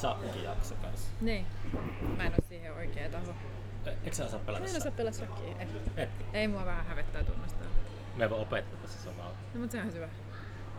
semmonen 0.00 0.28
shakkijakso 0.32 0.74
kanssa. 0.74 1.08
Niin. 1.20 1.46
Mä 2.16 2.24
en 2.24 2.32
oo 2.32 2.44
siihen 2.48 2.72
oikea 2.74 3.08
taho. 3.10 3.34
E- 3.86 3.90
Eikö 3.90 4.16
sä 4.16 4.24
osaa 4.24 4.40
pelata 4.40 4.64
Mä 4.64 4.70
en 4.70 4.76
osaa 4.76 4.92
pelaa 4.92 5.12
shakkia. 5.12 5.54
Ei. 5.58 5.66
Et, 5.96 6.10
Ei 6.32 6.48
mua 6.48 6.64
vähän 6.64 6.86
hävettää 6.86 7.24
tunnustaa. 7.24 7.66
me 8.16 8.24
ei 8.24 8.30
voi 8.30 8.40
opettaa 8.40 8.80
tässä 8.82 9.02
samalla. 9.10 9.34
No 9.54 9.60
mut 9.60 9.70
se 9.70 9.80
on 9.80 9.92
hyvä. 9.94 10.08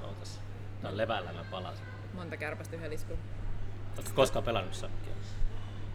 Ootas. 0.03 0.41
Tää 0.81 0.91
on 0.91 0.97
levällä 0.97 1.33
mä 1.33 1.43
palasin. 1.51 1.85
Monta 2.13 2.37
kärpästä 2.37 2.75
yhden 2.75 2.89
liskun. 2.91 3.17
Oletko 3.97 4.11
koskaan 4.15 4.45
pelannut 4.45 4.73
shakkia? 4.75 5.13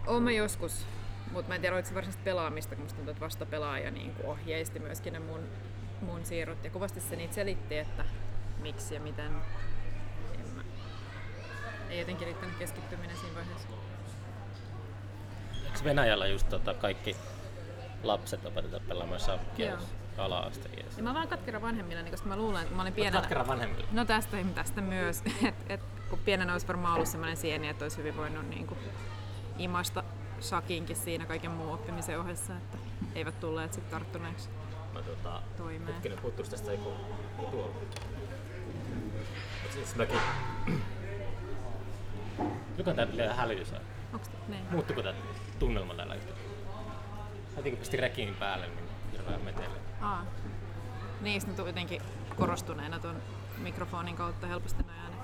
Oon 0.07 0.23
mä 0.23 0.31
joskus, 0.33 0.87
mutta 1.33 1.49
mä 1.49 1.55
en 1.55 1.61
tiedä 1.61 1.77
oliko 1.77 1.89
se 1.89 1.95
varsinaista 1.95 2.25
pelaamista, 2.25 2.75
kun 2.75 2.85
musta 2.85 2.97
tuntuu, 2.97 3.11
että 3.11 3.25
vasta 3.25 3.47
pelaaja 3.47 3.91
niin 3.91 4.15
ohjeisti 4.25 4.79
myöskin 4.79 5.13
ne 5.13 5.19
mun, 5.19 5.41
mun 6.01 6.25
siirrot. 6.25 6.65
Ja 6.65 6.71
kovasti 6.71 7.01
se 7.01 7.17
niitä 7.17 7.35
selitti, 7.35 7.79
että 7.79 8.05
miksi 8.63 8.95
ja 8.95 9.01
miten. 9.01 9.33
Ei 11.97 12.01
jotenkin 12.01 12.27
riittänyt 12.27 12.57
keskittyminen 12.59 13.17
siinä 13.17 13.35
vaiheessa. 13.35 13.69
Eikö 15.65 15.85
Venäjällä 15.85 16.27
just 16.27 16.49
tota 16.49 16.75
kaikki 16.75 17.17
lapset 18.03 18.45
opetetaan 18.45 18.83
pelaamaan 18.89 19.21
shakkia? 19.21 19.79
Ja 20.97 21.03
mä 21.03 21.15
vaan 21.15 21.29
katkera 21.29 21.63
vanhemmillani, 21.63 22.05
niin 22.05 22.11
koska 22.11 22.29
mä 22.29 22.37
luulen, 22.37 22.63
että 22.63 22.75
mä 22.75 22.83
olin 22.83 22.93
pienenä... 22.93 23.21
Katkera 23.21 23.47
vanhemmilla. 23.47 23.89
No 23.93 24.05
tästä, 24.05 24.37
tästä 24.55 24.81
myös, 24.81 25.23
että 25.49 25.75
et, 25.75 25.81
kun 26.11 26.19
pienenä 26.19 26.53
olisi 26.53 26.69
varmaan 26.69 26.95
ollut 26.95 27.09
sellainen 27.09 27.37
sieni, 27.37 27.69
että 27.69 27.85
olisi 27.85 27.97
hyvin 27.97 28.17
voinut 28.17 28.49
niin 28.49 28.67
kuin, 28.67 28.79
imasta 29.59 30.05
shakinkin 30.41 30.97
siinä 30.97 31.27
kaiken 31.27 31.51
muun 31.51 31.75
oppimisen 31.75 32.21
ohessa, 32.21 32.57
että 32.57 32.79
eivät 33.15 33.41
tulleet 33.41 33.73
sitten 33.73 33.91
tarttuneeksi 33.91 34.49
Mä 34.93 35.03
tota, 35.03 35.43
toimeen. 35.57 35.95
hetkinen 35.95 36.19
puuttuisi 36.19 36.51
tästä 36.51 36.73
joku 36.73 36.93
tuolla. 37.51 37.75
Siis 39.71 39.97
mäkin... 39.97 40.19
Joka 42.79 42.95
tää 42.95 43.07
pitää 43.07 43.35
hälytys 43.35 43.73
on. 43.73 43.81
Onks 44.13 44.31
niin? 44.49 44.65
Muuttuko 44.71 45.03
tää 45.03 45.15
tunnelma 45.59 45.95
tällä 45.95 46.15
yhtä? 46.15 46.33
Heti 47.57 47.71
kun 47.71 47.79
pisti 47.79 47.97
rekiin 47.97 48.35
päälle, 48.35 48.67
niin 48.67 48.89
hirveän 49.13 49.41
meteli. 49.43 49.75
Aa. 50.01 50.25
Niin, 51.21 51.41
sitten 51.41 51.57
tuli 51.57 51.69
jotenkin 51.69 52.03
korostuneena 52.37 52.99
tuon 52.99 53.17
mikrofonin 53.59 54.17
kautta 54.17 54.47
helposti 54.47 54.83
noin 54.83 54.99
äänet. 54.99 55.19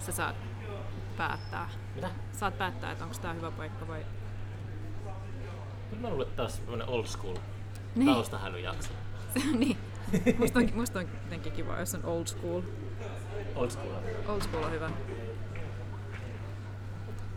Sä 0.00 0.12
saat 0.12 0.36
päättää. 1.16 1.68
Mitä? 1.94 2.10
Saat 2.32 2.58
päättää, 2.58 2.92
että 2.92 3.04
onko 3.04 3.16
tämä 3.22 3.34
hyvä 3.34 3.50
paikka 3.50 3.88
vai... 3.88 4.06
Kyllä 5.90 6.02
mä 6.02 6.08
luulen, 6.10 6.26
että 6.26 6.36
tää 6.36 6.44
on 6.44 6.50
semmonen 6.50 6.88
old 6.88 7.06
school 7.06 7.36
Niin. 7.94 8.12
taustahälyjakso. 8.12 8.90
niin. 9.58 9.76
Musta 10.38 10.58
on, 10.58 10.68
musta 10.74 10.98
on 10.98 11.06
jotenkin 11.24 11.52
kiva, 11.52 11.78
jos 11.80 11.94
on 11.94 12.04
old 12.04 12.26
school. 12.26 12.62
Old 13.54 13.70
school. 13.70 13.94
Old 14.26 14.40
school 14.40 14.62
on 14.62 14.72
hyvä. 14.72 14.90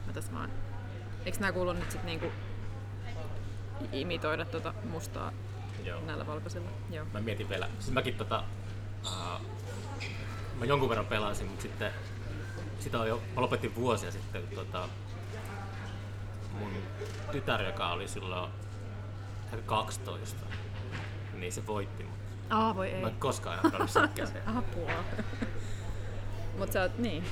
Mä 0.05 0.13
tässä 0.13 0.33
vaan... 0.33 0.51
Eikö 1.25 1.37
nää 1.39 1.51
kuulu 1.51 1.73
nyt 1.73 1.91
sit 1.91 2.03
niinku 2.03 2.31
imitoida 3.91 4.45
tota 4.45 4.73
mustaa 4.89 5.31
Joo. 5.83 6.01
näillä 6.05 6.27
valkoisilla? 6.27 6.69
Joo. 6.89 7.05
Mä 7.13 7.21
mietin 7.21 7.49
vielä. 7.49 7.69
Siis 7.79 7.91
mäkin 7.91 8.15
tota... 8.15 8.43
Uh, 9.05 9.41
mä 10.59 10.65
jonkun 10.65 10.89
verran 10.89 11.05
pelasin, 11.05 11.47
mutta 11.47 11.61
sitten... 11.61 11.91
Sitä 12.79 12.99
on 12.99 13.07
jo, 13.07 13.21
mä 13.35 13.41
lopetin 13.41 13.75
vuosia 13.75 14.11
sitten, 14.11 14.41
kun 14.41 14.55
tota, 14.55 14.89
mun 16.51 16.71
tytär, 17.31 17.61
joka 17.61 17.91
oli 17.91 18.07
silloin 18.07 18.51
ehkä 19.53 19.65
12, 19.65 20.45
niin 21.33 21.53
se 21.53 21.67
voitti 21.67 22.03
mut. 22.03 22.19
Aa, 22.49 22.75
voi 22.75 22.89
ei. 22.89 23.01
Mä 23.01 23.07
en 23.07 23.15
koskaan 23.15 23.59
enää 23.59 23.71
pelannut. 23.71 24.47
Apua. 24.57 24.91
Mut 26.57 26.71
sä 26.71 26.81
oot, 26.81 26.97
niin. 26.97 27.23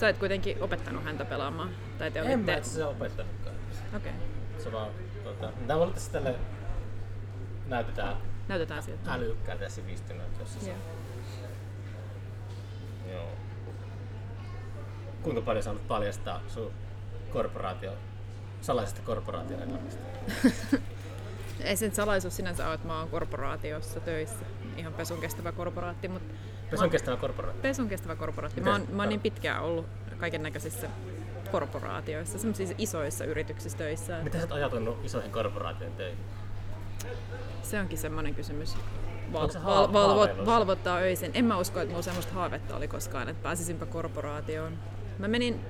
Sä 0.00 0.08
et 0.08 0.18
kuitenkin 0.18 0.62
opettanut 0.62 1.04
häntä 1.04 1.24
pelaamaan. 1.24 1.70
Tai 1.98 2.10
te 2.10 2.18
En 2.18 2.26
mä 2.26 2.32
olitte... 2.32 2.56
itse 2.56 2.84
opettanutkaan. 2.84 3.56
Okei. 3.96 4.12
Okay. 4.12 4.62
Se 4.64 4.72
vaan, 4.72 4.88
tota, 5.24 5.52
tää 5.66 5.76
olla 5.76 5.92
tässä 5.92 6.12
tälle 6.12 6.34
näytetään 7.66 8.16
Näytetään 8.48 8.82
siltä. 8.82 9.12
älykkäältä 9.12 9.64
ja 9.64 9.70
sivistyneeltä, 9.70 10.40
jos 10.40 10.60
se 10.60 10.68
Joo. 10.68 10.78
Joo. 13.12 13.28
Kuinka 15.22 15.40
paljon 15.40 15.62
sä 15.62 15.70
haluat 15.70 15.88
paljastaa 15.88 16.40
sun 16.48 16.72
korporaatio, 17.32 17.92
salaisesta 18.60 19.02
korporaatioelämästä? 19.02 20.00
Ei 21.64 21.76
se 21.76 21.84
nyt 21.84 21.94
salaisuus 21.94 22.36
sinänsä 22.36 22.66
ole, 22.66 22.74
että 22.74 22.86
mä 22.86 22.98
oon 22.98 23.08
korporaatiossa 23.08 24.00
töissä. 24.00 24.44
Ihan 24.76 24.92
pesun 24.92 25.20
kestävä 25.20 25.52
korporaatti, 25.52 26.08
mutta 26.08 26.34
Pesun 26.70 26.90
kestävä 26.90 27.16
korporaatio. 27.16 27.62
pesun 27.62 27.88
kestävä 27.88 28.16
korporaatti. 28.16 28.60
Mä 28.60 28.72
oon, 28.72 28.86
mä 28.92 29.02
oon 29.02 29.08
niin 29.08 29.20
pitkään 29.20 29.62
ollut 29.62 29.86
kaiken 30.18 30.42
näköisissä 30.42 30.88
korporaatioissa, 31.52 32.38
semmoisissa 32.38 32.74
isoissa 32.78 33.24
yrityksissä 33.24 33.78
töissä. 33.78 34.18
Miten 34.22 34.40
sä 34.40 34.46
oot 34.46 34.52
ajatellut 34.52 35.04
isoihin 35.04 35.30
korporaatioihin 35.32 35.96
töihin? 35.96 36.18
Se 37.62 37.80
onkin 37.80 37.98
semmoinen 37.98 38.34
kysymys. 38.34 38.76
Val, 39.32 39.48
val, 39.48 39.60
haa- 39.62 39.92
valvo, 39.92 40.18
haaveilus? 40.18 40.46
valvottaa 40.46 40.96
öisin. 40.96 41.30
En 41.34 41.44
mä 41.44 41.58
usko, 41.58 41.80
että 41.80 41.90
mulla 41.90 42.02
semmoista 42.02 42.34
haavetta 42.34 42.76
oli 42.76 42.88
koskaan, 42.88 43.28
että 43.28 43.42
pääsisinpä 43.42 43.86
korporaatioon. 43.86 44.72
Mä 45.18 45.28
menin, 45.28 45.60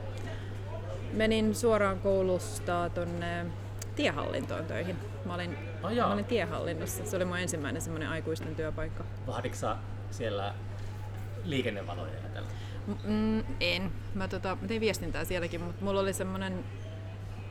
menin 1.13 1.55
suoraan 1.55 2.01
koulusta 2.01 2.91
tonne 2.95 3.47
tiehallintoon 3.97 4.65
töihin. 4.65 4.97
Mä 5.25 5.35
olin, 5.35 5.59
jaa. 5.91 6.07
mä 6.09 6.15
olin 6.15 6.25
tiehallinnossa. 6.25 7.05
Se 7.07 7.17
oli 7.17 7.25
mun 7.25 7.39
ensimmäinen 7.39 7.83
semmoinen 7.83 8.09
aikuisten 8.09 8.57
työpaikka. 8.57 9.05
Vahditko 9.27 9.59
sä 9.59 9.77
siellä 10.11 10.55
liikennevaloja 11.45 12.15
ja 12.15 12.29
tällä? 12.35 12.49
Mm, 13.05 13.45
en. 13.61 13.93
Mä, 14.15 14.29
tota, 14.29 14.57
mä 14.61 14.69
tein 14.69 14.81
viestintää 14.81 15.25
sielläkin, 15.25 15.61
mutta 15.61 15.85
mulla 15.85 16.01
oli 16.01 16.13
semmoinen 16.13 16.65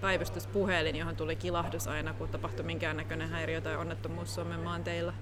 päivystyspuhelin, 0.01 0.95
johon 0.95 1.15
tuli 1.15 1.35
kilahdus 1.35 1.87
aina, 1.87 2.13
kun 2.13 2.29
tapahtui 2.29 2.65
minkäännäköinen 2.65 3.29
häiriö 3.29 3.61
tai 3.61 3.75
onnettomuus 3.75 4.35
Suomen 4.35 4.59
maanteilla. 4.59 5.13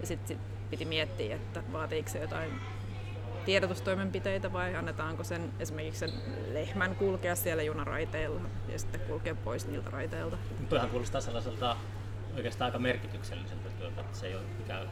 Ja 0.00 0.06
sitten 0.06 0.28
sit 0.28 0.38
piti 0.70 0.84
miettiä, 0.84 1.36
että 1.36 1.62
vaatiiko 1.72 2.08
se 2.08 2.18
jotain 2.18 2.50
tiedotustoimenpiteitä 3.44 4.52
vai 4.52 4.74
annetaanko 4.76 5.24
sen 5.24 5.52
esimerkiksi 5.60 6.00
sen 6.00 6.10
lehmän 6.52 6.96
kulkea 6.96 7.36
siellä 7.36 7.62
junaraiteilla 7.62 8.40
ja 8.72 8.78
sitten 8.78 9.00
kulkea 9.00 9.34
pois 9.34 9.66
niiltä 9.68 9.90
raiteilta. 9.90 10.36
Toihan 10.68 10.90
kuulostaa 10.90 11.20
sellaiselta 11.20 11.76
oikeastaan 12.36 12.66
aika 12.66 12.78
merkitykselliseltä 12.78 13.70
työltä, 13.78 14.00
että 14.00 14.18
se 14.18 14.26
ei 14.26 14.34
ole 14.34 14.42
mikään, 14.58 14.90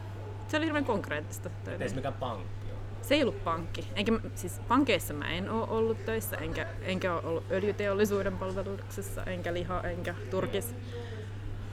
Se 0.48 0.56
oli 0.56 0.64
hirveän 0.66 0.84
konkreettista. 0.84 1.50
ei 1.80 1.88
se 1.88 1.94
mikään 1.94 2.14
pankki. 2.14 2.63
Se 3.08 3.14
ei 3.14 3.22
ollut 3.22 3.44
pankki. 3.44 3.88
Enkä, 3.94 4.12
siis 4.34 4.60
pankeissa 4.68 5.14
mä 5.14 5.30
en 5.30 5.50
ole 5.50 5.68
ollut 5.68 6.04
töissä, 6.04 6.36
enkä, 6.36 6.66
enkä 6.82 7.14
ole 7.14 7.22
ollut 7.24 7.44
öljyteollisuuden 7.50 8.38
palveluksessa, 8.38 9.24
enkä 9.24 9.54
liha, 9.54 9.80
enkä 9.80 10.14
turkis. 10.30 10.74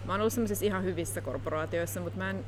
Mä 0.05 0.13
oon 0.13 0.21
ollut 0.21 0.33
sellaisissa 0.33 0.65
ihan 0.65 0.83
hyvissä 0.83 1.21
korporaatioissa, 1.21 2.01
mutta 2.01 2.17
mä 2.17 2.29
en... 2.29 2.45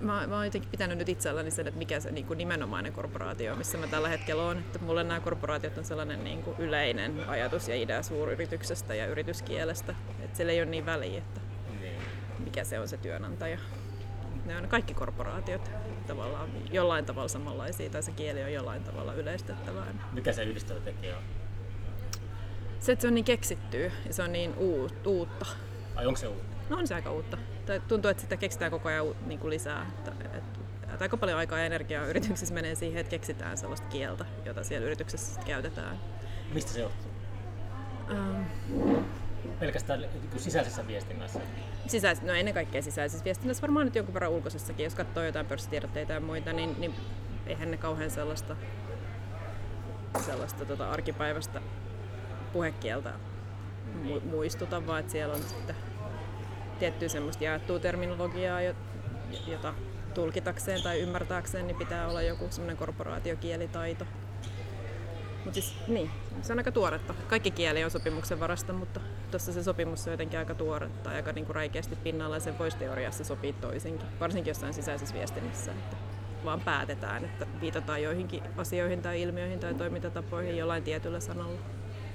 Mä, 0.00 0.26
mä 0.26 0.36
oon 0.36 0.44
jotenkin 0.44 0.70
pitänyt 0.70 0.98
nyt 0.98 1.08
itselläni 1.08 1.50
sen, 1.50 1.66
että 1.66 1.78
mikä 1.78 2.00
se 2.00 2.10
niin 2.10 2.26
kuin 2.26 2.38
nimenomainen 2.38 2.92
korporaatio 2.92 3.52
on, 3.52 3.58
missä 3.58 3.78
mä 3.78 3.86
tällä 3.86 4.08
hetkellä 4.08 4.42
on. 4.42 4.58
Että 4.58 4.78
mulle 4.78 5.04
nämä 5.04 5.20
korporaatiot 5.20 5.78
on 5.78 5.84
sellainen 5.84 6.24
niin 6.24 6.42
kuin 6.42 6.56
yleinen 6.58 7.28
ajatus 7.28 7.68
ja 7.68 7.76
idea 7.76 8.02
suuryrityksestä 8.02 8.94
ja 8.94 9.06
yrityskielestä. 9.06 9.94
Että 10.24 10.36
sillä 10.36 10.52
ei 10.52 10.60
ole 10.62 10.70
niin 10.70 10.86
väliä, 10.86 11.18
että 11.18 11.40
Niin. 11.80 12.00
mikä 12.44 12.64
se 12.64 12.80
on 12.80 12.88
se 12.88 12.96
työnantaja. 12.96 13.58
Ne 14.44 14.56
on 14.56 14.68
kaikki 14.68 14.94
korporaatiot 14.94 15.70
tavallaan 16.06 16.48
jollain 16.72 17.04
tavalla 17.04 17.28
samanlaisia 17.28 17.90
tai 17.90 18.02
se 18.02 18.12
kieli 18.12 18.42
on 18.42 18.52
jollain 18.52 18.84
tavalla 18.84 19.14
yleistettävää. 19.14 19.94
Mikä 20.12 20.32
se 20.32 20.44
yhdistävä 20.44 20.80
tekijä 20.80 21.16
on? 21.16 21.22
Se, 22.80 22.92
että 22.92 23.02
se 23.02 23.08
on 23.08 23.14
niin 23.14 23.24
keksittyä 23.24 23.90
ja 24.06 24.14
se 24.14 24.22
on 24.22 24.32
niin 24.32 24.54
uut, 24.54 25.06
uutta. 25.06 25.46
Ai 25.96 26.06
onko 26.06 26.20
se 26.20 26.26
uutta? 26.26 26.56
No 26.70 26.76
on 26.76 26.86
se 26.86 26.94
aika 26.94 27.10
uutta. 27.10 27.38
Tai 27.66 27.80
tuntuu, 27.80 28.10
että 28.10 28.20
sitä 28.20 28.36
keksitään 28.36 28.70
koko 28.70 28.88
ajan 28.88 29.06
niin 29.26 29.38
kuin 29.38 29.50
lisää. 29.50 29.86
Että, 29.98 30.12
että, 30.36 30.60
aika 31.00 31.16
paljon 31.16 31.38
aikaa 31.38 31.58
ja 31.58 31.64
energiaa 31.64 32.06
yrityksissä 32.06 32.54
menee 32.54 32.74
siihen, 32.74 33.00
että 33.00 33.10
keksitään 33.10 33.58
sellaista 33.58 33.88
kieltä, 33.88 34.26
jota 34.44 34.64
siellä 34.64 34.86
yrityksessä 34.86 35.40
käytetään. 35.46 36.00
Mistä 36.52 36.72
se 36.72 36.80
johtuu? 36.80 37.10
Ähm, 38.10 38.42
Pelkästään 39.60 40.00
niin 40.00 40.10
sisäisessä 40.36 40.86
viestinnässä. 40.86 41.40
sisäis- 41.86 42.22
no 42.22 42.32
ennen 42.32 42.54
kaikkea 42.54 42.82
sisäisessä 42.82 43.24
viestinnässä, 43.24 43.62
varmaan 43.62 43.86
nyt 43.86 43.94
jonkun 43.94 44.14
verran 44.14 44.30
ulkoisessakin, 44.30 44.84
jos 44.84 44.94
katsoo 44.94 45.22
jotain 45.22 45.46
pörssitiedotteita 45.46 46.12
ja 46.12 46.20
muita, 46.20 46.52
niin, 46.52 46.76
niin 46.78 46.94
eihän 47.46 47.70
ne 47.70 47.76
kauhean 47.76 48.10
sellaista, 48.10 48.56
sellaista 50.26 50.64
tota 50.64 50.90
arkipäivästä 50.90 51.60
puhekieltä 52.52 53.12
mu- 54.04 54.24
muistuta, 54.24 54.86
vaan 54.86 55.00
että 55.00 55.12
siellä 55.12 55.34
on 55.34 55.42
sitten 55.42 55.76
tiettyä 56.78 57.08
semmoista 57.08 57.44
jaettua 57.44 57.78
terminologiaa, 57.78 58.62
jo- 58.62 58.74
jota 59.46 59.74
tulkitakseen 60.14 60.82
tai 60.82 61.00
ymmärtääkseen, 61.00 61.66
niin 61.66 61.76
pitää 61.76 62.08
olla 62.08 62.22
joku 62.22 62.46
semmoinen 62.50 62.76
korporaatiokielitaito. 62.76 64.04
Mutta 65.44 65.54
siis 65.54 65.74
niin, 65.88 66.10
se 66.42 66.52
on 66.52 66.58
aika 66.58 66.72
tuoretta. 66.72 67.14
Kaikki 67.28 67.50
kieli 67.50 67.84
on 67.84 67.90
sopimuksen 67.90 68.40
varasta, 68.40 68.72
mutta 68.72 69.00
tuossa 69.30 69.52
se 69.52 69.62
sopimus 69.62 70.06
on 70.06 70.12
jotenkin 70.12 70.38
aika 70.38 70.54
tuoretta 70.54 71.10
ja 71.10 71.16
aika 71.16 71.32
niinku 71.32 71.52
räikeästi 71.52 71.96
pinnalla 71.96 72.36
ja 72.36 72.40
sen 72.40 72.58
voisi 72.58 72.76
teoriassa 72.76 73.24
sopii 73.24 73.52
toisinkin, 73.52 74.08
varsinkin 74.20 74.50
jossain 74.50 74.74
sisäisessä 74.74 75.14
viestinnässä. 75.14 75.72
Että 75.72 75.96
vaan 76.44 76.60
päätetään, 76.60 77.24
että 77.24 77.46
viitataan 77.60 78.02
joihinkin 78.02 78.42
asioihin 78.56 79.02
tai 79.02 79.22
ilmiöihin 79.22 79.60
tai 79.60 79.74
toimintatapoihin 79.74 80.56
jollain 80.56 80.82
tietyllä 80.82 81.20
sanalla. 81.20 81.60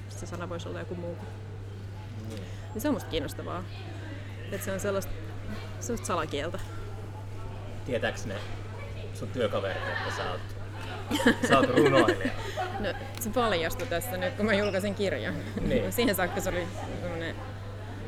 Se 0.08 0.26
sana 0.26 0.48
voisi 0.48 0.68
olla 0.68 0.78
joku 0.78 0.94
muu. 0.94 1.16
Niin 2.28 2.80
se 2.80 2.88
on 2.88 2.94
musta 2.94 3.10
kiinnostavaa. 3.10 3.64
Että 4.52 4.64
se 4.64 4.72
on 4.72 4.80
sellaista, 4.80 5.12
sellaista 5.80 6.06
salakieltä. 6.06 6.58
Tietääks 7.86 8.26
ne 8.26 8.34
sun 9.14 9.28
työkaverit, 9.28 9.82
että 9.82 10.16
sä 10.16 10.30
oot, 10.30 10.40
sä 11.48 11.58
oot 11.58 11.66
runoilija? 11.76 12.30
No, 12.80 12.88
se 13.20 13.30
paljastui 13.30 13.86
tässä 13.86 14.16
nyt, 14.16 14.34
kun 14.34 14.46
mä 14.46 14.54
julkaisin 14.54 14.94
kirjan. 14.94 15.34
Niin. 15.60 15.92
Siihen 15.92 16.14
saakka 16.14 16.40
se 16.40 16.48
oli 16.48 16.66
semmoinen 17.00 17.36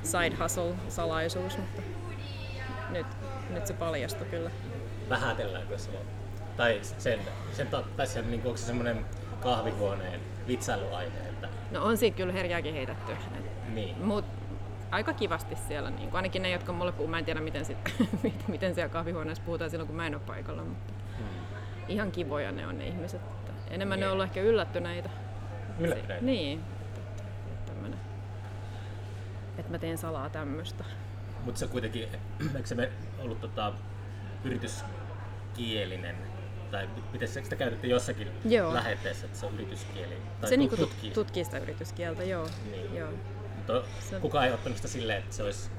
side 0.02 0.37
hustle-salaisuus, 0.43 1.58
mutta 1.58 1.82
nyt, 2.90 3.06
nyt 3.50 3.66
se 3.66 3.75
paljastui 3.75 4.26
kyllä. 4.26 4.50
Vähätelläänkö 5.08 5.78
se? 5.78 5.90
Tai 6.56 6.81
sen, 6.99 7.20
sen 7.52 7.69
tai 7.96 8.06
se, 8.06 8.22
niin 8.22 8.43
onko 8.44 8.56
se 8.56 8.66
semmoinen 8.66 9.06
kahvihuoneen 9.40 10.20
vitsailuaihe? 10.46 11.19
Että, 11.19 11.48
No 11.70 11.84
on 11.84 11.96
siitä 11.96 12.16
kyllä 12.16 12.32
herjääkin 12.32 12.75
heitetty. 12.75 13.12
Et 13.12 13.19
niin. 13.75 14.05
Mut 14.05 14.25
aika 14.90 15.12
kivasti 15.12 15.56
siellä, 15.69 15.90
niin 15.90 16.10
kuin, 16.10 16.16
ainakin 16.16 16.43
ne, 16.43 16.50
jotka 16.50 16.72
mulle 16.72 16.93
puhuu, 16.93 17.08
mä 17.08 17.19
en 17.19 17.25
tiedä 17.25 17.40
miten, 17.40 17.64
sit, 17.64 17.78
miten 18.48 18.75
siellä 18.75 18.88
kahvihuoneessa 18.93 19.44
puhutaan 19.44 19.70
silloin, 19.70 19.87
kun 19.87 19.96
mä 19.96 20.06
en 20.06 20.14
ole 20.14 20.22
paikalla, 20.26 20.64
mutta. 20.64 20.93
Ihan 21.92 22.12
kivoja 22.12 22.52
ne 22.52 22.66
on 22.66 22.78
ne 22.78 22.86
ihmiset. 22.86 23.20
Että 23.20 23.52
Enemmän 23.70 24.00
ne 24.00 24.04
Niin. 24.04 24.08
on 24.08 24.12
ollut 24.12 24.24
ehkä 24.26 24.40
yllättyneitä. 24.40 25.10
Yllättyneitä? 25.78 26.24
Niin, 26.24 26.60
että, 27.52 27.72
tämmönen, 27.72 27.98
että 29.58 29.70
mä 29.70 29.78
teen 29.78 29.98
salaa 29.98 30.30
tämmöistä. 30.30 30.84
Mutta 31.44 31.58
se 31.58 31.66
kuitenkin, 31.66 32.08
eikö 32.56 32.68
se 32.68 32.74
me 32.74 32.90
ollut 33.18 33.40
tota, 33.40 33.72
yrityskielinen? 34.44 36.16
Tai 36.70 36.88
miten 37.12 37.28
se- 37.28 37.44
sitä 37.44 37.56
käytettiin 37.56 37.90
jossakin 37.90 38.28
Joo. 38.44 38.74
lähetteessä, 38.74 39.26
että 39.26 39.38
se 39.38 39.46
on 39.46 39.54
yrityskieli? 39.54 40.16
Tai 40.40 40.50
se 40.50 40.56
niinku 40.56 40.76
tutkii 40.76 41.10
tut, 41.10 41.26
tutkii 41.26 41.44
sitä 41.44 41.58
yrityskieltä, 41.58 42.24
joo. 42.24 42.48
Niin. 42.70 42.94
joo. 42.94 43.10
Mutta 43.56 43.82
Se- 44.10 44.20
kukaan 44.20 44.46
ei 44.46 44.52
ottanut 44.52 44.76
sitä 44.76 44.88
silleen, 44.88 45.18
että 45.18 45.34
se 45.34 45.42
olisi 45.42 45.70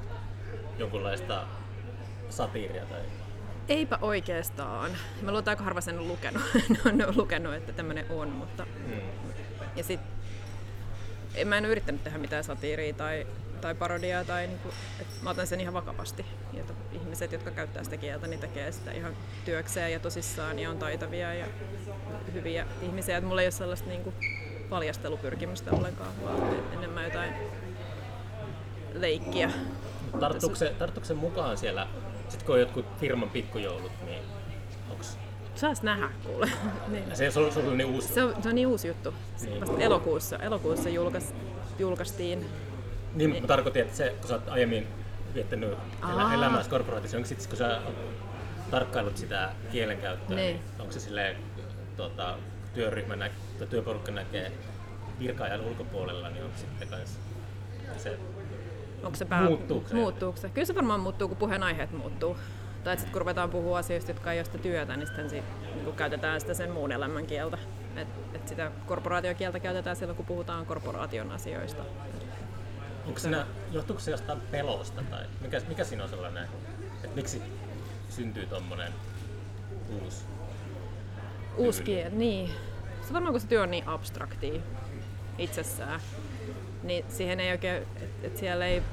jonkunlaista 0.78 1.44
satiiria 2.30 2.86
tai... 2.86 3.00
Eipä 3.70 3.98
oikeastaan. 4.02 4.92
Mä 4.92 5.32
luulen, 5.32 5.40
että 5.40 5.52
aika 5.52 5.64
harva 5.64 5.82
sen 5.82 6.00
on 6.00 6.08
lukenut. 6.08 6.42
on, 6.86 7.18
lukenut, 7.18 7.54
että 7.54 7.74
tämmöinen 7.74 8.06
on, 8.10 8.30
mutta... 8.30 8.66
Mm. 8.66 9.02
Ja 9.76 9.84
sit, 9.84 10.00
en, 11.36 11.48
mä 11.48 11.58
en 11.58 11.66
yrittänyt 11.66 12.04
tehdä 12.04 12.18
mitään 12.18 12.44
satiiria 12.44 12.94
tai, 12.94 13.28
tai 13.62 13.76
parodiaa, 13.76 14.24
tai 14.24 14.48
niinku, 14.48 14.70
et 15.02 15.08
mä 15.22 15.30
otan 15.30 15.48
sen 15.48 15.62
ihan 15.62 15.74
vakavasti. 15.74 16.26
Ja 16.54 16.64
ihmiset, 16.92 17.32
jotka 17.32 17.52
käyttää 17.52 17.84
sitä 17.84 17.98
kieltä, 17.98 18.28
niin 18.28 18.40
tekee 18.40 18.72
sitä 18.72 18.92
ihan 18.92 19.14
työkseen 19.46 19.92
ja 19.92 20.00
tosissaan 20.00 20.60
ja 20.60 20.70
on 20.70 20.78
taitavia 20.78 21.34
ja 21.34 21.46
hyviä 22.34 22.66
ihmisiä. 22.82 23.18
Et 23.18 23.24
mulla 23.24 23.42
ei 23.42 23.46
ole 23.46 23.52
sellaista 23.52 23.90
niinku 23.90 24.14
paljastelupyrkimystä 24.70 25.72
ollenkaan, 25.72 26.12
vaan 26.24 26.56
enemmän 26.74 27.04
jotain 27.04 27.34
leikkiä. 28.94 29.52
Tarttuuko 30.20 30.56
se, 30.56 30.76
tarttuuko 30.80 31.06
se 31.06 31.14
mukaan 31.14 31.58
siellä, 31.58 31.88
sit 32.34 32.44
kun 32.44 32.56
on 32.56 32.60
jotkut 32.60 32.86
firman 33.00 33.30
pikkujoulut, 33.30 33.92
niin 34.06 34.22
onks... 34.90 35.18
Saas 35.56 35.84
nähdä, 35.84 36.10
kuule. 36.26 36.50
niin. 36.88 37.16
Se, 37.16 37.32
se, 37.32 37.40
on, 37.40 37.52
se 37.54 37.60
on 37.60 37.78
niin 37.78 37.90
uusi. 37.90 38.14
Se 38.14 38.24
on, 38.24 38.44
se 38.44 38.50
on 38.50 38.56
niin 38.56 38.68
uusi 38.68 38.88
juttu. 38.88 39.14
Niin. 39.42 39.62
Vasta 39.62 39.78
elokuussa, 39.78 40.38
elokuussa 40.38 40.90
julkais, 40.90 41.34
julkaistiin. 41.80 42.46
Niin, 43.14 43.30
mutta 43.30 43.42
mä 43.42 43.48
tarkoitin, 43.48 43.82
että 43.82 43.98
se, 43.98 44.16
kun 44.20 44.28
sä 44.28 44.34
oot 44.34 44.50
aiemmin 44.50 44.88
viettänyt 45.34 45.70
elä, 46.14 46.24
Aa. 46.24 46.34
elämääsi 46.34 46.70
korporaatiossa, 46.70 47.18
onko 47.18 47.28
sit, 47.28 47.48
kun 47.48 47.58
sä 47.58 47.82
tarkkailut 48.72 49.18
sitä 49.18 49.50
kielenkäyttöä, 49.72 50.36
niin. 50.36 50.46
Niin. 50.46 50.56
niin 50.56 50.82
onko 50.82 50.92
se 50.92 51.00
silleen, 51.00 51.36
tota, 51.98 52.38
työryhmä 52.74 53.16
nä- 53.16 53.30
tai 53.60 53.68
työporukka 53.68 54.12
näkee 54.12 54.52
virkaajan 55.20 55.62
ulkopuolella, 55.62 56.30
niin 56.30 56.44
onko 56.44 56.58
sitten 56.58 56.88
kans 56.88 57.20
se 57.98 58.20
Onko 59.04 59.16
se 59.16 59.26
pää... 59.26 59.44
Muuttuuko 59.44 59.88
se? 59.88 59.96
Muuttuuko 59.96 60.38
se? 60.38 60.50
Kyllä 60.50 60.66
se 60.66 60.76
varmaan 60.76 61.00
muuttuu, 61.00 61.28
kun 61.28 61.38
puheenaiheet 61.38 61.92
muuttuu. 61.92 62.38
Tai 62.84 62.98
sitten 62.98 63.12
kun 63.12 63.22
ruvetaan 63.22 63.50
puhua 63.50 63.78
asioista, 63.78 64.12
jotka 64.12 64.32
ei 64.32 64.40
ole 64.40 64.46
sitä 64.46 64.58
työtä, 64.58 64.96
niin 64.98 65.08
sitten 65.08 65.30
sit, 65.30 65.44
niin 65.76 65.96
käytetään 65.96 66.42
sitä 66.42 66.54
sen 66.54 66.72
muun 66.72 66.92
elämän 66.92 67.26
kieltä. 67.26 67.58
Et, 67.96 68.08
et 68.34 68.48
sitä 68.48 68.72
korporaatiokieltä 68.86 69.60
käytetään 69.60 69.96
silloin, 69.96 70.18
kun 70.18 70.26
puhutaan 70.26 70.66
korporaation 70.66 71.32
asioista. 71.32 71.84
Onko 73.08 73.20
siinä, 73.20 73.46
johtuuko 73.72 74.02
se 74.02 74.12
jostain 74.12 74.42
pelosta 74.52 75.04
tai 75.10 75.26
mikä, 75.42 75.62
mikä 75.68 75.84
siinä 75.84 76.04
on 76.04 76.10
sellainen, 76.10 76.48
että 77.04 77.16
miksi 77.16 77.42
syntyy 78.10 78.46
tommonen 78.46 78.94
uusi? 80.02 80.26
Uusi 81.58 81.84
kieli, 81.84 82.16
niin. 82.16 82.50
Se 83.08 83.14
varmaan 83.14 83.34
kun 83.34 83.42
se 83.42 83.48
työ 83.48 83.62
on 83.62 83.72
niin 83.72 83.88
abstraktia 83.88 84.62
itsessään, 85.38 86.00
niin 86.84 87.06
siihen 87.10 87.40
ei 87.40 87.52
oikein, 87.52 87.76
että 87.76 88.28
et 88.28 88.38
siellä 88.38 88.66
ei 88.66 88.84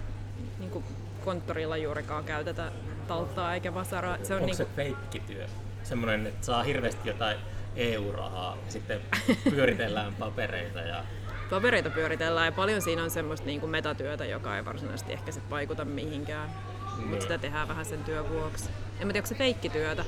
niin 0.58 0.84
konttorilla 1.24 1.76
juurikaan 1.76 2.24
käytetä 2.24 2.72
talttaa 3.08 3.54
eikä 3.54 3.74
vasaraa. 3.74 4.18
Se 4.22 4.34
on 4.34 4.36
Onko 4.36 4.46
niin 4.46 4.56
se 4.56 4.66
feikkityö? 4.76 5.46
Semmoinen, 5.82 6.26
että 6.26 6.46
saa 6.46 6.62
hirveästi 6.62 7.08
jotain 7.08 7.38
EU-rahaa 7.76 8.58
ja 8.66 8.72
sitten 8.72 9.00
pyöritellään 9.50 10.14
papereita 10.14 10.80
ja 10.80 11.04
papereita 11.50 11.90
pyöritellään 11.90 12.46
ja 12.46 12.52
paljon 12.52 12.82
siinä 12.82 13.02
on 13.02 13.10
semmoista 13.10 13.46
niin 13.46 13.60
kuin 13.60 13.70
metatyötä, 13.70 14.24
joka 14.24 14.56
ei 14.56 14.64
varsinaisesti 14.64 15.12
ehkä 15.12 15.32
sit 15.32 15.50
vaikuta 15.50 15.84
mihinkään. 15.84 16.50
Niin. 16.96 17.08
Mutta 17.08 17.22
sitä 17.22 17.38
tehdään 17.38 17.68
vähän 17.68 17.84
sen 17.84 18.04
työn 18.04 18.28
vuoksi. 18.28 18.68
En 19.00 19.06
mä 19.06 19.12
tiedä, 19.12 19.18
onko 19.18 19.26
se 19.26 19.34
feikkityötä. 19.34 20.04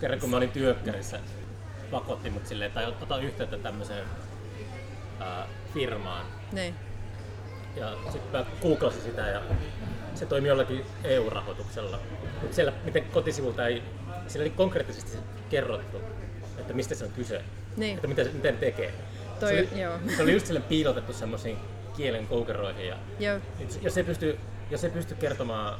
kerran 0.00 0.20
kun 0.20 0.30
mä 0.30 0.36
olin 0.36 0.50
työkkärissä, 0.50 1.20
pakotti 1.90 2.30
mut 2.30 2.46
silleen, 2.46 2.72
tai 2.72 2.86
ota 2.86 3.18
yhteyttä 3.18 3.58
tämmöiseen 3.58 4.04
ää, 5.20 5.46
firmaan. 5.74 6.26
Niin. 6.52 6.74
Ja 7.76 7.96
sitten 8.12 8.40
mä 8.40 8.46
googlasin 8.62 9.02
sitä 9.02 9.20
ja 9.20 9.42
se 10.14 10.26
toimi 10.26 10.48
jollakin 10.48 10.84
EU-rahoituksella. 11.04 11.98
Mutta 12.40 12.54
siellä 12.56 12.72
miten 12.84 13.04
kotisivulta 13.04 13.66
ei, 13.66 13.82
siellä 14.26 14.44
ei 14.44 14.50
konkreettisesti 14.50 15.18
kerrottu, 15.48 16.00
että 16.58 16.72
mistä 16.72 16.94
se 16.94 17.04
on 17.04 17.10
kyse. 17.12 17.44
Niin. 17.76 17.94
Että 17.94 18.08
mitä, 18.08 18.22
ne 18.42 18.52
tekee. 18.52 18.94
Toi- 19.40 19.48
se, 19.48 19.68
oli, 19.72 19.80
joo. 19.80 19.98
se 20.16 20.22
oli 20.22 20.32
just 20.32 20.46
sille 20.46 20.60
piilotettu 20.60 21.12
semmoisiin 21.12 21.58
kielen 21.96 22.26
koukeroihin. 22.26 22.86
Ja, 22.86 22.96
Joo. 23.18 23.38
jos 23.82 23.96
ei 23.98 24.04
pysty, 24.04 24.38
jos 24.70 24.84
ei 24.84 24.90
pysty 24.90 25.14
kertomaan, 25.14 25.78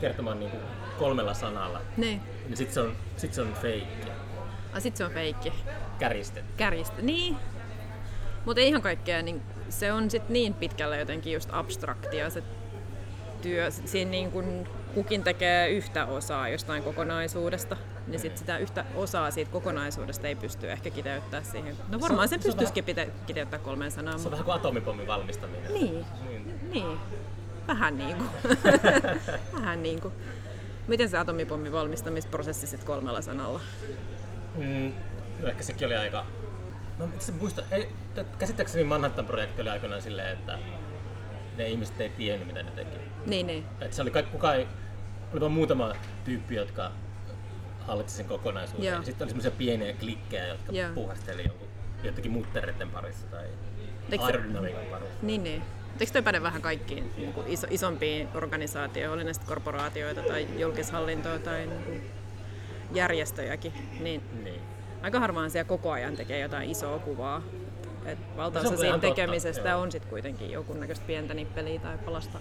kertomaan 0.00 0.40
niinku 0.40 0.56
kolmella 0.98 1.34
sanalla, 1.34 1.80
Niin. 1.96 2.20
niin 2.46 2.56
sitten 2.56 2.74
se 2.74 2.80
on, 2.80 2.96
sit 3.16 3.34
se 3.34 3.42
on 3.42 3.54
feikki, 3.54 4.08
Ah, 4.72 4.82
sit 4.82 4.96
se 4.96 5.04
on 5.04 5.10
feikki. 5.10 5.52
käristetty. 5.98 6.50
Kärjistä. 6.56 7.02
Niin. 7.02 7.36
Mutta 8.44 8.60
ei 8.60 8.68
ihan 8.68 8.82
kaikkea. 8.82 9.22
Niin 9.22 9.42
se 9.68 9.92
on 9.92 10.10
sit 10.10 10.28
niin 10.28 10.54
pitkällä 10.54 10.96
jotenkin 10.96 11.32
just 11.32 11.48
abstraktia 11.52 12.30
se 12.30 12.42
työ. 13.42 13.70
Siinä 13.70 14.10
niin 14.10 14.30
kun 14.30 14.68
kukin 14.94 15.22
tekee 15.24 15.68
yhtä 15.70 16.06
osaa 16.06 16.48
jostain 16.48 16.82
kokonaisuudesta, 16.82 17.76
niin 18.06 18.20
sit 18.20 18.38
sitä 18.38 18.58
yhtä 18.58 18.84
osaa 18.94 19.30
siitä 19.30 19.50
kokonaisuudesta 19.50 20.26
ei 20.26 20.34
pysty 20.34 20.70
ehkä 20.70 20.90
kiteyttämään 20.90 21.44
siihen. 21.44 21.76
No 21.88 22.00
varmaan 22.00 22.28
Se 22.28 22.36
se, 22.36 22.42
pystyisikin 22.42 22.84
pite- 22.84 23.10
kiteyttämään 23.26 23.64
kolmeen 23.64 23.90
sanaan. 23.90 24.18
Se 24.18 24.28
on 24.28 24.32
vähän 24.32 24.44
kuin 24.44 24.54
atomipommin 24.54 25.06
valmistaminen. 25.06 25.74
Niin, 25.74 26.04
Niin. 26.28 26.70
niin. 26.72 26.98
Vähän 27.68 27.98
niin 27.98 28.16
kuin. 28.16 28.28
vähän 29.60 29.82
niin 29.82 30.00
kuin. 30.00 30.14
Miten 30.88 31.08
se 31.08 31.18
atomipommin 31.18 31.72
valmistamisprosessi 31.72 32.66
sitten 32.66 32.86
kolmella 32.86 33.22
sanalla? 33.22 33.60
Mm, 34.56 34.92
no 35.40 35.48
ehkä 35.48 35.62
sekin 35.62 35.86
oli 35.86 35.96
aika... 35.96 36.26
No 36.98 37.04
itse 37.14 37.32
muista, 37.32 37.62
ei, 37.70 37.88
käsittääkseni 38.38 38.84
Manhattan-projekti 38.84 39.62
oli 39.62 39.70
aikoinaan 39.70 40.02
silleen, 40.02 40.32
että 40.32 40.58
ne 41.56 41.68
ihmiset 41.68 42.00
ei 42.00 42.08
tiennyt 42.08 42.46
mitä 42.46 42.62
ne 42.62 42.70
teki. 42.70 42.96
Niin, 43.26 43.46
niin. 43.46 43.64
Et 43.80 43.92
se 43.92 44.02
oli 44.02 44.10
kaikki, 44.10 44.32
kukaan 44.32 44.56
ei, 44.56 44.68
oli 45.32 45.40
vain 45.40 45.52
muutama 45.52 45.92
tyyppi, 46.24 46.54
jotka 46.54 46.92
hallitsi 47.80 48.16
sen 48.16 48.26
kokonaisuuden. 48.26 48.86
Joo. 48.86 48.96
Ja 48.96 49.02
sitten 49.02 49.24
oli 49.24 49.30
semmoisia 49.30 49.50
pieniä 49.50 49.94
klikkejä, 49.94 50.46
jotka 50.46 50.72
Joo. 50.72 50.90
puhasteli 50.94 51.44
jonkun, 51.46 51.68
jotenkin 52.02 52.32
muttereiden 52.32 52.90
parissa 52.90 53.26
tai 53.26 53.46
Eikö 54.10 54.24
aerodynamiikan 54.24 54.84
parissa. 54.90 55.18
Niin, 55.22 55.44
niin. 55.44 55.62
Eikö 56.00 56.12
toi 56.12 56.22
päde 56.22 56.42
vähän 56.42 56.62
kaikkiin 56.62 57.12
niin 57.16 57.34
iso, 57.46 57.66
isompiin 57.70 58.28
organisaatioihin, 58.34 59.14
oli 59.14 59.24
ne 59.24 59.32
sitten 59.32 59.48
korporaatioita 59.48 60.22
tai 60.22 60.46
julkishallintoa 60.58 61.38
tai 61.38 61.66
niin 61.66 62.10
järjestöjäkin, 62.92 63.72
niin 64.00 64.22
Niin. 64.44 64.60
Aika 65.02 65.20
harvaan 65.20 65.50
siellä 65.50 65.68
koko 65.68 65.90
ajan 65.90 66.16
tekee 66.16 66.38
jotain 66.40 66.70
isoa 66.70 66.98
kuvaa. 66.98 67.42
Et 68.06 68.18
No 68.18 68.36
valtaosa 68.36 68.68
on 68.68 68.78
siitä 68.78 68.92
totta, 68.92 69.08
tekemisestä 69.08 69.68
joo. 69.68 69.80
on 69.80 69.92
sitten 69.92 70.10
kuitenkin 70.10 70.50
jonkunnäköistä 70.50 71.06
pientä 71.06 71.34
nippeliä 71.34 71.80
tai 71.80 71.98
palasta. 71.98 72.38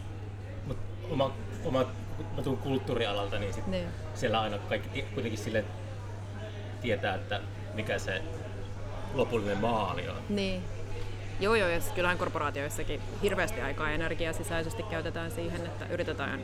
Mut 0.68 0.78
oma, 1.10 1.34
oma, 1.66 1.86
mä 2.38 2.42
tuun 2.44 2.58
kulttuurialalta, 2.58 3.40
niin 3.40 3.54
sit 3.54 3.68
Niin. 3.68 3.88
siellä 4.14 4.42
aina 4.42 4.58
kaikki 4.58 5.02
kuitenkin 5.02 5.40
sille 5.40 5.66
tietää, 6.82 7.16
että 7.16 7.42
mikä 7.74 8.00
se 8.00 8.22
lopullinen 9.14 9.58
maali 9.58 10.10
on. 10.10 10.16
Niin. 10.30 10.64
Joo, 11.40 11.56
joo, 11.56 11.70
ja 11.70 11.80
kyllähän 11.96 12.18
korporaatioissakin 12.18 13.02
hirveästi 13.22 13.62
aikaa 13.62 13.88
ja 13.90 13.96
energiaa 13.96 14.34
sisäisesti 14.34 14.84
käytetään 14.84 15.32
siihen, 15.32 15.66
että 15.66 15.86
yritetään 15.90 16.40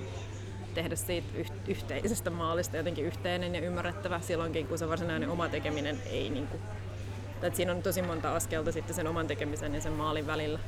tehdä 0.77 0.95
siitä 0.95 1.27
yhteisestä 1.67 2.29
maalista 2.29 2.77
jotenkin 2.77 3.05
yhteinen 3.05 3.55
ja 3.55 3.61
ymmärrettävä 3.61 4.19
silloinkin, 4.19 4.67
kun 4.67 4.77
se 4.77 4.89
varsinainen 4.89 5.29
oma 5.29 5.49
tekeminen 5.49 6.01
ei 6.05 6.29
niin 6.29 6.47
kuin, 6.47 6.61
että 7.41 7.57
siinä 7.57 7.71
on 7.71 7.83
tosi 7.83 8.01
monta 8.01 8.35
askelta 8.35 8.71
sitten 8.71 8.95
sen 8.95 9.07
oman 9.07 9.27
tekemisen 9.27 9.75
ja 9.75 9.81
sen 9.81 9.93
maalin 9.93 10.27
välillä. 10.27 10.59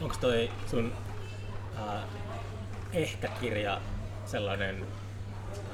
Onko 0.00 0.14
toi 0.20 0.50
sun 0.66 0.92
äh, 1.78 2.04
ehkä-kirja 2.92 3.80
sellainen 4.26 4.86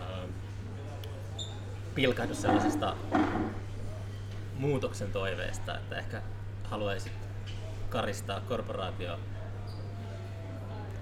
äh, 0.00 0.28
pilkahdus 1.94 2.42
sellaisesta 2.42 2.96
muutoksen 4.58 5.12
toiveesta, 5.12 5.78
että 5.78 5.98
ehkä 5.98 6.22
haluaisit 6.64 7.12
karistaa 7.88 8.40
korporaatio 8.40 9.18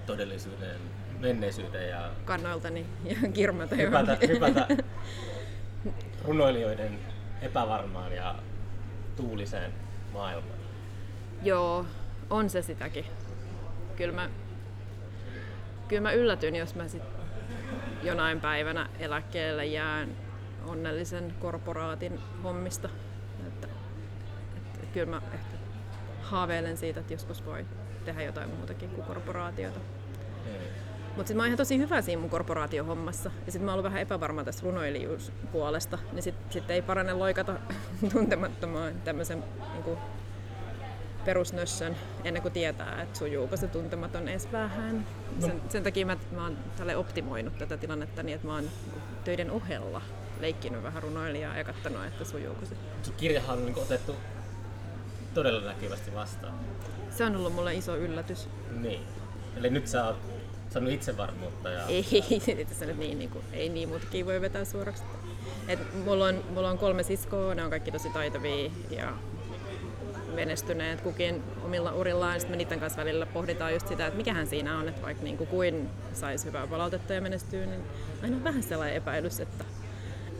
todellisuuden 0.07 0.75
menneisyyteen 1.19 1.89
ja 1.89 2.11
kannoiltani 2.25 2.85
ja 3.03 3.15
kirmata 3.33 3.75
hypätä, 3.75 4.17
hypätä 4.27 4.67
runoilijoiden 6.27 6.99
epävarmaan 7.41 8.11
ja 8.11 8.35
tuuliseen 9.15 9.71
maailmaan. 10.13 10.59
Joo, 11.43 11.85
on 12.29 12.49
se 12.49 12.61
sitäkin. 12.61 13.05
Kyllä 13.95 14.13
mä, 14.13 14.29
kyllä 15.87 16.01
mä 16.01 16.11
yllätyn, 16.11 16.55
jos 16.55 16.75
mä 16.75 16.87
sit 16.87 17.03
jonain 18.03 18.41
päivänä 18.41 18.89
eläkkeelle 18.99 19.65
jään 19.65 20.09
onnellisen 20.65 21.33
korporaatin 21.39 22.19
hommista. 22.43 22.89
Että, 23.47 23.67
että 24.57 24.87
kyllä 24.93 25.09
mä 25.09 25.21
ehkä 25.33 25.57
haaveilen 26.21 26.77
siitä, 26.77 26.99
että 26.99 27.13
joskus 27.13 27.45
voi 27.45 27.65
tehdä 28.07 28.23
jotain 28.23 28.49
muutakin 28.49 28.89
kuin 28.89 29.07
korporaatiota. 29.07 29.79
Mutta 31.07 31.27
sitten 31.27 31.37
mä 31.37 31.43
oon 31.43 31.47
ihan 31.47 31.57
tosi 31.57 31.77
hyvä 31.77 32.01
siinä 32.01 32.21
mun 32.21 32.29
korporaatiohommassa. 32.29 33.31
Ja 33.45 33.51
sitten 33.51 33.65
mä 33.65 33.71
oon 33.71 33.73
ollut 33.73 33.83
vähän 33.83 34.01
epävarma 34.01 34.43
tästä 34.43 34.61
runoilijuuspuolesta. 34.63 35.99
Niin 36.11 36.23
sitten 36.23 36.51
sit 36.51 36.69
ei 36.69 36.81
parane 36.81 37.13
loikata 37.13 37.55
tuntemattomaan 38.13 38.93
tämmöisen 39.03 39.43
niin 39.73 39.97
perusnössön 41.25 41.95
ennen 42.23 42.41
kuin 42.41 42.51
tietää, 42.51 43.01
että 43.01 43.19
sujuuko 43.19 43.57
se 43.57 43.67
tuntematon 43.67 44.27
edes 44.27 44.51
vähän. 44.51 45.05
No. 45.41 45.47
Sen, 45.47 45.61
sen 45.69 45.83
takia 45.83 46.05
mä, 46.05 46.17
mä 46.31 46.43
oon 46.43 46.57
tälle 46.77 46.95
optimoinut 46.95 47.57
tätä 47.57 47.77
tilannetta 47.77 48.23
niin, 48.23 48.35
että 48.35 48.47
mä 48.47 48.53
oon 48.53 48.63
niin 48.63 49.01
töiden 49.23 49.51
ohella 49.51 50.01
leikkinyt 50.39 50.83
vähän 50.83 51.03
runoilijaa 51.03 51.57
ja 51.57 51.63
katsonut, 51.63 52.05
että 52.05 52.25
sujuuko 52.25 52.65
se. 52.65 52.75
Sun 53.03 53.13
kirjahan 53.17 53.57
on 53.57 53.65
niin 53.65 53.79
otettu 53.79 54.15
todella 55.33 55.61
näkyvästi 55.61 56.15
vastaan. 56.15 56.53
Se 57.17 57.25
on 57.25 57.35
ollut 57.35 57.53
mulle 57.53 57.73
iso 57.75 57.95
yllätys. 57.95 58.49
Niin. 58.81 59.01
Eli 59.57 59.69
nyt 59.69 59.87
sä 59.87 60.05
oot 60.05 60.15
saanut 60.69 60.91
itsevarmuutta. 60.93 61.69
Ja... 61.69 61.85
Ei, 61.85 62.05
ei, 62.47 62.65
tässä 62.65 62.85
nyt 62.85 62.97
niin, 62.97 63.19
niin 63.19 63.29
kuin, 63.29 63.43
ei 63.53 63.69
niin 63.69 63.89
muutakin 63.89 64.25
voi 64.25 64.41
vetää 64.41 64.65
suoraksi. 64.65 65.03
Et 65.67 65.79
mulla, 66.05 66.25
on, 66.25 66.43
mulla 66.53 66.69
on 66.69 66.77
kolme 66.77 67.03
siskoa, 67.03 67.55
ne 67.55 67.63
on 67.63 67.69
kaikki 67.69 67.91
tosi 67.91 68.09
taitavia 68.09 68.71
ja 68.89 69.13
menestyneet 70.35 71.01
kukin 71.01 71.43
omilla 71.65 71.91
urillaan. 71.91 72.39
Sitten 72.39 72.57
me 72.57 72.63
niiden 72.63 72.79
kanssa 72.79 73.01
välillä 73.01 73.25
pohditaan 73.25 73.73
just 73.73 73.87
sitä, 73.87 74.07
että 74.07 74.17
mikähän 74.17 74.47
siinä 74.47 74.77
on, 74.77 74.89
että 74.89 75.01
vaikka 75.01 75.23
niin 75.23 75.37
kuin 75.37 75.47
kuin 75.47 75.89
saisi 76.13 76.45
hyvää 76.45 76.67
palautetta 76.67 77.13
ja 77.13 77.21
menestyy, 77.21 77.65
niin 77.65 77.81
aina 78.23 78.35
on 78.35 78.43
vähän 78.43 78.63
sellainen 78.63 78.97
epäilys, 78.97 79.39
että, 79.39 79.63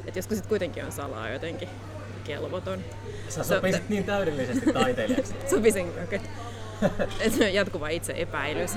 että 0.06 0.20
joskus 0.20 0.38
sitten 0.38 0.50
kuitenkin 0.50 0.86
on 0.86 0.92
salaa 0.92 1.30
jotenkin 1.30 1.70
kelvoton. 2.24 2.80
Sä 3.30 3.44
sopisit 3.44 3.82
so, 3.82 3.88
niin 3.90 4.04
täydellisesti 4.04 4.74
taiteilijaksi. 4.74 5.36
Sopisin, 5.56 5.90
okei. 5.90 6.04
Okay. 6.04 6.20
se 7.38 7.46
on 7.46 7.54
jatkuva 7.54 7.90
itse. 7.90 8.28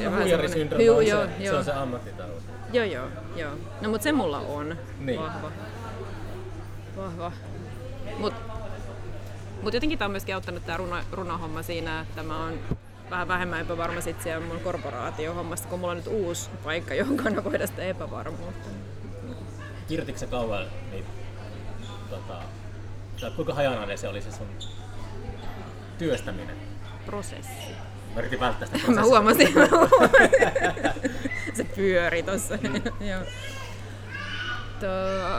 No, 0.04 0.16
huijarisyndrooma 0.16 0.97
on, 0.97 1.07
joo, 1.07 1.26
se, 1.26 1.30
joo. 1.38 1.52
se 1.52 1.59
on 1.59 1.64
se 1.64 1.73
ammattitauti. 1.73 2.45
Joo, 2.73 2.85
joo, 2.85 3.07
joo. 3.37 3.52
No 3.80 3.88
mutta 3.88 4.04
se 4.04 4.12
mulla 4.12 4.38
on 4.38 4.76
niin. 5.00 5.21
vahva. 5.21 5.52
Vahva. 6.97 7.33
Mut 8.19 8.35
mutta 9.62 9.76
jotenkin 9.76 9.99
tämä 9.99 10.07
on 10.07 10.11
myöskin 10.11 10.35
auttanut 10.35 10.66
tämä 10.66 10.76
runo, 10.76 10.97
runohomma 11.12 11.62
siinä, 11.62 12.00
että 12.00 12.23
mä 12.23 12.45
oon 12.45 12.59
vähän 13.11 13.28
vähemmän 13.28 13.61
epävarma 13.61 14.00
sit 14.00 14.23
siellä 14.23 14.47
mun 14.47 14.61
korporaatiohommasta, 14.61 15.69
kun 15.69 15.80
mulla 15.80 15.90
on 15.90 15.97
nyt 15.97 16.07
uusi 16.07 16.50
paikka, 16.64 16.95
johon 17.00 17.16
kanavoida 17.16 17.66
sitä 17.66 17.83
epävarmuutta. 17.83 18.69
Kirjoititko 19.88 20.26
kauan, 20.26 20.66
niin, 20.90 21.04
tota, 22.11 22.42
tai 23.21 23.30
kuinka 23.30 23.54
hajanainen 23.54 23.99
se 23.99 24.09
oli 24.09 24.23
se 24.23 24.33
sun 24.33 24.47
työstäminen? 25.99 26.57
Prosessi. 27.07 27.75
Mä 28.14 28.21
yritin 28.21 28.40
välttää 28.40 28.67
sitä 28.67 28.79
prosessia. 28.79 29.02
Mä 29.02 29.09
huomasin. 29.11 29.55
se 31.55 31.64
pyöri 31.64 32.23
tossa. 32.23 32.57
Mm. 32.57 33.07
Joo. 33.07 33.23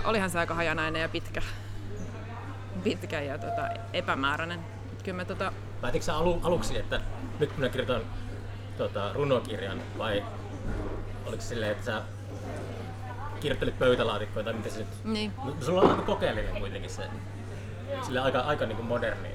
olihan 0.06 0.30
se 0.30 0.40
aika 0.40 0.54
hajanainen 0.54 1.02
ja 1.02 1.10
pitkä 1.10 1.42
pitkä 2.84 3.22
ja 3.22 3.38
tota, 3.38 3.70
epämääräinen. 3.94 4.60
Kyllä 5.04 5.16
mä, 5.16 5.26
tota... 5.26 5.54
Päätitkö 5.82 6.06
sä 6.06 6.16
alu, 6.16 6.40
aluksi, 6.44 6.78
että 6.78 7.02
nyt 7.40 7.58
minä 7.58 7.70
kirjoitan 7.70 8.02
tota, 8.78 9.14
runokirjan 9.14 9.82
vai 9.98 10.24
oliko 11.26 11.42
silleen, 11.42 11.72
että 11.72 11.86
sä 11.86 12.02
kirjoittelit 13.40 13.80
pöytälaatikkoja 13.80 14.44
tai 14.44 14.54
mitä 14.54 14.70
se 14.70 14.80
nyt... 14.80 14.88
Niin. 15.04 15.34
Sulla 15.62 15.82
on 15.82 15.90
aika 15.90 16.02
kokeellinen 16.02 16.60
kuitenkin 16.60 16.90
se. 16.90 17.04
Sille 18.06 18.20
aika, 18.20 18.40
aika 18.40 18.66
niin 18.66 18.76
kuin 18.76 18.88
moderni. 18.88 19.30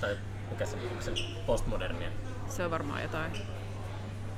Tai 0.00 0.16
mikä 0.50 0.66
se, 0.66 0.76
se 1.00 1.12
postmodernia. 1.46 2.08
Se 2.48 2.64
on 2.64 2.70
varmaan 2.70 3.02
jotain 3.02 3.32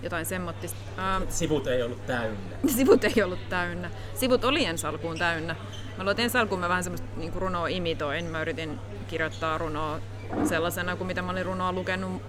jotain 0.02 0.26
semmottista. 0.26 0.79
Uh, 1.21 1.26
sivut 1.29 1.67
ei 1.67 1.83
ollut 1.83 2.07
täynnä. 2.07 2.57
Sivut 2.76 3.05
ei 3.05 3.23
ollut 3.23 3.49
täynnä. 3.49 3.90
Sivut 4.14 4.45
oli 4.45 4.64
ensi 4.64 4.87
alkuun 4.87 5.19
täynnä. 5.19 5.57
Mä 5.99 6.05
luotin 6.05 6.23
ensi 6.23 6.38
alkuun 6.38 6.61
mä 6.61 6.69
vähän 6.69 6.85
semmoista 6.85 7.07
niin 7.17 7.33
runoa 7.35 7.69
imitoin. 7.69 8.25
Mä 8.25 8.43
yritin 8.43 8.79
kirjoittaa 9.09 9.59
runoa 9.59 9.99
sellaisena 10.45 10.97
kuin 10.97 11.07
mitä 11.07 11.23
mä 11.23 11.33
olin 11.33 11.47
runoa 11.47 11.73
lukenut 11.73 12.23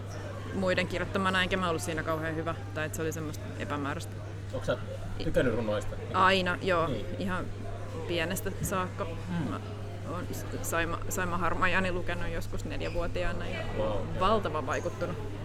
muiden 0.53 0.87
kirjoittamana, 0.87 1.43
enkä 1.43 1.57
mä 1.57 1.69
ollut 1.69 1.81
siinä 1.81 2.03
kauhean 2.03 2.35
hyvä. 2.35 2.55
Tai 2.73 2.85
että 2.85 2.95
se 2.95 3.01
oli 3.01 3.11
semmoista 3.11 3.45
epämääräistä. 3.59 4.15
Onko 4.53 4.65
sä 4.65 4.77
tykännyt 5.23 5.55
runoista? 5.55 5.95
Aina, 6.13 6.57
joo. 6.61 6.87
Niin. 6.87 7.05
Ihan 7.19 7.45
pienestä 8.07 8.51
saakka. 8.61 9.05
Hmm. 9.05 9.49
Mä 9.49 9.59
olen 10.09 10.27
Saima, 10.61 10.99
Saima 11.09 11.37
Harmajani 11.37 11.91
lukenut 11.91 12.31
joskus 12.33 12.65
neljävuotiaana 12.65 13.47
ja 13.47 13.59
wow. 13.77 13.97
valtava 14.19 14.65
vaikuttunut 14.65 15.40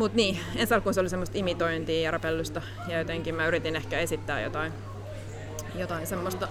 mutta 0.00 0.16
niin, 0.16 0.40
ensi 0.56 0.74
alkuun 0.74 0.94
se 0.94 1.00
oli 1.00 1.08
semmoista 1.08 1.38
imitointia 1.38 2.00
ja 2.00 2.10
rapellusta 2.10 2.62
ja 2.88 2.98
jotenkin 2.98 3.34
mä 3.34 3.46
yritin 3.46 3.76
ehkä 3.76 3.98
esittää 3.98 4.40
jotain, 4.40 4.72
jotain 5.74 6.06
semmoista 6.06 6.48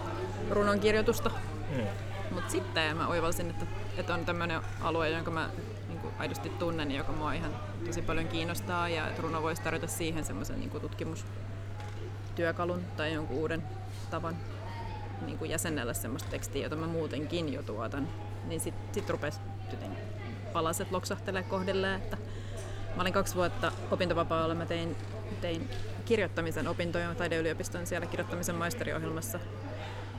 runonkirjoitusta. 0.50 1.32
Mm. 1.76 1.84
Mutta 2.32 2.52
sitten 2.52 2.98
mä 2.98 3.08
oivalsin, 3.08 3.50
että, 3.50 3.66
että 3.98 4.14
on 4.14 4.26
tämmöinen 4.26 4.62
alue, 4.82 5.10
jonka 5.10 5.32
mä 5.32 5.50
niin 5.88 6.00
kuin 6.00 6.14
aidosti 6.20 6.50
tunnen 6.50 6.92
ja 6.92 6.98
joka 6.98 7.12
mua 7.12 7.34
ihan 7.34 7.56
tosi 7.86 8.02
paljon 8.02 8.28
kiinnostaa 8.28 8.90
ja 8.90 9.08
että 9.08 9.22
runo 9.22 9.42
voisi 9.42 9.62
tarjota 9.62 9.88
siihen 9.88 10.26
semmoisen 10.26 10.60
niin 10.60 10.82
tutkimustyökalun 10.82 12.82
tai 12.98 13.14
jonkun 13.14 13.38
uuden 13.38 13.64
tavan 14.10 14.38
niin 15.26 15.38
kuin 15.38 15.52
jäsennellä 15.52 15.94
semmoista 15.94 16.30
tekstiä, 16.30 16.64
jota 16.64 16.76
mä 16.76 16.88
muutenkin 16.88 17.54
jo 17.54 17.64
tuotan. 17.64 18.08
Niin 18.48 18.62
sitten 18.62 18.94
sit 18.94 19.10
rupesi 19.10 19.40
palaset 20.54 20.92
loksahtelee 20.92 21.44
kohdelleen, 21.44 22.02
että 22.02 22.18
Mä 22.96 23.02
olin 23.02 23.14
kaksi 23.14 23.36
vuotta 23.36 23.72
opintovapaalla. 23.92 24.56
Mä 24.56 24.66
tein, 24.66 24.96
tein 25.42 25.70
kirjoittamisen 26.06 26.68
opintoja 26.68 27.16
taideyliopiston 27.16 27.88
siellä 27.88 28.08
kirjoittamisen 28.08 28.56
maisteriohjelmassa. 28.56 29.40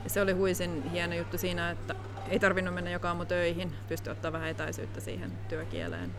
Ja 0.03 0.09
se 0.09 0.21
oli 0.21 0.31
huisin 0.31 0.89
hieno 0.91 1.15
juttu 1.15 1.37
siinä, 1.37 1.69
että 1.69 1.95
ei 2.29 2.39
tarvinnut 2.39 2.73
mennä 2.73 2.91
joka 2.91 3.07
aamu 3.07 3.25
töihin, 3.25 3.75
pystyi 3.87 4.11
ottaa 4.11 4.31
vähän 4.31 4.49
etäisyyttä 4.49 5.01
siihen 5.01 5.31
työkieleen 5.49 6.15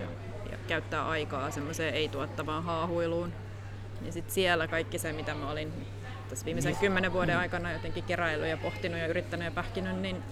ja, 0.00 0.06
ja 0.52 0.58
käyttää 0.68 1.08
aikaa 1.08 1.50
semmoiseen 1.50 1.94
ei-tuottavaan 1.94 2.62
haahuiluun. 2.62 3.32
Ja 4.02 4.12
sitten 4.12 4.34
siellä 4.34 4.68
kaikki 4.68 4.98
se, 4.98 5.12
mitä 5.12 5.34
mä 5.34 5.50
olin 5.50 5.72
tässä 6.28 6.44
viimeisen 6.44 6.76
kymmenen 6.76 7.12
vuoden 7.12 7.38
aikana 7.38 7.72
jotenkin 7.72 8.04
keräillyt 8.04 8.48
ja 8.48 8.56
pohtinut 8.56 8.98
ja 8.98 9.06
yrittänyt 9.06 9.44
ja 9.44 9.50
pähkinyt, 9.50 9.96
niin 9.96 10.22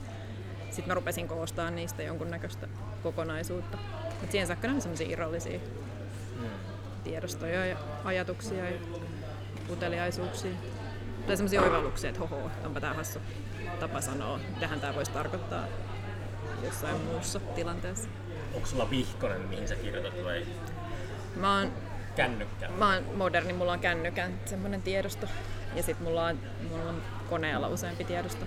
sitten 0.65 0.89
mä 0.89 0.95
rupesin 0.95 1.29
koostaa 1.29 1.71
niistä 1.71 2.03
jonkunnäköistä 2.03 2.69
kokonaisuutta. 3.03 3.79
Mutta 4.21 4.33
siihen 4.33 4.47
saakka 4.47 4.69
ne 4.69 4.75
on 4.75 4.81
semmoisia 4.81 5.09
irrallisia 5.09 5.59
mm. 6.41 6.49
tiedostoja 7.05 7.67
ja 7.67 7.77
ajatuksia 8.05 8.71
ja 8.71 8.79
uteliaisuuksia. 9.71 10.51
Tai 11.27 11.37
semmoisia 11.37 11.63
oivalluksia, 11.63 12.11
että 12.11 12.21
hoho, 12.21 12.51
onpa 12.65 12.81
tää 12.81 12.95
hassu 12.95 13.19
tapa 13.81 14.01
sanoa, 14.01 14.41
mitähän 14.55 14.81
tää 14.81 14.95
voisi 14.95 15.11
tarkoittaa 15.11 15.65
jossain 16.65 17.01
muussa 17.01 17.41
tilanteessa. 17.41 18.09
Onko 18.55 18.67
sulla 18.67 18.91
vihkonen, 18.91 19.41
mihin 19.41 19.69
sä 19.69 19.75
kirjoitat 19.75 20.25
vai? 20.25 20.47
Mä 21.37 21.59
oon, 21.59 21.73
kännykkä. 22.17 22.69
Mä 22.69 22.95
oon 22.95 23.05
moderni, 23.17 23.53
mulla 23.53 23.73
on 23.73 23.81
kännykän 23.81 24.41
semmoinen 24.45 24.83
tiedosto. 24.83 25.27
Ja 25.75 25.83
sit 25.83 26.01
mulla 26.01 26.27
on, 26.27 26.39
mulla 26.71 26.91
on 26.91 27.03
koneella 27.29 27.69
useampi 27.69 28.05
tiedosto. 28.05 28.47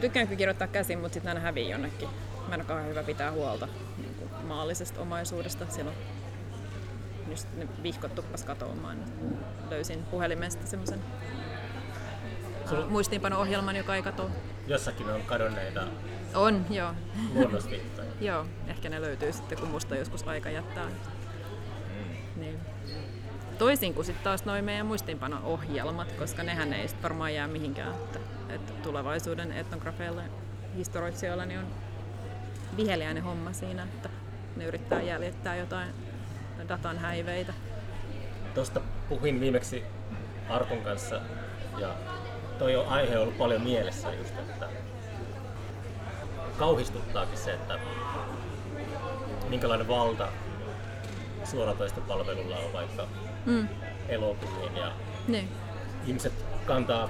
Tykkään 0.00 0.28
kirjoittaa 0.28 0.68
käsin, 0.68 0.98
mutta 0.98 1.14
sitten 1.14 1.28
aina 1.28 1.40
hävii 1.40 1.70
jonnekin 1.70 2.08
mä 2.56 2.62
en 2.62 2.70
ole 2.70 2.88
hyvä 2.88 3.02
pitää 3.02 3.32
huolta 3.32 3.68
niin 3.96 4.14
kuin 4.14 4.30
maallisesta 4.46 5.00
omaisuudesta. 5.00 5.66
Siellä 5.68 5.90
on 5.90 5.96
sitten 7.36 7.60
ne 7.60 7.82
vihkot 7.82 8.14
tuppas 8.14 8.44
katoamaan. 8.44 8.98
Löysin 9.70 10.02
puhelimesta 10.02 10.66
semmoisen 10.66 11.00
Sul- 12.66 12.86
muistiinpano-ohjelman, 12.88 13.76
joka 13.76 13.96
ei 13.96 14.02
katoa. 14.02 14.30
Jossakin 14.66 15.10
on 15.10 15.22
kadonneita 15.22 15.82
On, 16.34 16.66
joo. 16.70 16.94
luonnosviittoja. 17.34 18.10
joo, 18.28 18.46
ehkä 18.66 18.88
ne 18.88 19.00
löytyy 19.00 19.32
sitten, 19.32 19.58
kun 19.58 19.68
musta 19.68 19.96
joskus 19.96 20.28
aika 20.28 20.50
jättää. 20.50 20.86
Niin. 22.36 22.58
Toisin 23.58 23.94
kuin 23.94 24.04
sitten 24.04 24.24
taas 24.24 24.44
noin 24.44 24.64
meidän 24.64 24.86
muistiinpano-ohjelmat, 24.86 26.12
koska 26.12 26.42
nehän 26.42 26.72
ei 26.72 26.88
sit 26.88 27.02
varmaan 27.02 27.34
jää 27.34 27.48
mihinkään. 27.48 27.94
Että, 27.94 28.18
että 28.48 28.72
tulevaisuuden 28.72 29.52
etnografeilla 29.52 30.22
historioitsijoilla 30.76 31.44
niin 31.44 31.60
on 31.60 31.66
viheliäinen 32.76 33.22
homma 33.22 33.52
siinä, 33.52 33.82
että 33.82 34.08
ne 34.56 34.64
yrittää 34.64 35.02
jäljittää 35.02 35.56
jotain 35.56 35.88
datan 36.68 36.98
häiveitä. 36.98 37.52
Tuosta 38.54 38.80
puhuin 39.08 39.40
viimeksi 39.40 39.84
Arkun 40.48 40.82
kanssa 40.82 41.20
ja 41.78 41.88
toi 42.58 42.76
on 42.76 42.88
aihe 42.88 43.18
ollut 43.18 43.38
paljon 43.38 43.62
mielessä 43.62 44.12
just, 44.12 44.38
että 44.38 44.68
kauhistuttaakin 46.58 47.38
se, 47.38 47.52
että 47.52 47.78
minkälainen 49.48 49.88
valta 49.88 50.28
suoratoistopalvelulla 51.44 52.56
on 52.56 52.72
vaikka 52.72 53.06
Mm. 53.46 53.68
elokuviin 54.08 54.76
ja 54.76 54.92
Niin. 55.28 55.48
ihmiset 56.06 56.32
kantaa 56.66 57.08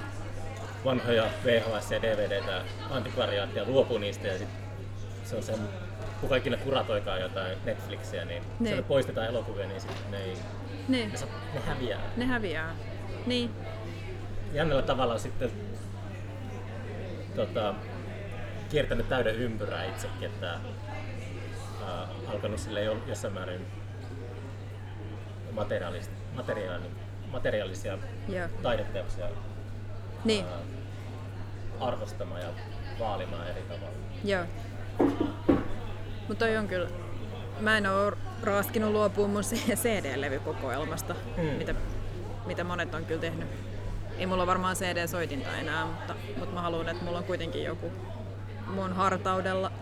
vanhoja 0.85 1.25
VHS 1.45 1.91
ja 1.91 2.03
DVDtä 2.03 2.63
antikvariaattia, 2.91 3.65
luopuu 3.67 3.99
niistä 3.99 4.29
ja 4.29 4.39
sit 4.39 4.49
se 5.25 5.37
on 5.37 5.43
sen, 5.43 5.59
kuka 6.21 6.37
ikinä 6.37 6.57
kuratoikaan 6.57 7.21
jotain 7.21 7.59
Netflixiä, 7.65 8.25
niin 8.25 8.43
Niin. 8.43 8.67
sieltä 8.69 8.89
poistetaan 8.89 9.27
elokuvia, 9.27 9.67
niin 9.67 9.81
sit 9.81 9.91
ne, 10.11 10.19
ei, 10.19 10.37
ne, 10.89 11.11
sa- 11.15 11.27
ne 11.55 11.61
häviää. 11.67 12.01
Ne 12.17 12.25
häviää. 12.25 12.75
Niin. 13.27 13.51
Jännällä 14.53 14.83
tavalla 14.83 15.19
sitten 15.19 15.51
tota, 17.37 17.75
kiertänyt 18.71 19.09
täyden 19.09 19.35
ympyrää 19.37 19.85
itsekin, 19.85 20.25
että 20.29 20.51
ää, 20.51 22.07
alkanut 22.27 22.59
sille 22.61 22.83
jo, 22.83 22.97
jossain 23.07 23.35
määrin 23.35 23.67
materiaalis, 25.53 26.11
materiaali, 26.35 26.85
materiaalisia 27.33 27.99
Joo. 28.29 28.49
taideteoksia 28.63 29.27
Niin. 30.25 30.45
ää, 30.47 30.59
arvostamaan 31.81 32.41
ja 32.41 32.49
vaalimaan 32.99 33.47
eri 33.49 33.63
tavalla. 33.63 33.97
Joo. 34.25 34.45
Mutta 36.29 36.45
toi 36.47 36.57
on 36.57 36.69
kyllä... 36.69 36.89
Mä 37.61 37.77
en 37.79 37.87
oo 37.87 38.13
raaskinut 38.43 38.93
luopua 38.93 39.29
mun 39.29 39.43
CD-levykokoelmasta, 39.75 41.15
Mm. 41.37 41.43
mitä, 41.45 41.75
mitä 42.47 42.65
monet 42.65 42.95
on 42.95 43.05
kyllä 43.05 43.21
tehnyt. 43.21 43.49
Ei 44.19 44.27
mulla 44.27 44.47
varmaan 44.47 44.77
CD-soitinta 44.77 45.57
enää, 45.57 45.87
mutta, 45.87 46.15
mutta 46.39 46.55
mä 46.55 46.63
haluan, 46.63 46.89
että 46.89 47.05
mulla 47.05 47.19
on 47.19 47.25
kuitenkin 47.25 47.65
joku 47.65 47.93
mun 48.67 48.93
hartaudella 48.93 49.73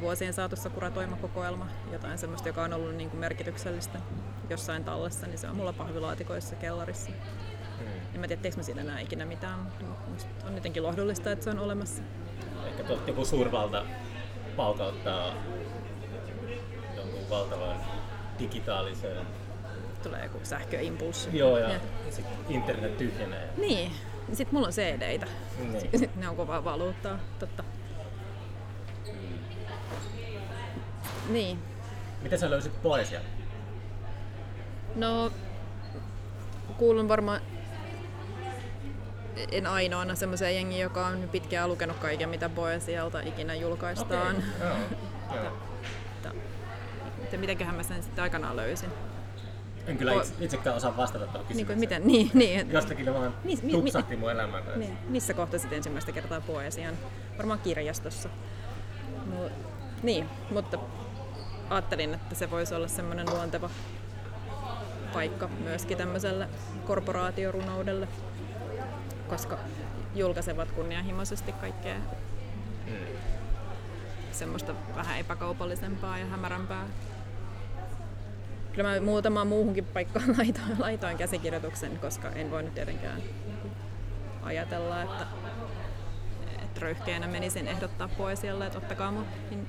vuosien 0.00 0.32
saatossa 0.32 0.70
kuratoima 0.70 1.16
kokoelma, 1.16 1.66
jotain 1.92 2.18
semmoista, 2.18 2.48
joka 2.48 2.62
on 2.62 2.72
ollut 2.72 2.94
niin 2.94 3.10
kuin 3.10 3.20
merkityksellistä 3.20 3.98
jossain 4.50 4.84
tallessa, 4.84 5.26
niin 5.26 5.38
se 5.38 5.48
on 5.48 5.56
mulla 5.56 5.72
pahvilaatikoissa 5.72 6.56
kellarissa. 6.56 7.10
Mm. 7.10 7.86
En 8.14 8.20
mä 8.20 8.26
tiedä, 8.28 8.42
teekö 8.42 8.56
mä 8.56 8.62
siitä 8.62 8.80
enää 8.80 9.00
ikinä 9.00 9.24
mitään, 9.24 9.58
mutta 9.60 10.26
on 10.46 10.54
jotenkin 10.54 10.82
lohdullista, 10.82 11.32
että 11.32 11.44
se 11.44 11.50
on 11.50 11.58
olemassa. 11.58 12.02
Tuolta 12.86 13.10
joku 13.10 13.24
suurvalta 13.24 13.84
paukauttaa 14.56 15.34
jonkun 16.96 17.30
valtavan 17.30 17.76
digitaalisen... 18.38 19.16
Tulee 20.02 20.22
joku 20.24 20.38
sähköimpulssi. 20.42 21.38
Joo, 21.38 21.58
ja 21.58 21.68
Ja- 21.68 21.80
sit 22.10 22.24
internet 22.48 22.96
tyhjenee. 22.96 23.48
Niin, 23.56 23.92
sitten 24.32 24.54
mulla 24.54 24.66
on 24.66 24.72
CD-tä. 24.72 25.26
Niin. 25.58 25.80
Sitten 25.80 26.10
ne 26.20 26.28
on 26.28 26.36
kovaa 26.36 26.64
valuuttaa, 26.64 27.18
totta. 27.38 27.64
Niin. 31.28 31.58
Miten 32.22 32.38
sä 32.38 32.50
löysit 32.50 32.82
poesia? 32.82 33.20
No, 34.94 35.32
kuulun 36.76 37.08
varmaan 37.08 37.40
en 39.52 39.66
ainoana 39.66 40.14
semmoiseen 40.14 40.54
jengiin, 40.54 40.80
joka 40.82 41.06
on 41.06 41.28
pitkään 41.32 41.68
lukenut 41.68 41.96
kaiken, 41.96 42.28
mitä 42.28 42.48
poesialta 42.48 43.20
ikinä 43.20 43.54
julkaistaan. 43.54 44.36
Joo. 44.60 44.70
Joo. 45.42 45.52
Mutta, 47.20 47.36
mitenköhän 47.36 47.74
mä 47.74 47.82
sen 47.82 48.02
sitten 48.02 48.22
aikanaan 48.22 48.56
löysin. 48.56 48.90
En 49.86 49.98
kyllä 49.98 50.12
itse, 50.12 50.34
itsekään 50.40 50.76
osaa 50.76 50.96
vastata 50.96 51.26
tuohon 51.26 51.46
Niin 51.54 51.66
kuin, 51.66 51.78
kysymykseen. 51.78 52.02
miten, 52.02 52.06
niin, 52.06 52.30
niin, 52.64 52.72
Jostakin 52.72 53.14
vaan 53.14 53.34
Mis- 53.44 53.62
mi- 53.62 53.66
mi- 53.66 53.72
tupsahti 53.72 54.16
mun 54.16 54.30
elämään. 54.30 54.62
Niin, 54.76 54.98
missä 55.08 55.34
kohtasit 55.34 55.72
ensimmäistä 55.72 56.12
kertaa 56.12 56.40
poesian? 56.40 56.94
Varmaan 57.38 57.58
kirjastossa. 57.58 58.28
Mu- 59.30 59.50
niin, 60.02 60.28
mutta 60.50 60.78
ajattelin, 61.70 62.14
että 62.14 62.34
se 62.34 62.50
voisi 62.50 62.74
olla 62.74 62.88
semmoinen 62.88 63.30
luonteva 63.30 63.70
paikka 65.12 65.48
myöskin 65.48 65.98
tämmöiselle 65.98 66.48
korporaatiorunoudelle, 66.86 68.08
koska 69.28 69.58
julkaisevat 70.14 70.70
kunnianhimoisesti 70.72 71.52
kaikkea 71.52 71.96
Mm. 72.88 73.06
semmoista 74.32 74.74
vähän 74.96 75.18
epäkaupallisempaa 75.18 76.18
ja 76.18 76.26
hämärämpää. 76.26 76.86
Kyllä 78.72 78.88
mä 78.90 79.00
muutamaan 79.00 79.46
muuhunkin 79.46 79.84
paikkaan 79.84 80.28
laitoin, 80.38 80.76
laitoin 80.78 81.16
käsikirjoituksen, 81.18 81.98
koska 81.98 82.30
en 82.30 82.50
voinut 82.50 82.74
tietenkään 82.74 83.22
ajatella, 84.42 85.02
että, 85.02 85.26
että 86.62 86.80
röyhkeänä 86.80 87.26
menisin 87.26 87.68
ehdottaa 87.68 88.08
poesialle, 88.08 88.66
että 88.66 88.78
ottakaa 88.78 89.10
mut. 89.12 89.26
En, 89.52 89.66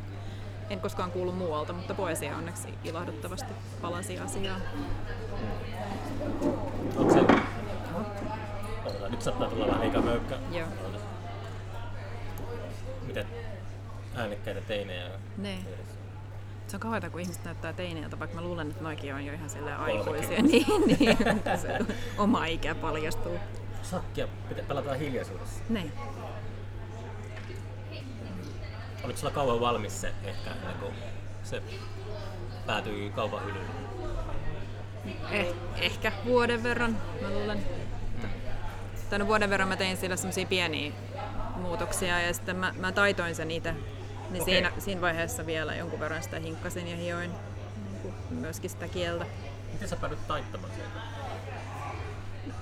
en 0.69 0.79
koskaan 0.79 1.11
kuulu 1.11 1.31
muualta, 1.31 1.73
mutta 1.73 1.93
poesia 1.93 2.37
onneksi 2.37 2.73
ilahduttavasti 2.83 3.53
palasi 3.81 4.19
asiaan. 4.19 4.61
Onko 6.95 7.13
se... 7.13 7.48
Nyt 9.09 9.21
saattaa 9.21 9.49
tulla 9.49 9.67
vähän 9.67 9.83
eikä 9.83 10.01
möykkä. 10.01 10.37
Joo. 10.51 10.67
Miten 13.07 13.27
äänekkäitä 14.15 14.61
teinejä 14.61 15.05
on 15.05 15.11
Ne. 15.37 15.57
Se 16.67 16.75
on 16.75 16.79
kauheata, 16.79 17.09
kun 17.09 17.21
ihmiset 17.21 17.43
näyttää 17.45 17.73
teineiltä, 17.73 18.19
vaikka 18.19 18.35
mä 18.35 18.41
luulen, 18.41 18.69
että 18.69 18.83
noikin 18.83 19.13
on 19.13 19.25
jo 19.25 19.33
ihan 19.33 19.49
Kolmekymmentä. 19.49 19.83
aikuisia. 19.83 20.41
Niin, 20.51 20.65
niin, 20.99 21.17
se 21.61 21.79
oma 22.17 22.45
ikä 22.45 22.75
paljastuu. 22.75 23.37
Sakkia 23.83 24.27
pitä, 24.49 24.61
pelataan 24.67 24.99
hiljaisuudessa. 24.99 25.63
Niin. 25.69 25.91
Oliko 29.03 29.19
sulla 29.19 29.33
kauan 29.33 29.59
valmis 29.59 30.01
se 30.01 30.13
ehkä 30.23 30.49
kuin 30.79 30.93
se 31.43 31.63
päätyi 32.65 33.09
kaupan 33.09 33.45
hyllylle? 33.45 33.69
Eh, 35.31 35.53
ehkä 35.77 36.11
vuoden 36.25 36.63
verran, 36.63 36.97
mä 37.21 37.29
luulen. 37.29 37.65
No 39.17 39.27
vuoden 39.27 39.49
verran 39.49 39.67
mä 39.69 39.75
tein 39.75 39.97
sillä 39.97 40.15
semmosia 40.15 40.45
pieniä 40.45 40.91
muutoksia 41.55 42.21
ja 42.21 42.33
sitten 42.33 42.55
mä, 42.55 42.73
mä 42.79 42.91
taitoin 42.91 43.35
sen 43.35 43.51
itse. 43.51 43.71
Niin 43.71 44.41
Okei. 44.41 44.53
siinä, 44.53 44.71
siinä 44.79 45.01
vaiheessa 45.01 45.45
vielä 45.45 45.75
jonkun 45.75 45.99
verran 45.99 46.23
sitä 46.23 46.39
hinkkasin 46.39 46.87
ja 46.87 46.97
hioin 46.97 47.31
niin 47.31 48.01
kuin 48.01 48.13
myöskin 48.29 48.69
sitä 48.69 48.87
kieltä. 48.87 49.25
Miten 49.73 49.89
sä 49.89 49.95
päädyt 49.95 50.27
taittamaan 50.27 50.71
sen? 50.73 50.85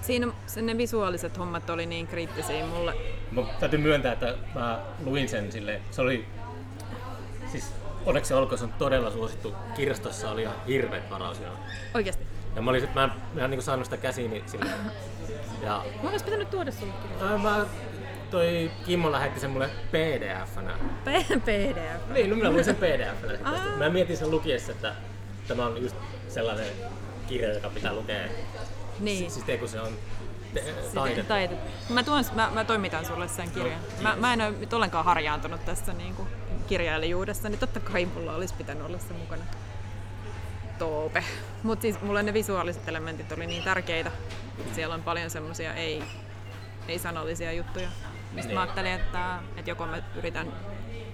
Siinä 0.02 0.28
ne 0.62 0.78
visuaaliset 0.78 1.38
hommat 1.38 1.70
oli 1.70 1.86
niin 1.86 2.08
kriittisiä 2.08 2.66
mulle. 2.66 2.94
Mä 3.32 3.42
täytyy 3.60 3.80
myöntää, 3.80 4.14
että 4.14 4.36
mä 4.56 4.80
luin 5.06 5.30
sen 5.30 5.52
sille, 5.52 5.82
se 5.92 6.02
oli, 6.02 6.26
siis 7.52 7.74
onneksi 8.06 8.34
olkoon 8.34 8.58
se 8.58 8.64
on 8.64 8.74
todella 8.74 9.12
suosittu. 9.12 9.56
Kirjastossa 9.76 10.32
oli 10.32 10.42
ihan 10.42 10.56
hirveät 10.68 11.10
varausjonot. 11.10 11.60
Oikeasti. 11.94 12.37
Ja 12.58 12.64
mä, 12.64 12.70
olin 12.70 12.82
sit, 12.82 12.94
mä 12.96 13.04
en, 13.36 13.44
en 13.44 13.52
niin 13.52 13.62
saanut 13.62 13.86
sitä 13.86 13.98
käsiini 13.98 14.44
sille. 14.46 14.66
Ja 15.62 15.84
Mä 16.04 16.10
olisi 16.10 16.26
pitänyt 16.26 16.50
tuoda 16.50 16.72
sulle 16.72 16.94
kirjan. 17.02 17.32
ää, 17.32 17.38
mä, 17.38 17.66
toi 18.32 18.72
Kimmo 18.86 19.12
lähetti 19.12 19.40
sen 19.40 19.50
mulle 19.50 19.70
pdf-nä. 19.92 20.72
P- 21.04 21.44
PDF. 21.46 22.10
Niin, 22.14 22.30
no 22.30 22.36
minä 22.36 22.52
luin 22.52 22.64
sen 22.66 22.76
pdf-nä. 22.76 23.78
Mä 23.78 23.90
mietin 23.90 24.18
sen 24.18 24.32
lukiessa, 24.32 24.72
että 24.72 24.96
tämä 25.48 25.66
on 25.66 25.82
just 25.84 25.96
sellainen 26.28 26.68
kirja, 27.28 27.54
joka 27.54 27.70
pitää 27.70 27.94
lukea. 27.94 28.28
Niin. 29.00 29.32
Siis 29.32 29.50
ei 29.50 29.58
kun 29.58 29.68
se 29.70 29.82
on 29.82 29.94
taidetta. 30.94 31.28
taidetta. 31.28 31.70
Mä, 31.94 32.04
tuon, 32.04 32.24
mä, 32.36 32.50
mä 32.54 32.64
toimitan 32.64 33.06
sulle 33.06 33.28
sen 33.28 33.52
kirjan. 33.52 33.80
Mä, 34.02 34.16
mä 34.16 34.34
en 34.34 34.42
ole 34.42 34.52
nyt 34.52 34.74
ollenkaan 34.74 35.06
harjaantunut 35.06 35.66
tässä 35.66 35.94
niin 35.94 36.16
kuin 36.16 36.28
kirjailijuudessa, 36.68 37.50
niin 37.50 37.60
totta 37.60 37.80
kai 37.80 38.06
mulla 38.06 38.36
olisi 38.36 38.54
pitänyt 38.54 38.86
olla 38.86 38.98
se 38.98 39.14
mukana. 39.14 39.44
Toope. 40.80 41.24
Mutta 41.64 41.82
siis 41.82 42.02
mulle 42.02 42.24
ne 42.24 42.34
visuaaliset 42.34 42.88
elementit 42.88 43.32
oli 43.32 43.46
niin 43.48 43.64
tärkeitä. 43.64 44.12
Siellä 44.76 44.96
on 44.96 45.04
paljon 45.04 45.30
semmoisia 45.30 45.74
ei, 45.74 46.04
ei 46.88 47.00
sanallisia 47.00 47.52
juttuja. 47.52 47.88
Mistä 48.34 48.48
Niin. 48.48 48.54
mä 48.56 48.62
ajattelin, 48.62 48.92
että, 48.92 49.40
että 49.58 49.72
joko 49.72 49.86
mä 49.86 50.02
yritän 50.16 50.48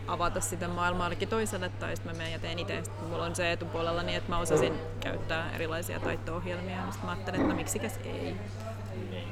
avata 0.08 0.42
sitä 0.42 0.68
maailmaallekin 0.68 1.28
toiselle, 1.28 1.70
tai 1.70 1.96
sitten 1.96 2.14
mä 2.14 2.18
menen 2.18 2.34
ja 2.34 2.40
teen 2.40 2.60
itse. 2.60 2.84
Sitten 2.84 3.08
mulla 3.08 3.24
on 3.24 3.36
se 3.36 3.52
etupuolella 3.52 4.04
niin, 4.04 4.18
että 4.18 4.30
mä 4.30 4.38
osasin 4.38 4.74
käyttää 5.00 5.52
erilaisia 5.56 6.00
taito-ohjelmia, 6.00 6.82
niin 6.82 6.92
sitten 6.92 7.06
mä 7.06 7.12
ajattelin, 7.12 7.40
että 7.40 7.52
no 7.54 7.58
miksikäs 7.58 8.00
ei. 8.06 8.36
Niin. 9.10 9.28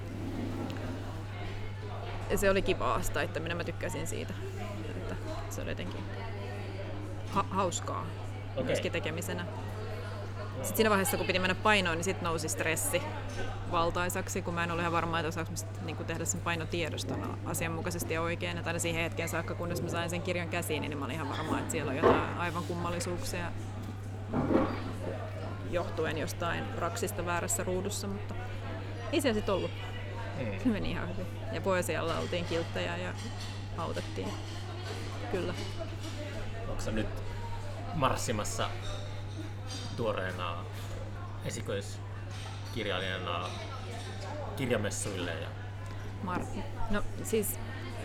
Ja 2.29 2.37
se 2.37 2.49
oli 2.49 2.61
kivaa 2.61 3.01
taittaminen, 3.13 3.57
mä 3.57 3.63
tykkäsin 3.63 4.07
siitä. 4.07 4.33
Että 4.89 5.15
se 5.49 5.61
oli 5.61 5.69
jotenkin 5.71 6.03
ha- 7.33 7.45
hauskaa 7.49 8.05
Okei. 8.51 8.63
myöskin 8.63 8.91
tekemisenä. 8.91 9.45
Sitten 10.61 10.77
siinä 10.77 10.89
vaiheessa, 10.89 11.17
kun 11.17 11.27
piti 11.27 11.39
mennä 11.39 11.55
painoon, 11.55 11.97
niin 11.97 12.03
sitten 12.03 12.23
nousi 12.23 12.49
stressi 12.49 13.01
valtaisaksi, 13.71 14.41
kun 14.41 14.53
mä 14.53 14.63
en 14.63 14.71
ole 14.71 14.81
ihan 14.81 14.91
varma, 14.91 15.19
että 15.19 15.27
osaanko 15.27 15.51
niin 15.81 15.97
tehdä 15.97 16.25
sen 16.25 16.41
painotiedoston 16.41 17.39
asianmukaisesti 17.45 18.13
ja 18.13 18.21
oikein. 18.21 18.57
Että 18.57 18.69
aina 18.69 18.79
siihen 18.79 19.03
hetkeen 19.03 19.29
saakka, 19.29 19.55
kunnes 19.55 19.81
mä 19.81 19.89
sain 19.89 20.09
sen 20.09 20.21
kirjan 20.21 20.49
käsiin, 20.49 20.81
niin 20.81 20.97
mä 20.97 21.05
olin 21.05 21.15
ihan 21.15 21.29
varma, 21.29 21.59
että 21.59 21.71
siellä 21.71 21.89
on 21.89 21.95
jotain 21.95 22.37
aivan 22.37 22.63
kummallisuuksia 22.63 23.51
johtuen 25.71 26.17
jostain 26.17 26.63
raksista 26.77 27.25
väärässä 27.25 27.63
ruudussa, 27.63 28.07
mutta 28.07 28.35
ei 29.11 29.21
siellä 29.21 29.37
sitten 29.37 29.55
ollut. 29.55 29.71
Mm. 30.39 30.59
Se 30.63 30.69
meni 30.69 30.91
ihan 30.91 31.09
hyvin. 31.09 31.27
Ja 31.51 31.61
poesialla 31.61 32.17
oltiin 32.17 32.45
kilttejä 32.45 32.97
ja 32.97 33.13
autettiin. 33.77 34.27
Kyllä. 35.31 35.53
Onko 36.67 36.91
nyt 36.91 37.07
marssimassa 37.95 38.69
tuoreena 39.97 40.57
esikoiskirjailijana 41.45 43.49
kirjamessuille 44.57 45.31
ja 45.31 45.47
Mar- 46.25 46.61
no 46.89 47.03
siis 47.23 47.59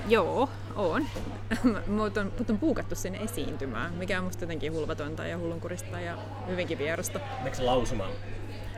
joo, 0.08 0.48
on. 0.76 1.06
mut, 1.86 2.16
on 2.16 2.32
mut 2.38 2.50
on 2.50 2.58
puukattu 2.58 2.94
sinne 2.94 3.18
esiintymään, 3.18 3.94
mikä 3.94 4.18
on 4.18 4.24
musta 4.24 4.44
jotenkin 4.44 4.72
hulvatonta 4.72 5.26
ja 5.26 5.38
hullunkurista 5.38 6.00
ja 6.00 6.18
hyvinkin 6.46 6.78
vierasta. 6.78 7.20
Meneekö 7.36 7.56
se 7.56 7.62
lausumaan? 7.62 8.10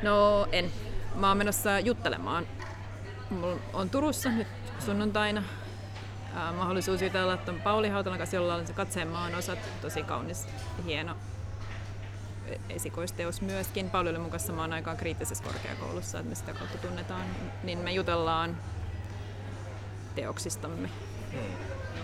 No 0.03 0.47
en. 0.53 0.73
Mä 1.15 1.29
oon 1.29 1.37
menossa 1.37 1.81
juttelemaan. 1.81 2.47
Mulla 3.31 3.61
on 3.73 3.91
Turussa 3.91 4.31
nyt 4.31 4.47
sunnuntaina 4.79 5.43
ää, 6.35 6.53
mahdollisuus 6.53 7.03
jutella 7.03 7.37
tuon 7.37 7.61
Pauli 7.61 7.89
Hautalan 7.89 8.19
kanssa, 8.19 8.37
jolla 8.37 8.55
on 8.55 8.67
se 8.67 8.73
katseen 8.73 9.09
maan 9.09 9.35
osat, 9.35 9.59
tosi 9.83 10.03
kaunis, 10.03 10.47
hieno 10.85 11.17
esikoisteos 12.69 13.41
myöskin. 13.43 13.91
Pauli 13.91 14.11
oli 14.11 14.19
mun 14.19 14.31
kanssa 14.31 14.47
samaan 14.47 14.73
aikaan 14.73 14.97
kriittisessä 14.97 15.45
korkeakoulussa, 15.45 16.19
että 16.19 16.29
me 16.29 16.35
sitä 16.35 16.53
kautta 16.53 16.79
tunnetaan, 16.79 17.25
niin 17.63 17.79
me 17.79 17.93
jutellaan 17.93 18.57
teoksistamme, 20.15 20.91
Mm. 21.33 21.39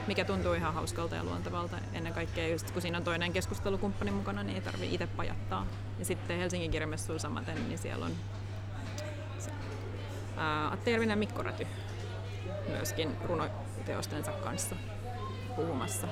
mikä 0.07 0.25
tuntuu 0.25 0.53
ihan 0.53 0.75
hauskalta 0.75 1.15
ja 1.17 1.25
luontevalta. 1.25 1.77
Ennen 1.93 2.13
kaikkea 2.13 2.49
just 2.49 2.71
kun 2.71 2.83
siinä 2.83 2.99
on 2.99 3.05
toinen 3.05 3.33
keskustelukumppani 3.33 4.11
mukana, 4.11 4.43
niin 4.43 4.55
ei 4.57 4.63
tarvi 4.63 4.95
itse 4.95 5.07
pajattaa. 5.07 5.67
Ja 5.99 6.05
sitten 6.05 6.39
Helsingin 6.39 6.71
kirjamessuilla 6.71 7.21
samaten, 7.23 7.69
niin 7.69 7.79
siellä 7.79 8.05
on 8.07 8.13
Atte 10.71 10.91
Järvinen 10.91 11.13
ja 11.13 11.17
Mikko 11.17 11.43
Räty 11.43 11.67
myöskin 12.69 13.17
runoteostensa 13.25 14.31
kanssa 14.33 14.77
puhumassa 15.57 16.07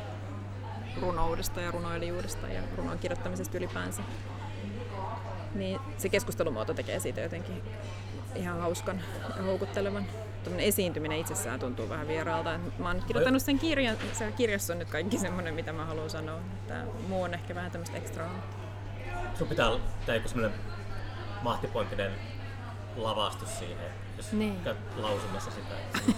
runoudesta 1.01 1.61
ja 1.61 1.71
runoilijuudesta 1.71 2.49
ja 2.49 2.61
runon 2.77 2.99
kirjoittamisesta 2.99 3.59
ylipäänsä. 3.59 4.03
Niin 5.55 5.81
se 5.99 6.09
keskustelumuoto 6.09 6.75
tekee 6.75 7.01
siitä 7.01 7.21
jotenkin 7.21 7.63
ihan 8.35 8.61
hauskan 8.61 9.01
ja 9.37 9.43
houkuttelevan. 9.43 10.07
Tuommoinen 10.45 10.69
esiintyminen 10.69 11.19
itsessään 11.19 11.61
tuntuu 11.61 11.89
vähän 11.89 12.09
vieraalta. 12.09 12.59
Mä 12.79 12.89
oon 12.89 13.03
kirjoittanut 13.07 13.43
sen 13.43 13.59
kirjan, 13.59 13.97
se 14.13 14.33
kirjassa 14.33 14.73
on 14.73 14.79
nyt 14.79 14.91
kaikki 14.91 15.19
semmoinen, 15.19 15.55
mitä 15.55 15.73
mä 15.73 15.85
haluan 15.85 16.11
sanoa. 16.11 16.39
Tämä 16.69 16.85
muu 17.09 17.23
on 17.23 17.35
ehkä 17.35 17.55
vähän 17.55 17.71
tämmöistä 17.71 17.97
ekstraa. 17.97 18.31
Sun 19.39 19.49
pitää 19.49 19.71
tehdä 20.01 20.15
joku 20.15 20.29
semmonen 20.29 20.59
mahtipointinen 21.43 22.13
lavastus 22.97 23.59
siihen, 23.59 23.77
jos 24.17 24.33
Niin. 24.33 24.61
käyt 24.61 24.77
lausumassa 24.97 25.51
sitä. 25.51 25.75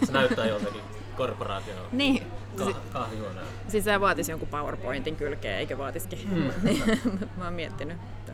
Se 0.07 0.13
näyttää 0.13 0.47
joltakin 0.47 0.81
korporaation 1.17 1.77
Niin, 1.93 2.27
ka- 2.57 2.81
kahvihuoneen. 2.93 3.47
siis 3.69 3.85
se 3.85 4.01
vaatisi 4.01 4.33
jonkun 4.33 4.49
PowerPointin 4.49 5.17
kylkeen, 5.17 5.59
eikö 5.59 5.79
vaatisikin? 5.79 6.19
Mm. 6.31 6.51
mä 7.39 7.45
oon 7.45 7.53
miettinyt. 7.55 7.97
Että, 8.19 8.33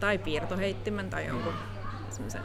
tai 0.00 0.18
piirtoheittimen 0.18 1.10
tai 1.10 1.26
jonkun 1.26 1.52
semmoisen 2.10 2.42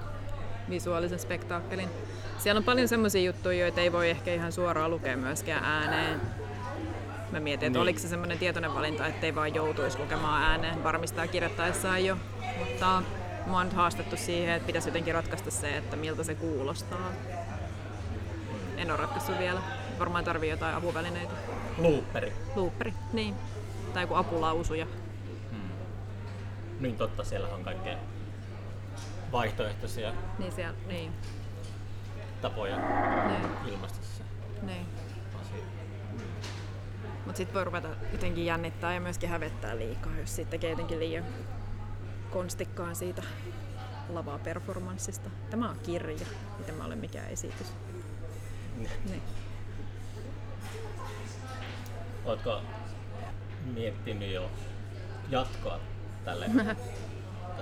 visuaalisen 0.69 1.19
spektaakkelin. 1.19 1.89
Siellä 2.37 2.59
on 2.59 2.63
paljon 2.63 2.87
semmoisia 2.87 3.21
juttuja, 3.21 3.59
joita 3.59 3.81
ei 3.81 3.91
voi 3.91 4.09
ehkä 4.09 4.33
ihan 4.33 4.51
suoraan 4.51 4.91
lukea 4.91 5.17
myöskään 5.17 5.63
ääneen. 5.63 6.21
Mä 7.31 7.39
mietin, 7.39 7.67
että 7.67 7.77
Niin. 7.79 7.81
oliko 7.83 7.99
se 7.99 8.07
semmoinen 8.07 8.37
tietoinen 8.39 8.73
valinta, 8.73 9.07
ettei 9.07 9.35
vaan 9.35 9.55
joutuisi 9.55 9.99
lukemaan 9.99 10.43
ääneen, 10.43 10.83
varmistaa 10.83 11.27
kirjoittaessaan 11.27 12.05
jo. 12.05 12.17
Mutta 12.59 13.03
mä 13.47 13.57
oon 13.57 13.65
nyt 13.65 13.75
haastettu 13.75 14.17
siihen, 14.17 14.55
että 14.55 14.65
pitäisi 14.67 14.87
jotenkin 14.87 15.13
ratkaista 15.13 15.51
se, 15.51 15.77
että 15.77 15.95
miltä 15.95 16.23
se 16.23 16.35
kuulostaa. 16.35 17.11
En 18.77 18.91
ole 18.91 18.97
ratkaissut 18.99 19.39
vielä. 19.39 19.61
Varmaan 19.99 20.23
tarvii 20.23 20.49
jotain 20.49 20.75
apuvälineitä. 20.75 21.33
Looperi. 21.77 22.33
Looperi, 22.55 22.93
niin. 23.13 23.35
Tai 23.93 24.03
joku 24.03 24.13
apulausuja. 24.13 24.87
Niin 26.79 26.97
totta, 26.97 27.23
siellä 27.23 27.47
on 27.47 27.63
kaikkea 27.63 27.97
vaihtoehtoisia 29.31 30.13
Niin 30.39 30.51
siellä, 30.51 30.77
niin. 30.87 31.11
tapoja 32.41 32.77
niin, 33.27 33.73
ilmaista 33.73 33.99
se 34.17 34.23
niin. 34.61 34.85
Mutta 37.25 37.37
sitten 37.37 37.53
voi 37.53 37.63
ruveta 37.63 37.87
jotenkin 38.11 38.45
jännittää 38.45 38.93
ja 38.93 39.01
myöskin 39.01 39.29
hävettää 39.29 39.77
liikaa, 39.77 40.17
jos 40.19 40.35
siitä 40.35 40.51
tekee 40.51 40.69
jotenkin 40.69 40.99
liian 40.99 41.23
konstikkaan 42.31 42.95
siitä 42.95 43.23
lava-performanssista. 44.09 45.29
Tämä 45.49 45.69
on 45.69 45.79
kirja, 45.79 46.25
mitä 46.57 46.71
mä 46.71 46.85
olen 46.85 46.97
mikään 46.97 47.29
esitys. 47.29 47.73
Niin. 48.77 49.21
Oletko 52.25 52.61
miettinyt 53.73 54.31
jo 54.33 54.51
jatkoa 55.29 55.79
tälle? 56.25 56.45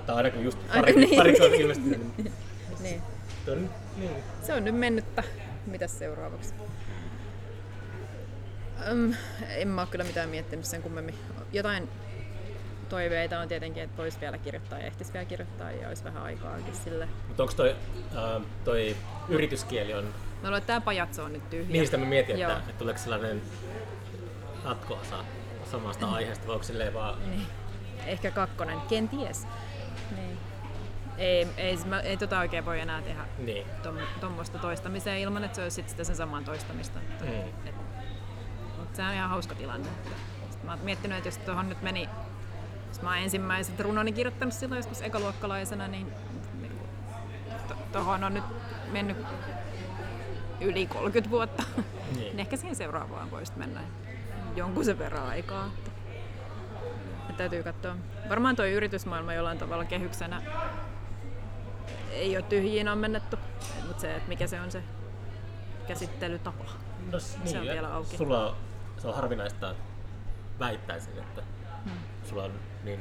tai 0.06 0.16
ainakin 0.16 0.44
just 0.44 0.58
pari, 0.74 0.92
niin. 0.92 1.16
pari 1.16 1.60
ilmestynyt. 1.60 2.16
niin- 2.18 2.32
niin. 2.80 3.02
Tuo 3.44 3.54
on- 3.54 3.70
niin. 3.96 4.10
Se 4.42 4.54
on 4.54 4.64
nyt 4.64 4.74
mennyttä. 4.74 5.22
Mitäs 5.66 5.98
seuraavaksi? 5.98 6.54
Öm, 8.88 9.14
en 9.48 9.68
mä 9.68 9.80
oo 9.80 9.86
kyllä 9.86 10.04
mitään 10.04 10.28
miettinyt 10.28 10.64
sen 10.64 10.82
kummemmin. 10.82 11.14
Jotain 11.52 11.88
toiveita 12.88 13.40
on 13.40 13.48
tietenkin, 13.48 13.82
että 13.82 13.96
voisi 13.96 14.20
vielä 14.20 14.38
kirjoittaa 14.38 14.78
ja 14.78 14.86
ehtisi 14.86 15.12
vielä 15.12 15.24
kirjoittaa 15.24 15.70
ja 15.70 15.88
olisi 15.88 16.04
vähän 16.04 16.22
aikaakin 16.22 16.74
sille. 16.84 17.08
Mutta 17.28 17.42
onko 17.42 17.54
toi, 17.54 17.76
ää, 18.16 18.40
toi 18.64 18.96
yrityskieli 19.28 19.94
on, 19.94 20.04
Mä 20.04 20.10
luulen, 20.48 20.58
että 20.58 20.66
tämä 20.66 20.80
pajatso 20.80 21.24
on 21.24 21.32
nyt 21.32 21.50
tyhjä. 21.50 21.72
niin 21.72 21.84
sitä 21.86 21.96
mä 21.96 22.04
mietin, 22.06 22.36
että, 22.40 22.56
että 22.56 22.72
tuleeko 22.78 23.00
sellainen 23.00 23.42
jatko-osa 24.64 25.24
samasta 25.70 26.06
aiheesta, 26.06 26.46
vai 26.46 26.54
onko 26.54 26.64
silleen 26.64 26.94
vaan, 26.94 27.30
Niin. 27.30 27.46
Ehkä 28.06 28.30
kakkonen, 28.30 28.80
kenties. 28.80 29.46
Niin. 30.16 30.38
Ei, 31.18 31.48
ei, 31.56 31.76
mä, 31.86 32.00
ei 32.00 32.16
tota 32.16 32.38
oikein 32.38 32.64
voi 32.64 32.80
enää 32.80 33.02
tehdä 33.02 33.24
niin. 33.38 33.66
tuommoista 34.20 34.58
toistamiseen 34.58 35.18
ilman, 35.18 35.44
että 35.44 35.56
se 35.56 35.62
olisi 35.62 35.74
sit 35.74 35.88
sitä 35.88 36.04
sen 36.04 36.16
saman 36.16 36.44
toistamista. 36.44 36.98
Mm. 37.20 37.28
Et, 37.68 37.74
mutta 38.78 38.96
se 38.96 39.02
on 39.02 39.14
ihan 39.14 39.30
hauska 39.30 39.54
tilanne. 39.54 39.88
Sitten 40.50 40.66
mä 40.66 40.72
oon 40.72 40.80
miettinyt, 40.84 41.16
että 41.18 41.28
jos 41.28 41.38
tuohon 41.38 41.68
nyt 41.68 41.82
meni, 41.82 42.08
jos 42.88 43.02
mä 43.02 43.08
oon 43.08 43.18
ensimmäiset 43.18 43.80
runoni 43.80 44.12
kirjoittanut 44.12 44.54
silloin 44.54 44.78
joskus 44.78 45.02
ekaluokkalaisena, 45.02 45.88
niin, 45.88 46.12
niin 46.60 46.78
to- 47.68 47.76
tuohon 47.92 48.24
on 48.24 48.34
nyt 48.34 48.44
mennyt 48.92 49.16
yli 50.60 50.86
30 50.86 51.30
vuotta. 51.30 51.62
Niin. 51.76 52.18
niin 52.18 52.40
ehkä 52.40 52.56
siihen 52.56 52.76
seuraavaan 52.76 53.30
voisi 53.30 53.52
mennä 53.56 53.80
jonkun 54.56 54.84
sen 54.84 54.98
verran 54.98 55.26
aikaa. 55.26 55.66
Että, 55.66 55.90
että 57.22 57.32
täytyy 57.36 57.62
katsoa. 57.62 57.96
Varmaan 58.28 58.56
tuo 58.56 58.64
yritysmaailma 58.64 59.34
jollain 59.34 59.58
tavalla 59.58 59.84
kehyksenä 59.84 60.42
ei 62.10 62.36
ole 62.36 62.44
tyhjiin 62.48 62.88
ammennettu, 62.88 63.36
mutta 63.86 64.00
se, 64.00 64.14
että 64.16 64.28
mikä 64.28 64.46
se 64.46 64.60
on 64.60 64.70
se 64.70 64.82
käsittelytapa. 65.88 66.64
No, 67.12 67.18
s- 67.20 67.38
niin, 67.44 67.58
on 67.58 67.64
vielä 67.64 67.94
auki. 67.94 68.16
Sulla 68.16 68.48
on, 68.50 68.56
se 68.98 69.08
on 69.08 69.14
harvinaista, 69.14 69.74
väittäisin, 70.58 71.18
että 71.18 71.42
Hmm. 71.84 71.92
sulla 72.28 72.44
on 72.44 72.52
niin 72.84 73.00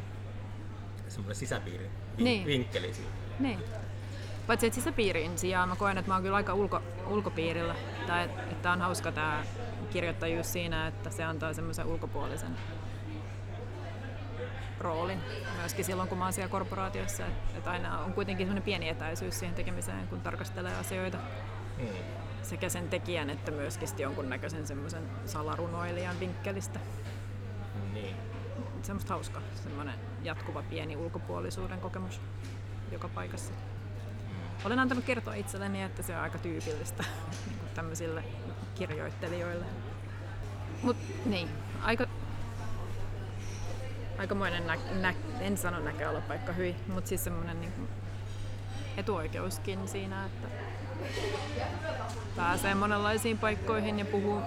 semmoinen 1.07 1.35
sisäpiiri, 1.35 1.89
Niin. 2.17 2.45
vinkkeli 2.47 2.93
siinä. 2.93 3.09
Niin. 3.39 3.59
Paitsi 4.47 4.67
että 4.67 4.75
sisäpiirin 4.75 5.37
sijaan 5.37 5.69
mä 5.69 5.75
koen, 5.75 5.97
että 5.97 6.09
mä 6.11 6.15
oon 6.15 6.23
kyllä 6.23 6.35
aika 6.37 6.53
ulko, 6.53 6.81
ulkopiirillä. 7.07 7.75
Tai 8.07 8.23
että, 8.25 8.41
että 8.51 8.71
on 8.71 8.81
hauska 8.81 9.11
tämä 9.11 9.43
kirjoittajuus 9.93 10.53
siinä, 10.53 10.87
että 10.87 11.09
se 11.09 11.23
antaa 11.23 11.53
semmoisen 11.53 11.85
ulkopuolisen 11.85 12.57
roolin 14.79 15.19
myöskin 15.57 15.85
silloin, 15.85 16.09
kun 16.09 16.17
mä 16.17 16.23
oon 16.23 16.33
siellä 16.33 16.51
korporaatiossa. 16.51 17.25
Että, 17.25 17.57
että 17.57 17.71
aina 17.71 17.99
on 17.99 18.13
kuitenkin 18.13 18.45
semmoinen 18.45 18.63
pieni 18.63 18.89
etäisyys 18.89 19.39
siihen 19.39 19.55
tekemiseen, 19.55 20.07
kun 20.07 20.21
tarkastelee 20.21 20.75
asioita 20.75 21.17
Mm. 21.77 21.87
sekä 22.41 22.69
sen 22.69 22.89
tekijän 22.89 23.29
että 23.29 23.51
myöskin 23.51 23.89
jonkunnäköisen 23.97 24.67
semmoisen 24.67 25.03
salarunoilijan 25.25 26.19
vinkkelistä. 26.19 26.79
Niin. 27.93 28.15
Semmoista 28.81 29.13
hauskaa, 29.13 29.41
semmoinen 29.55 29.95
jatkuva 30.23 30.63
pieni 30.69 30.97
ulkopuolisuuden 30.97 31.79
kokemus 31.79 32.21
joka 32.91 33.07
paikassa. 33.07 33.53
Olen 34.65 34.79
antanut 34.79 35.05
kertoa 35.05 35.33
itselleni, 35.33 35.83
että 35.83 36.03
se 36.03 36.15
on 36.15 36.21
aika 36.21 36.37
tyypillistä 36.37 37.03
niin 37.47 37.59
tämmöisille 37.75 38.23
kirjoittelijoille. 38.75 39.65
Mut 40.83 40.97
niin, 41.25 41.49
aika, 41.81 42.07
aikamoinen, 44.17 44.67
nä, 44.67 44.77
nä, 45.01 45.13
en 45.39 45.57
sano 45.57 45.79
näköalapaikka 45.79 46.53
hyi, 46.53 46.75
mutta 46.87 47.07
siis 47.07 47.23
semmoinen 47.23 47.61
niin 47.61 47.73
etuoikeuskin 48.97 49.87
siinä, 49.87 50.25
että 50.25 50.47
pääsee 52.35 52.75
monenlaisiin 52.75 53.37
paikkoihin 53.37 53.99
ja 53.99 54.05
puhuu 54.05 54.41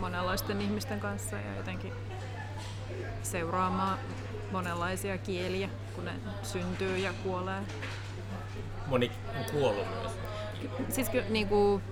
monenlaisten 0.00 0.60
ihmisten 0.60 1.00
kanssa 1.00 1.36
ja 1.36 1.56
jotenkin 1.56 1.92
seuraamaan 3.22 3.98
monenlaisia 4.52 5.18
kieliä, 5.18 5.68
kun 5.94 6.04
ne 6.04 6.12
syntyy 6.42 6.98
ja 6.98 7.12
kuolee. 7.12 7.62
Moni 8.90 9.12
on 9.38 9.44
kuollut 9.52 9.86
myös. 10.00 10.12
Siis 10.88 11.08
ky- 11.08 11.24
niinku, 11.28 11.82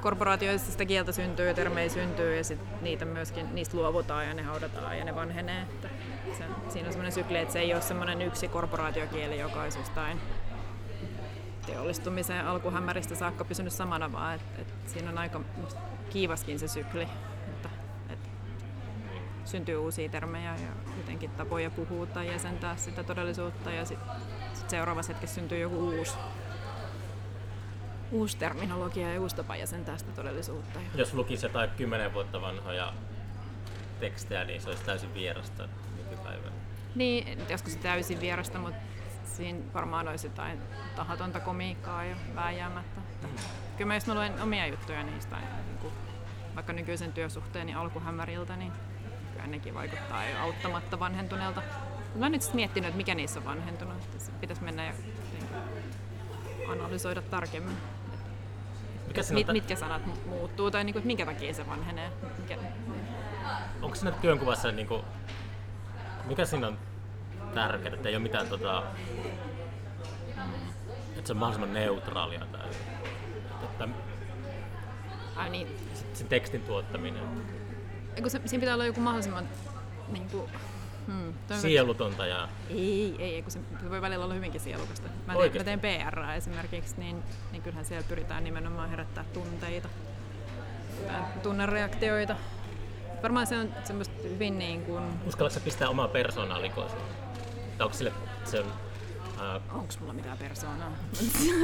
korporaatioissa 0.00 0.72
sitä 0.72 0.84
kieltä 0.84 1.12
syntyy 1.12 1.48
ja 1.48 1.54
termejä 1.54 1.88
syntyy 1.88 2.36
ja 2.36 2.44
sit 2.44 2.58
niitä 2.82 3.04
myöskin, 3.04 3.54
niistä 3.54 3.76
luovutaan 3.76 4.26
ja 4.26 4.34
ne 4.34 4.42
haudataan 4.42 4.98
ja 4.98 5.04
ne 5.04 5.14
vanhenee. 5.14 5.62
Että 5.62 5.88
se, 6.38 6.44
siinä 6.68 6.86
on 6.86 6.92
semmoinen 6.92 7.12
sykli, 7.12 7.38
että 7.38 7.52
se 7.52 7.58
ei 7.58 7.74
ole 7.74 7.82
semmoinen 7.82 8.22
yksi 8.22 8.48
korporaatiokieli, 8.48 9.38
joka 9.38 9.62
olisi 9.62 9.78
jostain 9.78 10.20
teollistumisen 11.66 12.46
alkuhämäristä 12.46 13.14
saakka 13.14 13.44
pysynyt 13.44 13.72
samana, 13.72 14.12
vaan 14.12 14.34
että 14.34 14.62
et 14.62 14.74
siinä 14.86 15.10
on 15.10 15.18
aika 15.18 15.40
kiivaskin 16.10 16.58
se 16.58 16.68
sykli, 16.68 17.08
että 17.48 17.68
et 18.08 18.30
syntyy 19.44 19.76
uusia 19.76 20.08
termejä 20.08 20.54
ja 20.54 20.92
jotenkin 20.96 21.30
tapoja 21.30 21.70
puhua 21.70 22.06
tai 22.06 22.28
jäsentää 22.28 22.76
sitä 22.76 23.04
todellisuutta 23.04 23.70
ja 23.70 23.84
sitten 23.84 24.10
sit 24.70 24.78
seuraavassa 24.78 25.12
hetkessä 25.12 25.34
syntyy 25.34 25.58
joku 25.58 25.88
uusi, 25.88 26.14
uusi 28.12 28.36
terminologia 28.36 29.14
ja 29.14 29.20
uusi 29.20 29.36
tapa 29.36 29.56
jäsentää 29.56 29.98
sitä 29.98 30.12
todellisuutta. 30.12 30.78
Ja 30.80 30.88
Jos 30.94 31.14
lukisi 31.14 31.46
jotain 31.46 31.70
kymmenen 31.70 32.14
vuotta 32.14 32.40
vanhoja 32.40 32.92
tekstejä, 34.00 34.44
niin 34.44 34.60
se 34.60 34.68
olisi 34.68 34.84
täysin 34.84 35.14
vierasta 35.14 35.68
nykypäivänä. 35.96 36.56
Niin, 36.94 37.38
se 37.66 37.78
täysin 37.78 38.20
vierasta, 38.20 38.58
mutta 38.58 38.80
siinä 39.24 39.58
varmaan 39.74 40.08
olisi 40.08 40.26
jotain 40.26 40.58
tahatonta 40.96 41.40
komiikkaa 41.40 42.04
jo 42.04 42.16
vääjäämättä. 42.34 43.00
Että 43.00 43.42
Kyllä 43.76 43.88
mä 43.88 43.94
jos 43.94 44.06
mä 44.06 44.14
luen 44.14 44.42
omia 44.42 44.66
juttuja 44.66 45.02
niistä, 45.02 45.36
niin 45.36 45.78
kuin 45.80 45.92
vaikka 46.54 46.72
nykyisen 46.72 47.12
työsuhteeni 47.12 47.74
alkuhämäriltä, 47.74 48.56
niin 48.56 48.72
kyllä 49.32 49.46
nekin 49.46 49.74
vaikuttaa 49.74 50.24
jo 50.24 50.38
auttamatta 50.40 50.98
vanhentuneelta. 50.98 51.62
Mä 52.14 52.24
oon 52.24 52.32
nyt 52.32 52.54
miettinyt, 52.54 52.88
että 52.88 52.96
mikä 52.96 53.14
niissä 53.14 53.38
on 53.38 53.44
vanhentunut. 53.44 53.96
Pitäisi 54.40 54.62
mennä 54.62 54.84
ja 54.84 54.92
analysoida 56.68 57.22
tarkemmin. 57.22 57.76
Mikä 59.06 59.22
Mit, 59.30 59.46
mitkä 59.52 59.76
sanat 59.76 60.02
mu- 60.06 60.28
muuttuu 60.28 60.70
tai 60.70 60.84
niin 60.84 60.92
kuin, 60.94 61.00
että 61.00 61.06
minkä 61.06 61.26
takia 61.26 61.54
se 61.54 61.66
vanhenee. 61.66 62.10
Mikä, 62.38 62.58
onko 63.82 63.94
siinä 63.94 64.10
työnkuvassa, 64.10 64.72
niin 64.72 64.88
kuin, 64.88 65.02
mikä 66.24 66.44
siinä 66.44 66.66
on 66.66 66.78
tärkeää, 67.54 67.94
että 67.94 68.08
ei 68.08 68.16
ole 68.16 68.22
mitään 68.22 68.46
tota, 68.48 68.82
että 71.16 71.26
se 71.26 71.32
on 71.32 71.36
mahdollisimman 71.36 71.74
neutraalia 71.74 72.46
tai 72.52 72.68
että 73.62 73.88
ai 75.36 75.50
niin, 75.50 75.76
sen 76.14 76.26
tekstin 76.28 76.62
tuottaminen, 76.62 77.22
Eiku 78.16 78.28
se, 78.28 78.40
siinä 78.46 78.60
pitää 78.60 78.74
olla 78.74 78.86
joku 78.86 79.00
mahdollisimman 79.00 79.48
niin 80.08 80.28
kuin, 80.28 80.50
hmm, 81.10 81.34
sielutonta 81.60 82.26
ja 82.26 82.48
Ei, 82.70 83.16
ei, 83.18 83.34
ei 83.34 83.42
kun 83.42 83.50
se, 83.52 83.58
se 83.82 83.90
voi 83.90 84.00
välillä 84.00 84.24
olla 84.24 84.34
hyvinkin 84.34 84.60
sielukasta. 84.60 85.08
Mä 85.26 85.34
teen, 85.34 85.56
mä 85.56 85.64
teen 85.64 85.80
PR 85.80 86.20
esimerkiksi, 86.36 86.94
niin, 86.98 87.22
niin 87.52 87.62
kyllähän 87.62 87.84
siellä 87.84 88.06
pyritään 88.08 88.44
nimenomaan 88.44 88.90
herättää 88.90 89.24
tunteita, 89.32 89.88
tunnereaktioita. 91.42 92.36
Varmaan 93.22 93.46
se 93.46 93.58
on 93.58 93.74
semmoista 93.84 94.14
hyvin 94.22 94.58
niin 94.58 94.82
kuin, 94.82 95.04
uskallatko 95.26 95.60
pistää 95.60 95.88
omaa 95.88 96.08
persoonaa 96.08 96.62
likoon? 96.62 96.90
Tai 97.78 97.84
onko 97.84 97.96
sille, 97.96 98.12
se 98.44 98.60
on, 98.60 98.72
ää, 99.40 99.60
onks 99.72 100.00
mulla 100.00 100.12
mitään 100.12 100.38
persoonaa? 100.38 100.92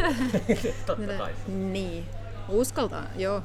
totta 0.86 1.12
kai. 1.18 1.34
niin, 1.46 2.04
uskaltaa, 2.48 3.04
joo. 3.16 3.42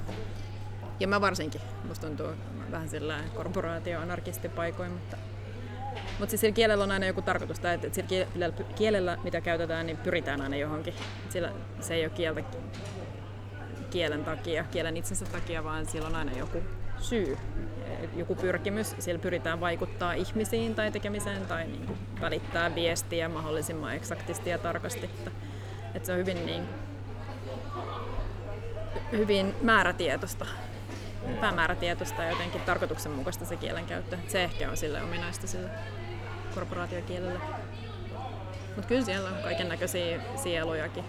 Ja 1.00 1.08
mä 1.08 1.22
varsinkin, 1.22 1.62
musta 1.88 2.08
tuntuu 2.08 2.28
vähän 2.72 2.90
sillä 2.90 3.20
korporaatio-anarkistipaikoin, 3.36 4.92
mutta 4.92 5.18
mutta 6.22 6.30
siis 6.30 6.42
sillä 6.42 6.54
kielellä 6.54 6.84
on 6.84 6.92
aina 6.92 7.06
joku 7.06 7.22
tarkoitus, 7.22 7.60
tai 7.60 7.74
että 7.76 7.90
sillä 7.94 8.08
kielellä, 8.08 8.52
kielellä, 8.76 9.18
mitä 9.24 9.42
käytetään, 9.42 9.86
niin 9.86 9.98
pyritään 9.98 10.42
aina 10.42 10.56
johonkin. 10.56 10.94
Sillä 11.30 11.52
se 11.80 11.94
ei 11.94 12.04
ole 12.04 12.10
kieltä 12.10 12.44
kielen 13.90 14.24
takia, 14.24 14.64
kielen 14.64 14.98
itsensä 14.98 15.26
takia, 15.26 15.64
vaan 15.64 15.86
sillä 15.86 16.08
on 16.08 16.16
aina 16.16 16.32
joku 16.38 16.64
syy, 17.00 17.38
joku 18.16 18.36
pyrkimys. 18.36 18.96
Siellä 19.00 19.22
pyritään 19.22 19.60
vaikuttaa 19.60 20.14
ihmisiin 20.14 20.76
tai 20.76 20.92
tekemiseen 20.92 21.46
tai 21.46 21.68
niin 21.68 21.86
kuin 21.86 21.98
välittää 22.22 22.76
viestiä 22.76 23.30
mahdollisimman 23.30 23.96
eksaktisti 23.96 24.50
ja 24.50 24.58
tarkasti. 24.58 25.06
Että, 25.06 25.32
että 25.96 26.06
se 26.06 26.12
on 26.12 26.18
hyvin, 26.18 26.46
niin, 26.46 26.64
hyvin 29.12 29.56
määrätietoista, 29.62 30.46
päämäärätietoista 31.40 32.24
ja 32.24 32.30
jotenkin 32.30 32.62
tarkoituksenmukaista 32.62 33.46
se 33.46 33.56
kielenkäyttö. 33.56 34.18
Se 34.28 34.44
ehkä 34.44 34.70
on 34.70 34.78
sille 34.78 35.04
ominaista 35.04 35.48
sille 35.48 35.70
korporaatiokielelle. 36.52 37.40
Mutta 38.76 38.88
kyllä 38.88 39.06
siellä 39.06 39.30
on 39.30 39.36
kaiken 39.44 39.70
näköisiä 39.70 40.20
sielujakin, 40.44 41.04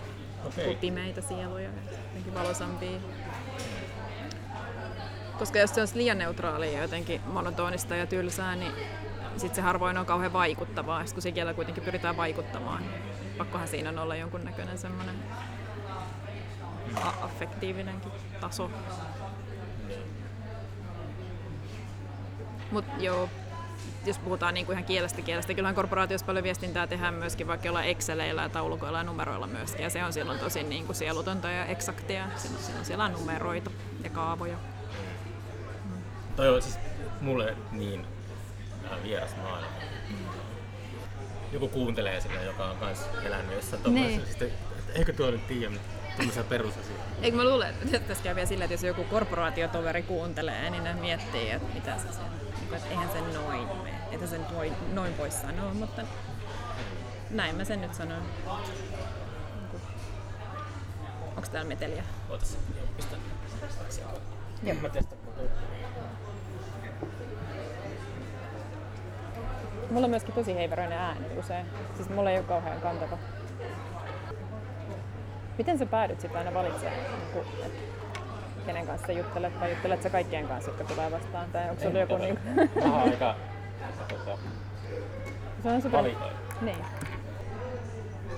Okei. 0.47 0.77
pimeitä 0.77 1.21
sieluja 1.21 1.65
ja 1.65 1.71
jotenkin 2.07 2.35
valosampia. 2.35 2.99
Koska 5.39 5.59
jos 5.59 5.75
se 5.75 5.81
on 5.81 5.89
liian 5.95 6.19
neutraalia 6.19 6.73
ja 6.73 6.83
jotenkin 6.83 7.21
monotonista 7.27 7.97
ja 7.97 8.07
tylsää, 8.07 8.57
niin 8.57 8.73
sitten 9.37 9.55
se 9.55 9.61
harvoin 9.63 9.99
on 9.99 10.07
kauhean 10.07 10.33
vaikuttavaa. 10.33 11.01
Sitten 11.01 11.15
kun 11.15 11.23
se 11.23 11.33
kielellä 11.33 11.55
kuitenkin 11.55 11.85
pyritään 11.85 12.17
vaikuttamaan, 12.17 12.83
niin 12.83 13.03
pakkohan 13.39 13.69
siinä 13.69 13.89
on 13.89 13.99
olla 13.99 14.17
jonkunnäköinen 14.17 14.79
semmoinen 14.79 15.17
affektiivinenkin 17.23 18.13
taso. 18.41 18.71
Mutta 22.71 22.93
joo, 22.99 23.29
jos 24.07 24.19
puhutaan 24.19 24.55
niinku 24.55 24.73
ihan 24.73 24.85
kielestä 24.85 25.23
kielestä, 25.23 25.55
kyllähän 25.55 25.75
korporaatiossa 25.75 26.27
paljon 26.27 26.45
viestintää 26.45 26.87
tehdään 26.87 27.15
myöskin 27.15 27.47
vaikka 27.47 27.69
jollain 27.69 27.89
Exceleillä 27.89 28.43
ja 28.43 28.49
taulukoilla 28.49 28.99
ja 28.99 29.05
numeroilla 29.05 29.47
myöskin. 29.47 29.83
Ja 29.83 29.91
se 29.91 30.05
on 30.05 30.13
silloin 30.13 30.39
tosi 30.39 30.63
niinku 30.63 30.95
sielutonta 30.95 31.51
ja 31.51 31.65
eksaktia. 31.65 32.29
Silloin, 32.37 32.65
silloin 32.65 32.85
siellä 32.85 33.05
on 33.05 33.13
numeroita 33.13 33.71
ja 34.05 34.11
kaavoja. 34.11 34.57
Toi 36.37 36.49
on 36.49 36.63
siis 36.63 36.79
mulle 37.21 37.57
niin 37.73 38.07
vieras 39.03 39.37
maailma. 39.37 39.69
Joku 41.53 41.69
kuuntelee 41.69 42.21
sinne, 42.21 42.45
joka 42.45 42.65
on 42.65 42.77
kans 42.77 43.01
elänyt 43.25 43.53
jossain 43.53 43.83
Niin. 43.95 44.23
että 44.31 44.45
eikö 44.95 45.13
tuo 45.13 45.31
nyt 45.31 45.47
tiedä 45.47 45.75
tämmöisiä 46.17 46.45
perusasioita. 46.45 47.05
Eikö 47.23 47.37
mä 47.37 47.45
luulen, 47.45 47.75
että 47.85 48.09
tässä 48.09 48.25
käy 48.25 48.35
vielä 48.35 48.49
sillä, 48.49 48.65
että 48.65 48.75
jos 48.75 48.83
joku 48.83 49.05
korporaatiotoveri 49.05 50.03
kuuntelee, 50.03 50.71
niin 50.71 50.85
ne 50.85 50.95
miettii, 50.95 51.51
että 51.51 51.75
mitä 51.75 51.99
se 51.99 52.09
niinku, 52.73 52.75
että 52.75 52.89
eihän 52.89 53.09
se 53.13 53.21
noin 53.21 53.69
mene. 53.83 53.99
Että 54.13 54.27
se 54.27 54.39
nyt 54.39 54.55
voi 54.55 54.73
noin 54.93 55.19
voi 55.19 55.31
sanoa, 55.31 55.75
mutta 55.75 56.03
näin 57.31 57.57
mä 57.57 57.65
sen 57.65 57.81
nyt 57.81 57.95
sanon. 57.95 58.23
Onko 61.37 61.49
täällä 61.53 61.69
meteliä? 61.69 62.05
Ootas, 62.31 62.59
pistä. 62.97 63.17
Joo. 64.63 64.77
Mä 64.83 64.89
testaan. 64.89 65.23
Mulla 69.91 70.05
on 70.05 70.11
myöskin 70.11 70.35
tosi 70.35 70.55
heiveröinen 70.55 70.99
ääni 70.99 71.27
usein. 71.39 71.67
Siis 71.97 72.09
mulla 72.09 72.31
ei 72.31 72.39
ole 72.39 72.45
kauhean 72.45 72.81
kantava. 72.81 73.19
Miten 75.59 75.79
sä 75.79 75.87
päädyt 75.87 76.21
sitten 76.21 76.39
aina 76.39 76.55
valitsemaan, 76.55 76.97
niin 76.97 77.47
että 77.67 77.79
kenen 78.67 78.87
kanssa 78.87 79.07
sä 79.07 79.13
juttelet 79.13 79.61
vai 79.61 79.71
juttelet 79.71 80.03
sä 80.03 80.11
kaikkien 80.11 80.49
kanssa, 80.49 80.71
jotka 80.71 80.85
tulee 80.85 81.11
vastaan? 81.11 81.47
Tai 81.53 81.71
onko 81.71 81.83
sulla 81.83 81.99
joku 81.99 82.17
niin 82.17 82.39
Mä 82.85 82.93
oon 82.93 83.03
aika 83.03 83.35
tota, 84.09 84.39
Se 85.63 85.69
on 85.69 85.83
super... 85.83 86.05
Niin. 86.61 86.77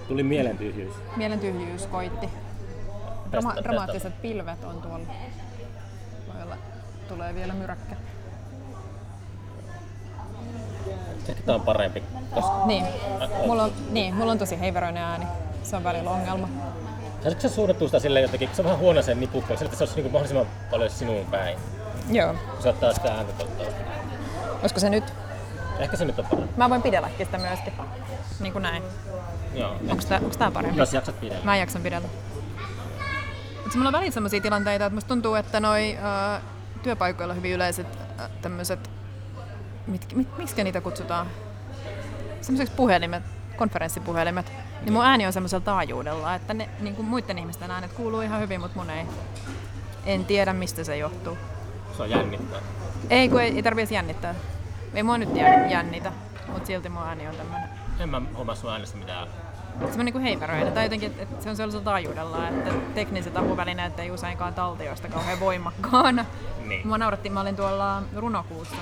Tuli 0.08 0.22
mielen 0.22 0.58
tyhjyys. 0.58 0.94
Mielen 1.16 1.40
tyhjyys 1.40 1.86
koitti. 1.86 2.28
Drama- 3.30 3.48
tästä- 3.54 3.62
dramaattiset 3.62 4.22
pilvet 4.22 4.64
on 4.64 4.82
tuolla. 4.82 5.06
Voi 6.34 6.42
olla, 6.42 6.56
tulee 7.08 7.34
vielä 7.34 7.52
myräkkä. 7.54 7.96
Ehkä 11.28 11.42
tää 11.46 11.54
on 11.54 11.60
parempi, 11.60 12.02
koska 12.34 12.66
Niin. 12.66 12.84
Mulla 13.46 13.62
on, 13.62 13.72
niin, 13.90 14.14
mulla 14.14 14.32
on 14.32 14.38
tosi 14.38 14.60
heiveröinen 14.60 15.02
ääni. 15.02 15.26
Se 15.62 15.76
on 15.76 15.84
välillä 15.84 16.10
ongelma. 16.10 16.48
Saisitko 17.24 17.48
sä 17.48 17.54
suunnattua 17.54 17.88
sitä 17.88 17.98
silleen 17.98 18.22
jotenkin, 18.22 18.48
se 18.52 18.62
on 18.62 18.64
vähän 18.64 18.78
huono 18.78 19.02
sen 19.02 19.20
nipukko, 19.20 19.56
sillä 19.56 19.74
se 19.74 19.82
olisi 19.84 19.94
niinku 19.94 20.10
mahdollisimman 20.10 20.46
paljon 20.70 20.90
sinuun 20.90 21.26
päin. 21.26 21.58
Joo. 22.10 22.34
Kun 22.34 22.62
sä 22.62 22.68
ottaa 22.68 22.92
sitä 22.92 23.14
ääntä 23.14 23.32
totta. 23.32 23.64
Olisiko 24.60 24.80
se 24.80 24.90
nyt? 24.90 25.04
Ehkä 25.78 25.96
se 25.96 26.04
nyt 26.04 26.18
on 26.18 26.24
parempi. 26.24 26.54
Mä 26.56 26.70
voin 26.70 26.82
pidelläkin 26.82 27.26
sitä 27.26 27.38
myöskin. 27.38 27.72
Niin 28.40 28.52
kuin 28.52 28.62
näin. 28.62 28.82
Joo. 29.54 29.76
Onks 29.88 30.06
tää, 30.06 30.20
onks 30.24 30.36
tää 30.36 30.50
parempi? 30.50 30.78
Jos 30.78 30.92
jaksat 30.92 31.20
pidellä. 31.20 31.44
Mä 31.44 31.54
en 31.54 31.60
jaksan 31.60 31.82
pidellä. 31.82 32.08
Mutta 33.62 33.78
mulla 33.78 33.88
on 33.88 33.92
välillä 33.92 34.12
sellaisia 34.12 34.40
tilanteita, 34.40 34.86
että 34.86 34.94
musta 34.94 35.08
tuntuu, 35.08 35.34
että 35.34 35.60
noi 35.60 35.98
äh, 36.34 36.42
työpaikoilla 36.82 37.34
hyvin 37.34 37.52
yleiset 37.52 37.86
äh, 38.20 38.30
tämmöiset, 38.42 38.90
mit, 39.86 40.14
mit, 40.14 40.38
miksi 40.38 40.64
niitä 40.64 40.80
kutsutaan? 40.80 41.26
Semmoiseksi 42.40 42.74
puhelimet, 42.76 43.22
konferenssipuhelimet. 43.56 44.52
Niin 44.84 44.92
mun 44.92 45.04
ääni 45.04 45.26
on 45.26 45.32
semmoisella 45.32 45.64
taajuudella, 45.64 46.34
että 46.34 46.54
ne, 46.54 46.68
niin 46.80 46.96
kuin 46.96 47.08
muiden 47.08 47.38
ihmisten 47.38 47.70
äänet 47.70 47.92
kuuluu 47.92 48.20
ihan 48.20 48.40
hyvin, 48.40 48.60
mutta 48.60 48.78
mun 48.78 48.90
ei. 48.90 49.04
En 50.06 50.24
tiedä, 50.24 50.52
mistä 50.52 50.84
se 50.84 50.96
johtuu. 50.96 51.38
Se 51.96 52.02
on 52.02 52.10
jännittää. 52.10 52.60
Ei, 53.10 53.28
kun 53.28 53.40
ei, 53.42 53.56
ei 53.56 53.62
tarvitse 53.62 53.94
jännittää. 53.94 54.34
Ei 54.94 55.02
mua 55.02 55.18
nyt 55.18 55.28
jän- 55.34 55.70
jännitä, 55.70 56.12
mutta 56.48 56.66
silti 56.66 56.88
mun 56.88 57.02
ääni 57.02 57.28
on 57.28 57.34
tämmönen. 57.34 57.68
En 58.00 58.08
mä 58.08 58.22
huomaa 58.36 58.54
sun 58.54 58.72
äänestä 58.72 58.96
mitään. 58.98 59.28
Semmoinen 59.78 60.04
niin 60.14 60.22
heiveröinen. 60.22 60.72
Tai 60.72 60.84
jotenkin, 60.84 61.10
että 61.10 61.22
että 61.22 61.42
se 61.44 61.50
on 61.50 61.56
sellaisella 61.56 61.84
taajuudella, 61.84 62.48
että 62.48 62.70
tekniset 62.94 63.36
apuvälineet 63.36 63.98
ei 63.98 64.10
useinkaan 64.10 64.54
taltioista 64.54 65.08
kauhean 65.08 65.40
voimakkaana. 65.40 66.24
Niin. 66.64 66.86
Mua 66.86 66.98
nauratti, 66.98 67.30
mä 67.30 67.40
olin 67.40 67.56
tuolla 67.56 68.02
runokuussa. 68.16 68.76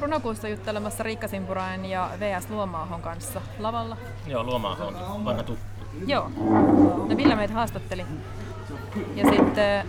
Runokuussa 0.00 0.48
juttelemassa 0.48 1.02
Riikka 1.02 1.28
Simpurain 1.28 1.84
ja 1.84 2.10
VS 2.20 2.50
Luomaahon 2.50 3.02
kanssa 3.02 3.40
lavalla. 3.58 3.96
Joo, 4.26 4.44
Luomaa 4.44 4.76
on 5.14 5.24
vanha 5.24 5.42
tuttu. 5.42 5.64
Joo. 6.06 6.30
No 7.08 7.16
Ville 7.16 7.34
meitä 7.34 7.54
haastatteli. 7.54 8.06
Ja 9.14 9.24
sitten 9.30 9.86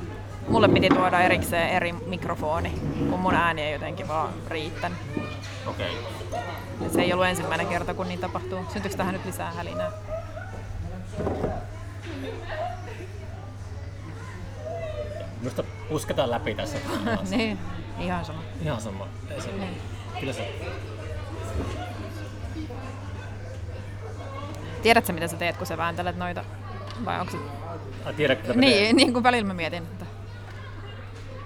mulle 0.50 0.68
piti 0.68 0.90
tuoda 0.90 1.20
erikseen 1.22 1.70
eri 1.70 1.94
mikrofoni, 1.94 2.70
kun 3.10 3.20
mun 3.20 3.34
ääni 3.36 3.62
ei 3.62 3.74
jotenkin 3.74 4.08
vaan 4.08 4.30
riittänyt. 4.48 4.98
Okei. 5.68 5.98
Ja 6.82 6.90
se 6.90 7.02
ei 7.02 7.14
ollut 7.14 7.26
ensimmäinen 7.26 7.68
kerta, 7.68 7.94
kun 7.94 8.08
niin 8.08 8.20
tapahtuu. 8.20 8.60
Syntyykö 8.74 8.98
tähän 8.98 9.14
nyt 9.14 9.26
lisää 9.26 9.52
hälinää? 9.52 9.92
Minusta 15.40 15.64
pusketaan 15.90 16.32
läpi 16.32 16.56
tässä. 16.56 16.78
niin, 17.30 17.60
ihan 18.00 18.26
sama. 18.26 18.40
Ihan 18.62 18.82
sama. 18.82 19.08
Ei 19.30 19.42
se, 19.42 19.52
Niin. 19.52 19.78
Kyllä 20.20 20.34
se... 20.34 20.54
Tiedätkö, 24.82 25.14
mitä 25.14 25.28
sä 25.28 25.38
teet, 25.38 25.58
kun 25.58 25.68
sä 25.68 25.78
vääntelet 25.78 26.16
noita? 26.18 26.44
Vai 27.06 27.20
onko 27.20 27.32
se... 27.32 27.38
Ai, 28.06 28.14
tiedätkö, 28.14 28.48
mitä 28.48 28.60
mä 28.60 28.62
teen? 28.66 28.84
Niin, 28.84 28.96
niin 28.96 29.14
kuin 29.14 29.24
välillä 29.24 29.48
mä 29.48 29.54
mietin, 29.54 29.84
että, 29.84 30.06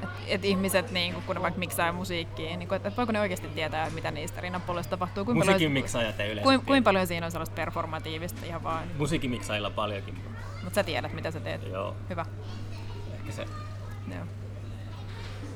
että, 0.03 0.09
että 0.27 0.47
ihmiset, 0.47 0.91
niin 0.91 1.13
kuin, 1.13 1.23
kun 1.25 1.35
ne 1.35 1.41
vaikka 1.41 1.59
miksaa 1.59 1.91
musiikkia, 1.91 2.57
niin 2.57 2.67
kuin, 2.67 2.75
että 2.75 2.91
voiko 2.97 3.11
ne 3.11 3.19
oikeasti 3.19 3.47
tietää, 3.47 3.89
mitä 3.89 4.11
niistä 4.11 4.41
rinnanpuolesta 4.41 4.89
tapahtuu? 4.89 5.25
Kuinka 5.25 5.39
Musiikin 5.45 5.59
paljon, 5.59 5.71
miksaajat 5.71 6.19
ei 6.19 6.25
yleensä. 6.31 6.43
kuin, 6.43 6.59
tiedä. 6.59 6.67
kuinka 6.67 6.87
paljon 6.87 7.07
siinä 7.07 7.25
on 7.25 7.31
sellaista 7.31 7.55
performatiivista 7.55 8.45
ihan 8.45 8.63
vaan, 8.63 8.83
Musiikin 8.97 9.29
miksaajilla 9.29 9.67
on 9.67 9.73
paljonkin. 9.73 10.15
mutta 10.63 10.75
sä 10.75 10.83
tiedät, 10.83 11.13
mitä 11.13 11.31
sä 11.31 11.39
teet. 11.39 11.67
Joo, 11.67 11.95
Hyvä. 12.09 12.25
ehkä 13.19 13.31
se. 13.31 13.45
Joo, 14.15 14.25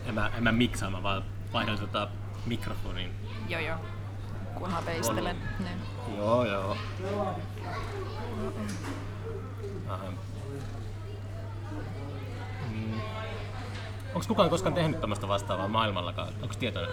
En 0.06 0.13
mä, 0.15 0.32
en 0.38 0.43
mä 0.43 0.51
miksaa, 0.51 0.89
mä 0.89 1.04
vaan 1.04 1.23
vaihdan 1.54 1.80
tota 1.80 2.08
mikrofonin. 2.45 3.12
joo. 3.49 3.62
joo. 3.62 3.77
Kunhan 4.55 4.86
veistelen. 4.86 5.38
Niin. 5.60 6.17
Joo, 6.17 6.45
joo. 6.45 6.77
Aha. 9.88 10.05
Mm. 12.69 12.93
Onko 14.13 14.25
kukaan 14.27 14.49
koskaan 14.49 14.73
tehnyt 14.73 15.01
tämmöistä 15.01 15.27
vastaavaa 15.27 15.67
maailmallakaan? 15.67 16.34
Onko 16.41 16.55
tietoinen? 16.60 16.91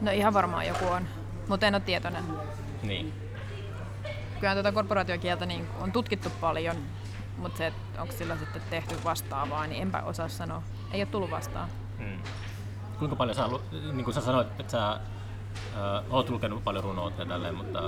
No 0.00 0.10
ihan 0.10 0.34
varmaan 0.34 0.66
joku 0.66 0.86
on, 0.86 1.08
mutta 1.48 1.66
en 1.66 1.74
ole 1.74 1.82
tietoinen. 1.82 2.24
Niin. 2.82 3.14
Kyllä 4.40 4.54
tuota 4.54 4.72
korporaatiokieltä 4.72 5.46
niin 5.46 5.68
on 5.80 5.92
tutkittu 5.92 6.30
paljon, 6.40 6.76
mutta 7.38 7.58
se, 7.58 7.72
onko 7.98 8.12
sillä 8.12 8.36
sitten 8.36 8.62
tehty 8.70 8.94
vastaavaa, 9.04 9.66
niin 9.66 9.82
enpä 9.82 10.02
osaa 10.02 10.28
sanoa. 10.28 10.62
Ei 10.92 11.00
ole 11.00 11.08
tullut 11.08 11.30
vastaan. 11.30 11.68
Mm. 11.98 12.18
Kuinka 12.98 13.16
paljon 13.16 13.36
sä, 13.36 13.48
niin 13.92 14.04
kuin 14.04 14.14
sä 14.14 14.20
sanoit, 14.20 14.60
että 14.60 14.72
sä 14.72 14.90
äh, 14.90 15.00
oot 16.10 16.30
lukenut 16.30 16.64
paljon 16.64 16.84
runoa 16.84 17.12
ja 17.18 17.26
tälleen, 17.26 17.54
mutta 17.54 17.80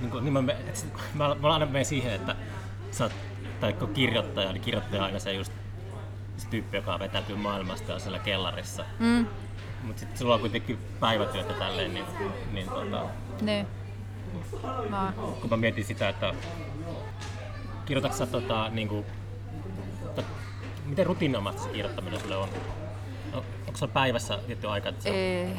niin 0.00 0.10
kuin, 0.10 0.24
niin 0.24 0.32
mä, 0.32 0.42
mä, 1.14 1.36
mä 1.40 1.52
aina 1.52 1.66
menen 1.66 1.84
siihen, 1.84 2.12
että 2.12 2.36
sä 2.90 3.04
oot, 3.04 3.12
tai 3.60 3.72
kun 3.72 3.94
kirjoittaja, 3.94 4.52
niin 4.52 4.62
kirjoittaja 4.62 5.02
on 5.02 5.06
aina 5.06 5.18
se 5.18 5.32
just 5.32 5.52
se 6.36 6.48
tyyppi, 6.48 6.76
joka 6.76 6.98
vetäytyy 6.98 7.36
maailmasta 7.36 7.90
ja 7.90 7.94
on 7.94 8.00
siellä 8.00 8.18
kellarissa. 8.18 8.84
Mm. 8.98 9.26
Mutta 9.82 10.00
sitten 10.00 10.18
sulla 10.18 10.34
on 10.34 10.40
kuitenkin 10.40 10.78
päivätyötä 11.00 11.54
tälleen, 11.54 11.94
niin, 11.94 12.06
niin 12.52 12.68
tota, 12.68 13.06
Ne. 13.40 13.66
Mä, 14.90 15.12
kun 15.40 15.50
mä 15.50 15.56
mietin 15.56 15.84
sitä, 15.84 16.08
että 16.08 16.34
kirjoitatko 17.84 18.18
sä 18.18 18.26
tota, 18.26 18.68
niin 18.68 18.88
kuin, 18.88 19.06
tai, 20.14 20.24
miten 20.84 21.06
rutiinomaista 21.06 21.62
se 21.62 21.68
kirjoittaminen 21.68 22.20
sulle 22.20 22.36
on? 22.36 22.48
Onko 23.74 23.86
se 23.86 23.92
päivässä 23.92 24.38
tietty 24.46 24.68
aika, 24.68 24.88
että, 24.88 25.02
sä, 25.02 25.08
ei, 25.08 25.56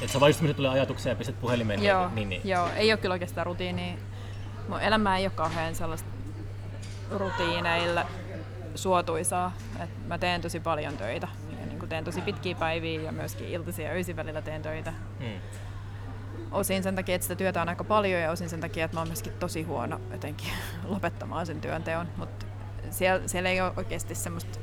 että 0.00 0.12
sä 0.12 0.20
vaan 0.20 0.30
just 0.30 0.56
tulee 0.56 0.70
ajatuksia 0.70 1.12
ja 1.12 1.16
pistät 1.16 1.40
puhelimeen? 1.40 1.84
joo, 1.84 2.08
Niin, 2.14 2.28
niin. 2.28 2.40
joo, 2.44 2.68
ei 2.76 2.92
ole 2.92 2.98
kyllä 3.00 3.12
oikeastaan 3.12 3.46
rutiinia. 3.46 3.94
Mun 4.68 4.80
elämä 4.80 5.18
ei 5.18 5.24
ole 5.24 5.32
kauhean 5.34 5.74
sellaista 5.74 6.08
rutiineilla 7.10 8.06
suotuisaa. 8.74 9.52
Et 9.82 9.90
mä 10.06 10.18
teen 10.18 10.40
tosi 10.40 10.60
paljon 10.60 10.96
töitä. 10.96 11.28
Ja 11.60 11.66
niin 11.66 11.88
teen 11.88 12.04
tosi 12.04 12.20
pitkiä 12.20 12.54
päiviä 12.54 13.00
ja 13.00 13.12
myöskin 13.12 13.48
iltaisin 13.48 13.84
ja 13.84 13.90
öisin 13.90 14.16
välillä 14.16 14.42
teen 14.42 14.62
töitä. 14.62 14.92
Mm. 15.20 15.40
Osin 16.52 16.82
sen 16.82 16.96
takia, 16.96 17.14
että 17.14 17.24
sitä 17.24 17.36
työtä 17.36 17.62
on 17.62 17.68
aika 17.68 17.84
paljon 17.84 18.20
ja 18.20 18.30
osin 18.30 18.48
sen 18.48 18.60
takia, 18.60 18.84
että 18.84 18.96
mä 18.96 19.00
oon 19.00 19.08
myöskin 19.08 19.32
tosi 19.32 19.62
huono 19.62 20.00
jotenkin 20.12 20.48
lopettamaan 20.94 21.46
sen 21.46 21.60
työnteon. 21.60 22.08
Mutta 22.16 22.46
siellä, 22.90 23.28
siellä 23.28 23.48
ei 23.50 23.60
ole 23.60 23.72
oikeasti 23.76 24.14
semmoista 24.14 24.58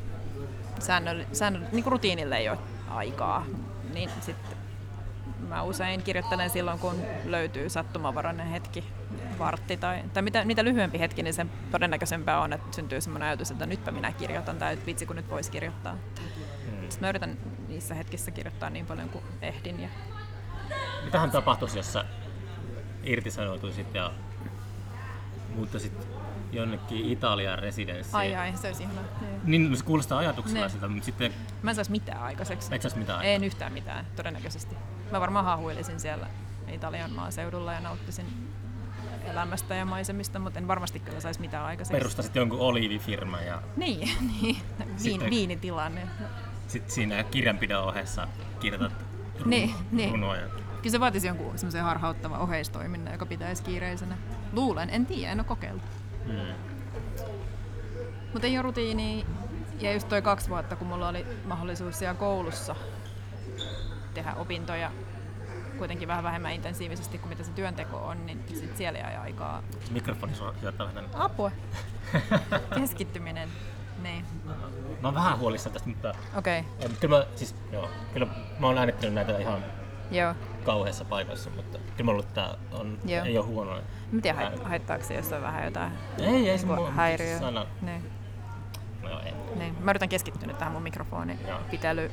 säännöll, 0.80 1.24
säännöll, 1.34 1.64
niin 1.72 1.84
kuin 1.84 1.92
rutiinille 1.92 2.38
ei 2.38 2.50
ole 2.50 2.58
aikaa. 2.90 3.46
Niin 3.94 4.10
sitten 4.22 4.58
mä 5.48 5.64
usein 5.64 6.04
kirjoittelen 6.04 6.50
silloin, 6.50 6.80
kun 6.80 6.96
löytyy 7.26 7.70
sattumanvarainen 7.70 8.48
hetki, 8.48 8.84
vartti 9.40 9.78
tai, 9.78 10.04
tai 10.14 10.24
mitä, 10.24 10.46
mitä 10.46 10.64
lyhyempi 10.64 11.00
hetki, 11.00 11.24
niin 11.24 11.34
sen 11.34 11.52
todennäköisempää 11.72 12.42
on, 12.42 12.54
että 12.54 12.76
syntyy 12.76 13.02
semmoinen 13.02 13.28
ajatus, 13.28 13.52
että 13.52 13.66
nytpä 13.66 13.92
minä 13.92 14.12
kirjoitan 14.12 14.58
tai 14.58 14.74
että 14.74 14.86
vitsi 14.86 15.06
kun 15.06 15.16
nyt 15.16 15.30
voisi 15.30 15.52
kirjoittaa. 15.52 15.94
Mm. 15.94 16.82
Sitten 16.90 17.00
mä 17.00 17.10
yritän 17.10 17.38
niissä 17.68 17.96
hetkissä 17.96 18.32
kirjoittaa 18.32 18.70
niin 18.70 18.86
paljon 18.86 19.10
kuin 19.10 19.24
ehdin. 19.42 19.82
Ja... 19.82 19.90
Mitähän 21.06 21.32
tapahtuisi, 21.32 21.80
jos 21.80 21.94
sä 21.94 22.06
irtisanoutuisit 23.04 23.94
ja 23.94 24.12
muuttaisit 25.58 26.08
jonnekin 26.52 27.12
Italian 27.12 27.60
residenssiin? 27.60 28.16
Ai 28.16 28.36
ai, 28.36 28.58
se 28.58 28.68
olisi 28.68 28.84
ihanaa. 28.84 29.04
Niin. 29.22 29.42
Niin, 29.44 29.70
no 29.72 29.76
se 29.76 29.84
kuulostaa 29.86 30.18
ajatuksena 30.20 30.60
Niin. 30.60 30.70
siltä, 30.70 30.88
mutta 30.88 31.06
sitten 31.06 31.34
Mä 31.64 31.72
en 31.72 31.76
saisi 31.76 31.92
mitään 31.92 32.22
aikaiseksi. 32.24 32.76
et 32.76 32.84
ois 32.86 32.96
mitään. 32.96 33.24
En 33.26 33.44
yhtään 33.44 33.74
mitään, 33.74 34.06
todennäköisesti. 34.16 34.76
Mä 35.12 35.20
varmaan 35.22 35.46
hahuilisin 35.46 36.00
siellä 36.00 36.28
Italian 36.72 37.12
maaseudulla 37.12 37.74
ja 37.74 37.80
nauttisin 37.80 38.26
elämästä 39.32 39.76
ja 39.76 39.86
maisemista, 39.86 40.40
mutta 40.40 40.60
en 40.60 40.68
varmasti 40.68 41.00
kyllä 41.00 41.20
saisi 41.20 41.40
mitään 41.42 41.66
aikaiseksi. 41.66 41.98
Perustasit 42.00 42.36
jonkun 42.36 42.60
oliivifirman 42.60 43.46
ja 43.46 43.62
Niin, 43.78 44.10
niin. 44.42 44.58
Viin, 44.80 45.00
Sitten- 45.00 45.30
viinitilanne. 45.30 46.02
sitten 46.68 46.92
siinä 46.92 47.24
kirjanpidon 47.24 47.84
ohessa 47.84 48.28
kirjoitat 48.60 48.94
ru- 49.40 49.48
Niin, 49.48 49.74
niin. 49.92 50.12
runoja. 50.12 50.48
Kyllä 50.48 50.92
se 50.92 51.00
vaatisi 51.00 51.28
jonkun 51.28 51.58
semmoisen 51.58 51.84
harhauttavan 51.84 52.40
oheistoiminnan, 52.40 53.14
joka 53.14 53.26
pitäisi 53.26 53.64
kiireisenä. 53.64 54.18
Luulen, 54.52 54.90
en 54.90 55.06
tiedä, 55.06 55.32
en 55.32 55.40
ole 55.40 55.48
kokeillut. 55.48 55.84
Mm. 56.26 56.38
Mutta 58.34 58.48
ei 58.48 58.58
ole 58.58 58.62
rutiini. 58.62 59.26
Ja 59.80 59.94
just 59.94 60.10
toi 60.10 60.22
kaksi 60.22 60.50
vuotta, 60.50 60.76
kun 60.76 60.88
mulla 60.88 61.08
oli 61.08 61.26
mahdollisuus 61.46 62.00
siellä 62.00 62.16
koulussa 62.16 62.76
tehdä 64.14 64.34
opintoja 64.34 64.92
kuitenkin 65.78 66.08
vähän 66.08 66.24
vähemmän 66.24 66.54
intensiivisesti 66.54 67.18
kuin 67.18 67.30
mitä 67.30 67.44
se 67.44 67.52
työnteko 67.52 67.98
on, 67.98 68.26
niin 68.26 68.44
sit 68.54 68.78
siellä 68.78 69.00
jäi 69.00 69.16
aikaa. 69.16 69.64
Mikrofoni 69.92 70.34
syöttää 70.36 70.88
vähän. 70.88 71.06
Apua! 71.14 71.52
Keskittyminen. 72.80 73.50
Niin, 74.04 74.26
Mä 75.02 75.08
oon 75.08 75.16
vähän 75.16 75.40
huolissaan 75.40 75.74
tästä, 75.74 75.90
mutta 75.90 76.14
okei. 76.36 76.58
en, 76.58 76.92
kyllä, 77.00 77.18
mä, 77.18 77.26
siis, 77.36 77.56
joo, 77.72 77.90
kyllä 78.14 78.28
mä 78.60 78.68
oon 78.68 78.78
äänittänyt 78.78 79.14
näitä 79.14 79.38
ihan 79.38 79.66
Joo. 80.12 80.36
Kauheassa 80.68 81.06
paikassa, 81.06 81.50
mutta 81.50 81.78
kyllä 81.98 82.20
että 82.20 82.34
tää 82.34 82.56
on, 82.80 82.98
Joo. 83.06 83.26
ei 83.26 83.38
ole 83.38 83.46
huono. 83.46 83.82
Mä 84.12 84.22
tiedän, 84.22 84.42
hait- 84.54 84.64
haittaako 84.64 85.04
se, 85.04 85.14
jos 85.14 85.34
on 85.34 85.42
vähän 85.42 85.66
jotain 85.66 85.92
Ei, 86.20 86.50
ei 86.50 86.58
se 86.58 86.66
niinku 86.66 86.82
mua 86.82 86.92
häiriö. 86.92 87.40
sana. 87.40 87.66
Niin, 87.82 88.12
No 89.04 89.10
joo, 89.10 89.20
ei. 89.20 89.34
niin. 89.56 89.76
Mä 89.80 89.92
yritän 89.92 90.10
keskittyä 90.10 90.48
nyt 90.48 90.58
tähän 90.58 90.74
mun 90.74 90.84
mikrofonin 90.84 91.40
Joo. 91.48 91.60
pitely 91.72 92.12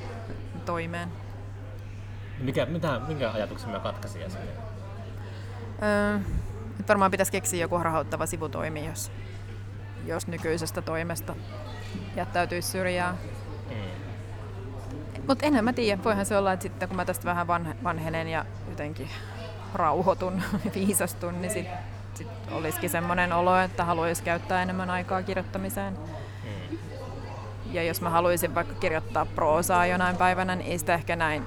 toimeen. 0.65 1.09
Mikä, 2.39 2.67
mitä, 2.67 3.01
minkä 3.09 3.31
ajatuksen 3.31 3.71
mä 3.71 3.79
katkaisin 3.79 4.23
äsken? 4.23 4.49
Öö, 5.83 6.19
nyt 6.79 6.89
varmaan 6.89 7.11
pitäisi 7.11 7.33
keksiä 7.33 7.61
joku 7.61 7.77
harhauttava 7.79 8.27
sivutoimi, 8.27 8.87
jos, 8.87 9.13
jos 10.07 10.27
nykyisestä 10.27 10.83
toimesta 10.83 11.37
jättäytyisi 12.17 12.69
syrjään. 12.69 13.15
Mutta 15.29 15.47
enhän 15.47 15.65
mä 15.65 15.73
tiedä, 15.73 16.05
voihan 16.05 16.27
se 16.27 16.37
olla, 16.37 16.53
että 16.53 16.63
sitten 16.63 16.89
kun 16.89 16.97
mä 16.97 17.05
tästä 17.05 17.25
vähän 17.25 17.47
vanhe, 17.47 17.77
vanhenen 17.85 18.29
ja 18.29 18.45
jotenkin 18.71 19.11
rauhoitun, 19.75 20.43
viisastun, 20.75 21.43
niin 21.43 21.51
sitten 21.53 21.79
sit 22.15 22.29
olisikin 22.53 22.91
semmoinen 22.91 23.33
olo, 23.33 23.57
että 23.59 23.85
haluaisi 23.85 24.23
käyttää 24.23 24.63
enemmän 24.63 24.91
aikaa 24.91 25.23
kirjoittamiseen. 25.23 25.95
Mm. 26.45 26.79
Ja 27.73 27.83
jos 27.83 28.01
mä 28.01 28.11
haluaisin 28.11 28.55
vaikka 28.55 28.75
kirjoittaa 28.75 29.27
proosaa 29.27 29.87
jonain 29.87 30.17
päivänä, 30.17 30.57
niin 30.57 30.71
ei 30.71 30.79
sitä 30.79 30.95
ehkä 30.95 31.17
näin 31.17 31.45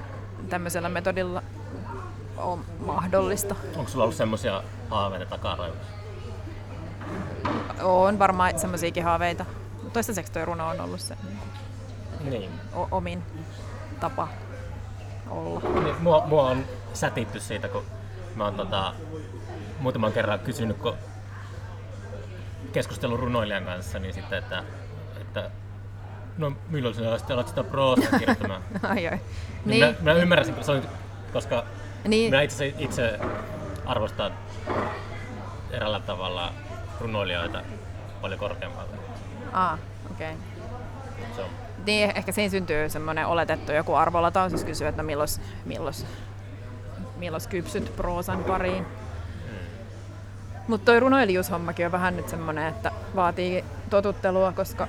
tämmöisellä 0.48 0.88
metodilla 0.88 1.42
ole 2.36 2.58
mahdollista. 2.86 3.54
Onko 3.76 3.90
sulla 3.90 4.04
ollut 4.04 4.16
semmoisia 4.16 4.62
haaveita 4.90 5.26
takaraivossa? 5.26 5.92
On 7.82 8.18
varmaan 8.18 8.58
semmoisiakin 8.58 9.04
haaveita. 9.04 9.44
Toistaiseksi 9.92 10.32
tuo 10.32 10.44
runo 10.44 10.68
on 10.68 10.80
ollut 10.80 11.00
se 11.00 11.16
Niin. 12.24 12.50
o- 12.76 12.88
omin 12.90 13.22
tapa 14.00 14.28
olla. 15.30 15.80
niin 15.80 15.96
mua, 16.00 16.26
mua 16.26 16.48
on 16.50 16.64
sätitty 16.94 17.40
siitä, 17.40 17.68
kun 17.68 17.84
mä 18.34 18.44
oon 18.44 18.54
tota, 18.54 18.94
muutaman 19.80 20.12
kerran 20.12 20.40
kysynyt, 20.40 20.76
kun 20.76 20.94
keskustelun 22.72 23.18
runoilijan 23.18 23.64
kanssa, 23.64 23.98
niin 23.98 24.14
sitten, 24.14 24.38
että, 24.38 24.64
että 25.20 25.50
no 26.38 26.52
milloin 26.68 26.94
sinä 26.94 27.18
sitten 27.18 27.34
alat 27.34 27.48
sitä 27.48 27.64
proosaa 27.64 28.18
kirjoittamaan? 28.18 28.62
Ai 28.82 29.08
ai. 29.08 29.20
Niin. 29.64 29.80
Niin, 29.80 29.96
Mä, 30.00 30.12
mä 30.12 30.18
ymmärrän 30.18 30.64
se 30.64 30.72
oli, 30.72 30.82
koska 31.32 31.64
niin, 32.04 32.30
minä 32.30 32.42
itse, 32.42 32.74
itse 32.78 33.18
arvostan 33.86 34.32
eräällä 35.70 36.00
tavalla 36.00 36.52
runoilijoita 37.00 37.62
paljon 38.20 38.40
korkeammalle. 38.40 38.96
ah, 39.52 39.78
okei. 40.10 40.32
Okay. 40.32 41.34
Se 41.36 41.42
on, 41.42 41.50
Niin, 41.88 42.12
ehkä 42.16 42.32
siinä 42.32 42.50
syntyy 42.50 42.88
semmoinen 42.88 43.26
oletettu 43.26 43.72
joku 43.72 43.94
arvolataus, 43.94 44.52
jos 44.52 44.64
kysyy, 44.64 44.86
että 44.86 45.02
milloin, 45.02 45.28
milloin, 45.64 45.94
milloin 47.16 47.42
kypsyt 47.50 47.96
proosan 47.96 48.44
pariin. 48.44 48.86
Mutta 50.68 50.84
toi 50.84 51.00
runoilijuushommakin 51.00 51.86
on 51.86 51.92
vähän 51.92 52.16
nyt 52.16 52.28
semmoinen, 52.28 52.68
että 52.68 52.92
vaatii 53.16 53.64
totuttelua, 53.90 54.52
koska 54.52 54.88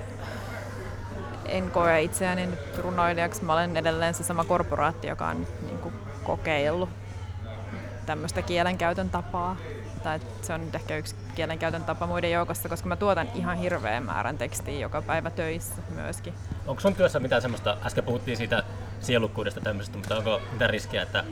en 1.45 1.72
koe 1.72 2.02
itseäni 2.02 2.45
nyt 2.45 2.78
runoilijaksi. 2.78 3.43
Mä 3.43 3.54
olen 3.54 3.78
edelleen 3.78 4.14
se 4.14 4.24
sama 4.24 4.43
korporaatti, 4.43 5.08
joka 5.08 5.28
on 5.28 5.39
nyt 5.39 5.62
niin 5.62 5.80
kuin 5.80 5.93
kokeillut 6.24 6.89
tämmöistä 8.06 8.41
kielenkäytön 8.41 9.10
tapaa. 9.10 9.56
Tai 10.04 10.16
että 10.16 10.47
se 10.47 10.54
on 10.54 10.62
ehkä 10.74 10.95
yksi 10.97 11.16
kielenkäytön 11.36 11.84
tapa 11.84 12.08
muiden 12.08 12.32
joukossa, 12.32 12.70
koska 12.70 12.88
mä 12.89 12.95
tuotan 12.95 13.28
ihan 13.36 13.58
hirveän 13.58 14.04
määrän 14.04 14.38
tekstiä 14.38 14.80
joka 14.80 15.02
päivä 15.02 15.30
töissä 15.30 15.82
myöskin. 15.95 16.34
onko 16.68 16.82
sun 16.82 16.95
työssä 16.95 17.20
mitään 17.20 17.41
semmoista, 17.41 17.78
äsken 17.86 18.04
puhuttiin 18.04 18.38
siitä 18.38 18.64
sielukkuudesta 19.00 19.62
tämmöisestä, 19.62 19.97
mutta 19.97 20.18
onko 20.18 20.41
mitään 20.52 20.70
riskiä, 20.70 21.02
että 21.02 21.24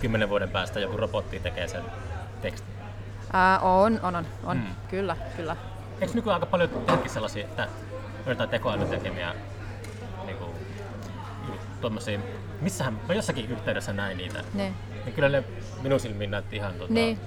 kymmenen 0.00 0.28
vuoden 0.28 0.50
päästä 0.50 0.80
joku 0.80 0.96
robotti 0.96 1.40
tekee 1.40 1.68
sen 1.68 1.82
tekstin? 2.42 2.74
Ää, 3.32 3.58
on, 3.58 4.00
on, 4.02 4.16
on, 4.16 4.26
on. 4.44 4.56
Mm. 4.56 4.66
Kyllä, 4.88 5.16
kyllä. 5.36 5.56
Eikö 6.00 6.14
nykyään 6.14 6.34
aika 6.34 6.46
paljon 6.46 6.68
tehdäkin 6.70 7.10
sellaisia, 7.10 7.44
että 7.44 7.68
jotain 8.26 8.50
tekoälyn 8.50 8.88
tekemiä 8.88 9.34
niinku, 10.26 10.44
ju- 11.48 11.60
tommosia, 11.80 12.18
missähän, 12.60 13.00
mä 13.08 13.14
jossakin 13.14 13.50
yhteydessä 13.50 13.92
näin 13.92 14.16
niitä, 14.16 14.44
Niin. 14.54 14.74
niin 15.04 15.12
kyllä 15.14 15.28
ne 15.28 15.44
minun 15.82 16.00
silmiin 16.00 16.30
näytti 16.30 16.56
ihan 16.56 16.74
tota, 16.74 16.92
Niin. 16.92 17.20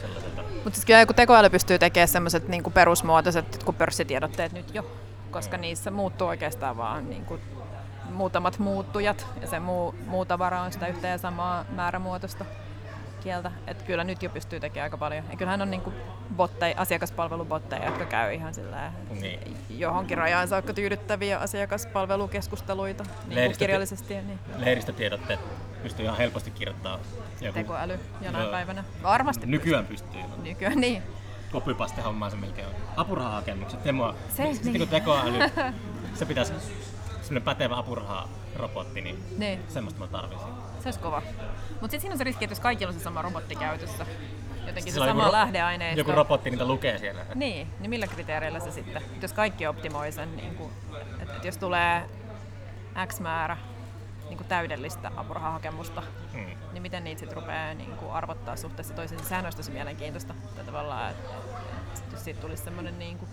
Sellaiselta. 0.00 0.42
Mutta 0.42 0.70
siis 0.70 0.84
kyllä 0.84 1.00
joku 1.00 1.12
tekoäly 1.12 1.50
pystyy 1.50 1.78
tekemään 1.78 2.08
semmoiset 2.08 2.48
niinku 2.48 2.70
perusmuotoiset 2.70 3.52
jotkut 3.52 3.78
pörssitiedotteet 3.78 4.52
nyt 4.52 4.74
jo, 4.74 4.86
koska 5.30 5.56
niissä 5.56 5.90
muuttuu 5.90 6.28
oikeastaan 6.28 6.76
vaan 6.76 7.10
niinku 7.10 7.38
muutamat 8.10 8.58
muuttujat 8.58 9.26
ja 9.40 9.46
se 9.46 9.60
muu, 9.60 9.94
muu 10.06 10.24
tavara 10.24 10.60
on 10.60 10.72
sitä 10.72 10.86
yhtä 10.86 11.08
ja 11.08 11.18
samaa 11.18 11.64
määrämuotoista 11.70 12.44
kieltä. 13.22 13.50
Et 13.66 13.82
kyllä 13.82 14.04
nyt 14.04 14.22
jo 14.22 14.30
pystyy 14.30 14.60
tekemään 14.60 14.84
aika 14.84 14.98
paljon. 14.98 15.24
Ja 15.30 15.36
kyllähän 15.36 15.62
on 15.62 15.70
niinku 15.70 15.92
botteja, 16.36 16.74
asiakaspalvelubotteja, 16.80 17.84
jotka 17.84 18.04
käy 18.04 18.34
ihan 18.34 18.54
sillä 18.54 18.92
Niin. 19.20 19.56
johonkin 19.70 20.18
rajaan 20.18 20.48
saakka 20.48 20.72
tyydyttäviä 20.72 21.38
asiakaspalvelukeskusteluita 21.38 23.04
niin 23.26 23.56
kirjallisesti. 23.58 24.14
ja 24.14 24.22
Niin. 24.22 24.38
Lehdistötiedotteet 24.56 25.40
pystyy 25.86 26.04
ihan 26.04 26.16
helposti 26.16 26.50
kirjoittamaan. 26.50 27.00
Joku, 27.40 27.54
Tekoäly 27.54 28.00
jonain 28.20 28.42
Joo. 28.42 28.52
päivänä. 28.52 28.84
Varmasti 29.02 29.46
Nykyään 29.46 29.86
pystyy. 29.86 30.20
Nykyään 30.42 30.80
niin. 30.80 31.02
Copypaste 31.52 32.00
hommaa 32.02 32.30
se 32.30 32.36
melkein 32.36 32.68
on. 32.68 32.74
Apurahahakemukset, 32.96 33.82
Temoa. 33.82 34.14
Se, 34.28 34.52
Sitten 34.52 34.72
niin. 34.72 34.78
kun 34.78 34.88
tekoäly, 34.88 35.38
se 36.18 36.26
pitäisi 36.26 36.52
semmoinen 37.22 37.42
pätevä 37.42 37.76
apuraharobotti, 37.76 39.00
niin 39.00 39.24
niin. 39.38 39.60
semmoista 39.68 40.00
mä 40.00 40.06
tarvisin. 40.06 40.46
Se 40.80 40.88
olisi 40.88 41.00
kova. 41.00 41.22
Mutta 41.70 41.80
sitten 41.80 42.00
siinä 42.00 42.12
on 42.14 42.18
se 42.18 42.24
riski, 42.24 42.44
että 42.44 42.52
jos 42.52 42.60
kaikilla 42.60 42.92
on 42.92 42.98
se 42.98 43.04
sama 43.04 43.22
robotti 43.22 43.56
käytössä, 43.56 44.06
jotenkin 44.66 44.92
se 44.92 44.98
sama 44.98 45.28
ro- 45.28 45.32
lähdeaineisto. 45.32 46.00
Joku 46.00 46.12
robotti 46.12 46.50
niitä 46.50 46.64
lukee 46.64 46.98
siellä. 46.98 47.26
Niin, 47.34 47.68
niin 47.80 47.90
millä 47.90 48.06
kriteereillä 48.06 48.60
se 48.60 48.70
sitten, 48.70 49.02
jos 49.22 49.32
kaikki 49.32 49.66
optimoi 49.66 50.12
sen, 50.12 50.36
niin 50.36 50.54
kuin, 50.54 50.70
että, 51.20 51.34
että 51.34 51.48
jos 51.48 51.56
tulee 51.56 52.02
X 53.06 53.20
määrä 53.20 53.56
niin 54.28 54.36
kuin 54.36 54.48
täydellistä 54.48 55.10
apurahahakemusta, 55.16 56.02
Hmm. 56.32 56.46
niin 56.72 56.82
miten 56.82 57.04
niitä 57.04 57.18
sitten 57.20 57.36
rupeaa 57.36 57.74
niin 57.74 57.96
kuin 57.96 58.12
arvottaa 58.12 58.56
suhteessa 58.56 58.94
toisiinsa. 58.94 59.28
Sehän 59.28 59.44
olisi 59.44 59.56
tosi 59.56 59.70
mielenkiintoista. 59.70 60.34
Että 60.44 60.62
tavallaan, 60.64 61.10
että, 61.10 61.28
että 61.94 62.14
jos 62.14 62.24
siitä 62.24 62.40
tulisi 62.40 62.64
semmoinen 62.64 62.98
niin 62.98 63.18
kuin 63.18 63.28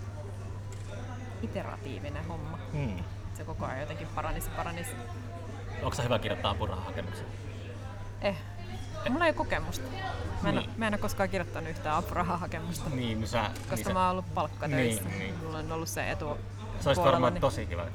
iteratiivinen 1.42 2.28
homma. 2.28 2.58
Hmm. 2.74 3.04
Se 3.34 3.44
koko 3.44 3.66
ajan 3.66 3.80
jotenkin 3.80 4.08
paranisi 4.16 4.50
paranisi. 4.50 4.92
Onko 5.84 5.96
se 5.96 6.04
hyvä 6.04 6.20
kirjoittaa 6.20 6.52
apurahahakemuksen? 6.52 7.26
Eh, 8.22 8.38
mulla 9.10 9.26
ei 9.26 9.30
ole 9.30 9.38
kokemusta. 9.38 9.86
Mä 10.44 10.50
en, 10.50 10.56
Niin. 10.56 10.66
niin. 10.68 10.80
mä 10.80 10.88
en 10.88 10.94
ole 10.94 11.02
koskaan 11.02 11.30
kirjoittanut 11.30 11.70
yhtään 11.70 11.96
apurahahakemusta. 11.96 12.90
Niin, 12.90 13.22
no 13.22 13.28
sä, 13.28 13.50
Koska 13.70 13.76
niin 13.76 13.94
mä 13.94 14.02
oon 14.02 14.12
ollut 14.12 14.34
palkkatöissä. 14.34 15.04
Niin, 15.04 15.20
niin. 15.20 15.36
Mulla 15.44 15.58
on 15.58 15.72
ollut 15.72 15.90
se 15.90 16.12
etu 16.12 16.38
se 16.80 16.90
olisi 16.90 17.02
varmaan 17.02 17.34
niin 17.34 17.42
tosi 17.42 17.66
kiva. 17.66 17.86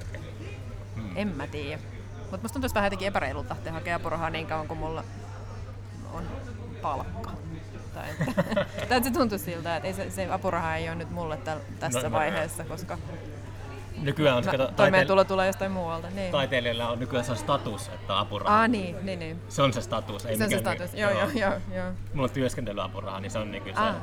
Hmm. 0.95 1.17
En 1.17 1.29
mä 1.29 1.47
tiedä. 1.47 1.83
Mutta 2.31 2.45
musta 2.45 2.53
tuntuu 2.53 2.71
vähän 2.75 2.87
jotenkin 2.87 3.09
epäreilulta 3.09 3.55
lähteä 3.55 3.73
hakea 3.73 3.97
apurahaa 3.97 4.31
niin 4.31 4.47
kauan 4.47 4.69
kuin 4.69 4.79
mulla 4.79 5.05
on 6.13 6.25
palkka. 6.83 7.31
Tai 7.95 8.11
että, 8.11 8.43
tai 8.89 8.97
että 8.99 9.03
se 9.05 9.11
tuntuu 9.11 9.39
siltä, 9.39 9.77
että 9.77 9.87
ei 9.89 9.95
se, 9.95 10.11
se 10.11 10.33
apuraha 10.33 10.77
ei 10.77 10.89
ole 10.89 10.95
nyt 10.95 11.11
mulle 11.11 11.37
täl, 11.37 11.59
tässä 11.81 11.99
No, 11.99 12.09
no, 12.09 12.13
vaiheessa, 12.13 12.65
koska 12.65 12.99
Nykyään 14.03 14.37
on 14.37 14.45
mä, 14.45 14.51
kato, 14.51 14.71
toimeentulo 14.77 15.25
tulee 15.25 15.47
jostain 15.47 15.73
muualta. 15.73 16.11
Niin. 16.11 16.33
taiteilijalla 16.33 16.89
on 16.89 16.99
nykyään 16.99 17.25
se 17.25 17.37
status, 17.37 17.89
että 17.89 18.19
apuraha. 18.19 18.63
Ah, 18.63 18.69
niin, 18.69 18.97
niin, 19.03 19.19
niin. 19.19 19.43
Se 19.49 19.63
on 19.63 19.73
se 19.73 19.83
status, 19.83 20.27
ei 20.27 20.37
Se 20.37 20.45
on 20.45 20.51
se 20.51 20.59
status. 20.59 20.93
ny- 20.93 21.01
Joo, 21.01 21.11
joo, 21.11 21.29
joo. 21.35 21.53
joo. 21.75 21.93
Mulla 22.15 22.25
on 22.29 22.31
työskentelyapuraha, 22.31 23.21
niin 23.21 23.31
se 23.31 23.39
on 23.39 23.51
niinku 23.51 23.69
se. 23.69 23.75
Ah. 23.81 23.95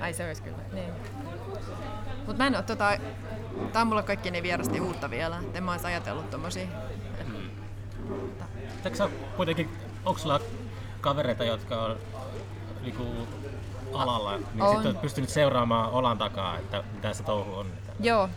Ai 0.00 0.12
se 0.12 0.26
olisi 0.26 0.42
kyllä, 0.42 0.58
niin. 0.72 0.92
Mut 2.26 2.38
mä 2.38 2.46
en 2.46 2.56
oo 2.56 2.62
tota... 2.62 2.98
Tää 3.72 3.82
on 3.82 3.88
mulle 3.88 4.02
kaikki 4.02 4.30
niin 4.30 4.42
vierasti 4.42 4.80
uutta 4.80 5.10
vielä. 5.10 5.38
Et 5.48 5.56
En 5.56 5.62
mä 5.62 5.72
ois 5.72 5.84
ajatellut 5.84 6.30
tommosia. 6.30 6.66
Sä 8.92 9.08
kuitenkin, 9.36 9.68
onko 10.04 10.18
sulla 10.20 10.40
kavereita, 11.00 11.44
jotka 11.44 11.82
on 11.82 11.96
niinku 12.82 13.04
alalla, 13.92 14.36
niin 14.36 14.62
On. 14.62 14.68
sitten 14.70 14.86
olet 14.90 15.00
pystynyt 15.02 15.30
seuraamaan 15.30 15.90
olan 15.90 16.18
takaa, 16.18 16.58
että 16.58 16.82
mitä 16.94 17.14
se 17.14 17.22
touhu 17.22 17.54
on? 17.54 17.66
Joo. 18.00 18.28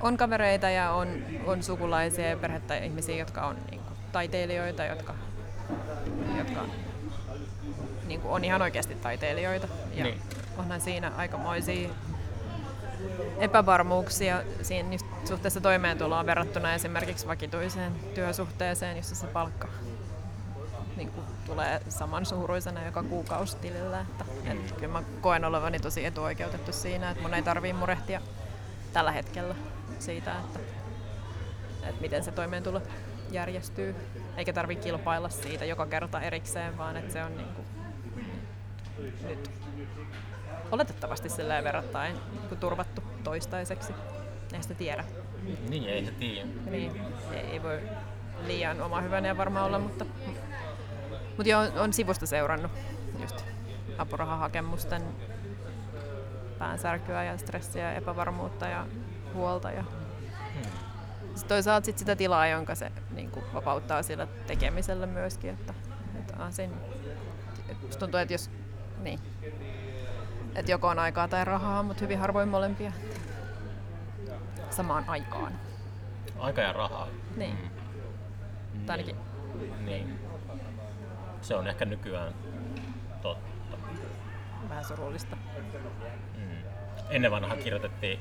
On 0.00 0.16
kavereita 0.16 0.70
ja 0.70 0.92
on, 0.92 1.08
on 1.46 1.62
sukulaisia 1.62 2.28
ja 2.30 2.36
perhettä 2.36 2.74
ja 2.76 2.84
ihmisiä, 2.84 3.16
jotka 3.16 3.46
on 3.46 3.56
niin 3.70 3.80
kuin, 3.80 3.96
taiteilijoita, 4.12 4.84
jotka, 4.84 5.14
jotka 6.38 6.60
niin 8.06 8.20
kuin, 8.20 8.32
on 8.32 8.44
ihan 8.44 8.62
oikeasti 8.62 8.94
taiteilijoita. 8.94 9.68
Ja 9.94 10.04
Niin. 10.04 10.20
onhan 10.58 10.80
siinä 10.80 11.12
aikamoisia 11.16 11.88
epävarmuuksia 13.38 14.42
siinä 14.62 14.92
just 14.92 15.06
suhteessa 15.24 15.60
toimeentuloon 15.60 16.26
verrattuna 16.26 16.74
esimerkiksi 16.74 17.26
vakituiseen 17.26 17.92
työsuhteeseen, 18.14 18.96
jossa 18.96 19.14
se 19.14 19.26
palkka 19.26 19.68
niin 20.96 21.10
kuin, 21.10 21.26
tulee 21.46 21.80
saman 21.88 22.26
suuruisena 22.26 22.84
joka 22.84 23.02
kuukausi 23.02 23.56
tilillä. 23.56 24.00
Että, 24.00 24.24
et, 24.44 24.72
kyllä 24.72 24.92
mä 24.92 25.02
koen 25.20 25.44
olevani 25.44 25.78
tosi 25.78 26.04
etuoikeutettu 26.04 26.72
siinä, 26.72 27.10
että 27.10 27.22
mun 27.22 27.34
ei 27.34 27.42
tarvii 27.42 27.72
murehtia 27.72 28.20
tällä 28.92 29.12
hetkellä 29.12 29.54
siitä, 29.98 30.32
että, 30.32 30.58
että 31.88 32.00
miten 32.00 32.24
se 32.24 32.32
toimeentulo 32.32 32.82
järjestyy. 33.30 33.96
Eikä 34.36 34.52
tarvi 34.52 34.76
kilpailla 34.76 35.28
siitä 35.28 35.64
joka 35.64 35.86
kerta 35.86 36.20
erikseen, 36.20 36.78
vaan 36.78 36.96
että 36.96 37.12
se 37.12 37.24
on 37.24 37.36
niin 37.36 37.48
kuin, 37.54 37.66
nyt 39.28 39.50
oletettavasti 40.72 41.28
silleen 41.28 41.64
verrattain 41.64 42.14
niin 42.14 42.48
kuin 42.48 42.58
turvattu 42.58 43.02
toistaiseksi. 43.24 43.94
Ei 44.52 44.62
sitä 44.62 44.74
tiedä. 44.74 45.04
Niin, 45.68 45.88
ei 45.88 46.04
se 46.04 46.12
tiedä. 46.12 46.48
Niin, 46.70 47.02
ei, 47.32 47.62
voi 47.62 47.80
liian 48.46 48.80
oma 48.80 49.00
hyvänä 49.00 49.36
varmaan 49.36 49.66
olla, 49.66 49.78
mutta, 49.78 50.04
mutta 51.26 51.48
joo, 51.48 51.62
on, 51.76 51.92
sivusta 51.92 52.26
seurannut 52.26 52.72
just 53.20 53.44
apurahahakemusten 53.98 55.02
päänsärkyä 56.58 57.24
ja 57.24 57.38
stressiä 57.38 57.82
ja 57.82 57.92
epävarmuutta 57.92 58.66
ja 58.66 58.86
huolta. 59.34 59.70
Ja 59.70 59.84
Hmm. 60.54 60.70
Siis 61.28 61.44
toisaalta 61.44 61.84
sit 61.84 61.98
sitä 61.98 62.16
tilaa, 62.16 62.46
jonka 62.46 62.74
se 62.74 62.92
niin 63.14 63.30
kuin 63.30 63.44
vapauttaa 63.54 64.02
sillä 64.02 64.26
tekemisellä 64.46 65.06
myöskin. 65.06 65.50
Että, 65.50 65.74
että 66.18 66.34
että 67.68 67.98
tuntuu, 67.98 68.20
että 68.20 68.34
jos 68.34 68.50
niin, 69.02 69.20
että 70.54 70.72
joko 70.72 70.88
on 70.88 70.98
aikaa 70.98 71.28
tai 71.28 71.44
rahaa, 71.44 71.82
mutta 71.82 72.00
hyvin 72.00 72.18
harvoin 72.18 72.48
molempia 72.48 72.92
samaan 74.70 75.04
aikaan. 75.06 75.52
Aika 76.38 76.60
ja 76.60 76.72
rahaa. 76.72 77.08
Niin. 77.36 77.58
Mm. 78.74 78.86
Tai 78.86 78.94
ainakin. 78.94 79.16
Niin. 79.84 80.18
Se 81.42 81.54
on 81.54 81.68
ehkä 81.68 81.84
nykyään 81.84 82.34
totta. 83.22 83.76
Vähän 84.68 84.84
surullista. 84.84 85.36
Mm. 86.36 86.56
Ennen 87.10 87.30
vanhaa 87.30 87.56
kirjoitettiin 87.56 88.18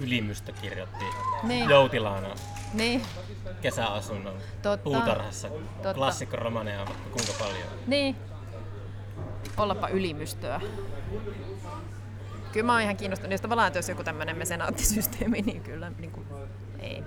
Ylimystö 0.00 0.52
kirjoitti 0.52 1.04
niin. 1.42 1.70
Joutilaana 1.70 2.34
niin. 2.74 3.02
kesäasunnon 3.60 4.34
Totta. 4.62 4.84
puutarhassa. 4.84 5.48
Totta. 5.48 5.94
Klassikkoromaneja 5.94 6.78
vaikka 6.78 7.10
kuinka 7.12 7.32
paljon. 7.38 7.68
Niin. 7.86 8.16
Ollapa 9.56 9.88
ylimystöä. 9.88 10.60
Kyllä 12.52 12.66
mä 12.66 12.72
oon 12.72 12.82
ihan 12.82 12.96
kiinnostunut. 12.96 13.32
Jos 13.32 13.40
tavallaan, 13.40 13.66
että 13.66 13.78
jos 13.78 13.88
joku 13.88 14.04
tämmöinen 14.04 14.36
mesenaattisysteemi, 14.36 15.42
niin 15.42 15.60
kyllä 15.62 15.92
niin 15.98 16.10
kuin, 16.10 16.26
ei. 16.80 17.02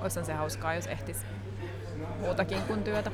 Olisi 0.00 0.24
se 0.24 0.32
hauskaa, 0.32 0.74
jos 0.74 0.86
ehtis 0.86 1.16
muutakin 2.20 2.62
kuin 2.62 2.84
työtä. 2.84 3.10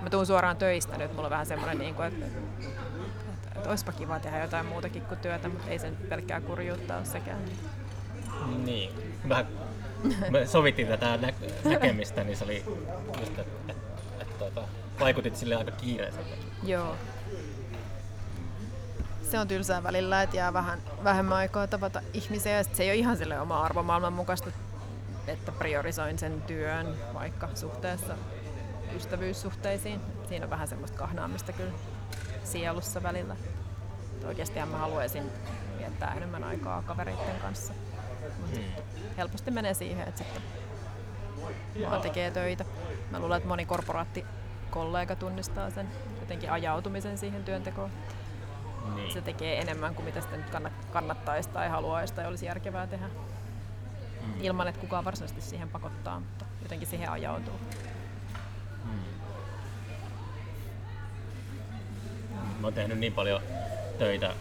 Mä 0.00 0.10
tuun 0.10 0.26
suoraan 0.26 0.56
töistä 0.56 0.98
nyt, 0.98 1.12
mulla 1.12 1.26
on 1.26 1.30
vähän 1.30 1.46
semmoinen, 1.46 1.78
niin 1.78 1.94
kuin, 1.94 2.08
että, 2.08 2.26
että, 2.26 3.50
että 3.56 3.68
olisipa 3.68 3.92
kiva 3.92 4.20
tehdä 4.20 4.40
jotain 4.40 4.66
muutakin 4.66 5.02
kuin 5.02 5.20
työtä, 5.20 5.48
mutta 5.48 5.70
ei 5.70 5.78
sen 5.78 5.96
pelkkää 6.08 6.40
kurjuutta 6.40 6.96
ole 6.96 7.04
sekään. 7.04 7.38
Niin, 8.64 8.90
vähän 9.28 9.46
me 10.30 10.46
sovittiin 10.46 10.88
tätä 10.88 11.16
nä- 11.16 11.32
näkemistä, 11.64 12.24
niin 12.24 12.36
se 12.36 12.44
oli 12.44 12.64
just, 13.20 13.38
että, 13.38 13.42
että, 13.68 13.72
että, 13.72 14.22
että 14.22 14.34
tuota, 14.38 14.62
vaikutit 15.00 15.36
sille 15.36 15.54
aika 15.54 15.70
kiireiseltä. 15.70 16.51
Joo. 16.62 16.96
Se 19.30 19.38
on 19.38 19.48
tylsää 19.48 19.82
välillä, 19.82 20.22
että 20.22 20.36
jää 20.36 20.52
vähän 20.52 20.78
vähemmän 21.04 21.36
aikaa 21.38 21.66
tavata 21.66 22.02
ihmisiä 22.12 22.56
ja 22.56 22.64
se 22.64 22.82
ei 22.82 22.88
ole 22.88 22.96
ihan 22.96 23.16
sille 23.16 23.40
oma 23.40 23.62
arvomaailman 23.62 24.12
mukaista, 24.12 24.50
että 25.26 25.52
priorisoin 25.52 26.18
sen 26.18 26.42
työn 26.42 26.96
vaikka 27.14 27.48
suhteessa 27.54 28.16
ystävyyssuhteisiin. 28.96 30.00
Siinä 30.28 30.44
on 30.44 30.50
vähän 30.50 30.68
semmoista 30.68 30.98
kahnaamista 30.98 31.52
kyllä 31.52 31.72
sielussa 32.44 33.02
välillä. 33.02 33.36
Oikeasti 34.26 34.60
mä 34.64 34.78
haluaisin 34.78 35.30
viettää 35.78 36.14
enemmän 36.14 36.44
aikaa 36.44 36.82
kavereiden 36.82 37.40
kanssa. 37.42 37.72
Hmm. 38.54 38.64
Helposti 39.16 39.50
menee 39.50 39.74
siihen, 39.74 40.08
että 40.08 40.18
sitten 40.18 40.42
vaan 41.90 42.02
tekee 42.02 42.30
töitä. 42.30 42.64
Mä 43.10 43.18
luulen, 43.18 43.36
että 43.36 43.48
moni 43.48 43.66
korporaattikollega 43.66 45.16
tunnistaa 45.16 45.70
sen 45.70 45.88
jotenkin 46.22 46.52
ajautumisen 46.52 47.18
siihen 47.18 47.44
työntekoon. 47.44 47.90
Niin. 48.94 49.12
Se 49.12 49.22
tekee 49.22 49.60
enemmän 49.60 49.94
kuin 49.94 50.04
mitä 50.04 50.20
sitä 50.20 50.36
nyt 50.36 50.46
kannattaisi 50.92 51.48
tai 51.48 51.68
haluaisi 51.68 52.14
tai 52.14 52.26
olisi 52.26 52.46
järkevää 52.46 52.86
tehdä. 52.86 53.06
Mm. 53.06 54.40
Ilman, 54.40 54.68
että 54.68 54.80
kukaan 54.80 55.04
varsinaisesti 55.04 55.40
siihen 55.40 55.68
pakottaa, 55.68 56.20
mutta 56.20 56.44
jotenkin 56.62 56.88
siihen 56.88 57.10
ajautuu. 57.10 57.60
Mm. 58.84 58.90
Mä 62.60 62.66
oon 62.66 62.74
tehnyt 62.74 62.98
niin 62.98 63.12
paljon 63.12 63.42
töitä 63.98 64.34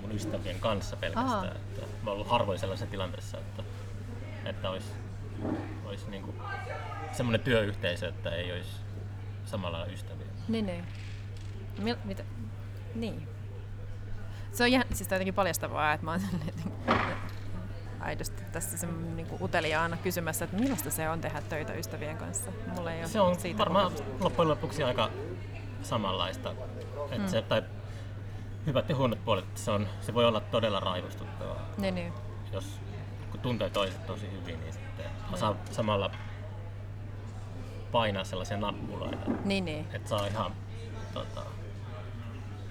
mun 0.00 0.12
ystävien 0.12 0.60
kanssa 0.60 0.96
pelkästään, 0.96 1.34
Aha. 1.34 1.46
että 1.46 1.80
mä 1.80 2.10
oon 2.10 2.14
ollut 2.14 2.28
harvoin 2.28 2.58
sellaisessa 2.58 2.90
tilanteessa, 2.90 3.38
että, 3.38 3.62
että 4.44 4.70
olisi, 4.70 4.92
olisi 5.84 6.10
niin 6.10 6.22
kuin 6.22 6.36
semmoinen 7.12 7.40
työyhteisö, 7.40 8.08
että 8.08 8.30
ei 8.30 8.52
olisi 8.52 8.70
samalla 9.50 9.86
ystäviä. 9.86 10.26
Niin, 10.48 10.66
niin. 10.66 10.84
Mil, 11.78 11.96
mitä? 12.04 12.22
Niin. 12.94 13.28
Se 14.52 14.62
on 14.62 14.68
ihan, 14.68 14.84
siis 14.92 15.10
jotenkin 15.10 15.34
paljastavaa, 15.34 15.92
että 15.92 16.04
mä 16.04 16.10
oon 16.10 16.20
aidosti 18.00 18.44
tässä 18.52 18.78
se 18.78 18.86
niin 18.86 19.26
uteliaana 19.40 19.96
kysymässä, 19.96 20.44
että 20.44 20.56
millaista 20.56 20.90
se 20.90 21.08
on 21.08 21.20
tehdä 21.20 21.42
töitä 21.42 21.72
ystävien 21.72 22.16
kanssa. 22.16 22.50
Mulla 22.74 22.92
ei 22.92 23.08
se 23.08 23.20
on 23.20 23.40
siitä 23.40 23.58
varmaan 23.58 23.92
kokemusta. 23.92 24.24
loppujen 24.24 24.48
lopuksi 24.48 24.82
aika 24.82 25.10
samanlaista. 25.82 26.54
Että 27.04 27.18
mm. 27.18 27.28
se, 27.28 27.42
tai 27.42 27.62
hyvät 28.66 28.88
ja 28.88 28.96
huonot 28.96 29.24
puolet, 29.24 29.44
se, 29.54 29.70
on, 29.70 29.86
se 30.00 30.14
voi 30.14 30.24
olla 30.24 30.40
todella 30.40 30.80
raivostuttavaa. 30.80 31.66
Niin, 31.78 31.94
niin. 31.94 32.12
Jos 32.52 32.80
kun 33.30 33.40
tuntee 33.40 33.70
toiset 33.70 34.06
tosi 34.06 34.30
hyvin, 34.32 34.60
niin 34.60 34.72
sitten 34.72 35.06
niin. 35.28 35.38
saa 35.38 35.56
samalla 35.70 36.10
painaa 37.92 38.24
sellaisia 38.24 38.56
nappuloita. 38.56 39.30
Niin, 39.44 39.64
niin. 39.64 39.86
Että 39.92 40.08
saa 40.08 40.26
ihan 40.26 40.52
tota, 41.14 41.42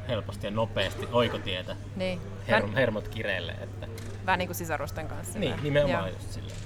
helposti 0.08 0.48
ja 0.48 0.52
nopeasti 0.52 1.08
oikotietä 1.12 1.76
niin. 1.96 2.22
Her- 2.48 2.76
hermot 2.76 3.08
kireelle. 3.08 3.52
Että... 3.52 3.88
Vähän 4.26 4.40
niin 4.40 4.48
kuin 4.48 4.56
sisarusten 4.56 5.08
kanssa. 5.08 5.40
Niin, 5.40 5.56
nimenomaan 5.64 6.08
Joo. 6.08 6.18
just 6.18 6.32
silleen. 6.32 6.58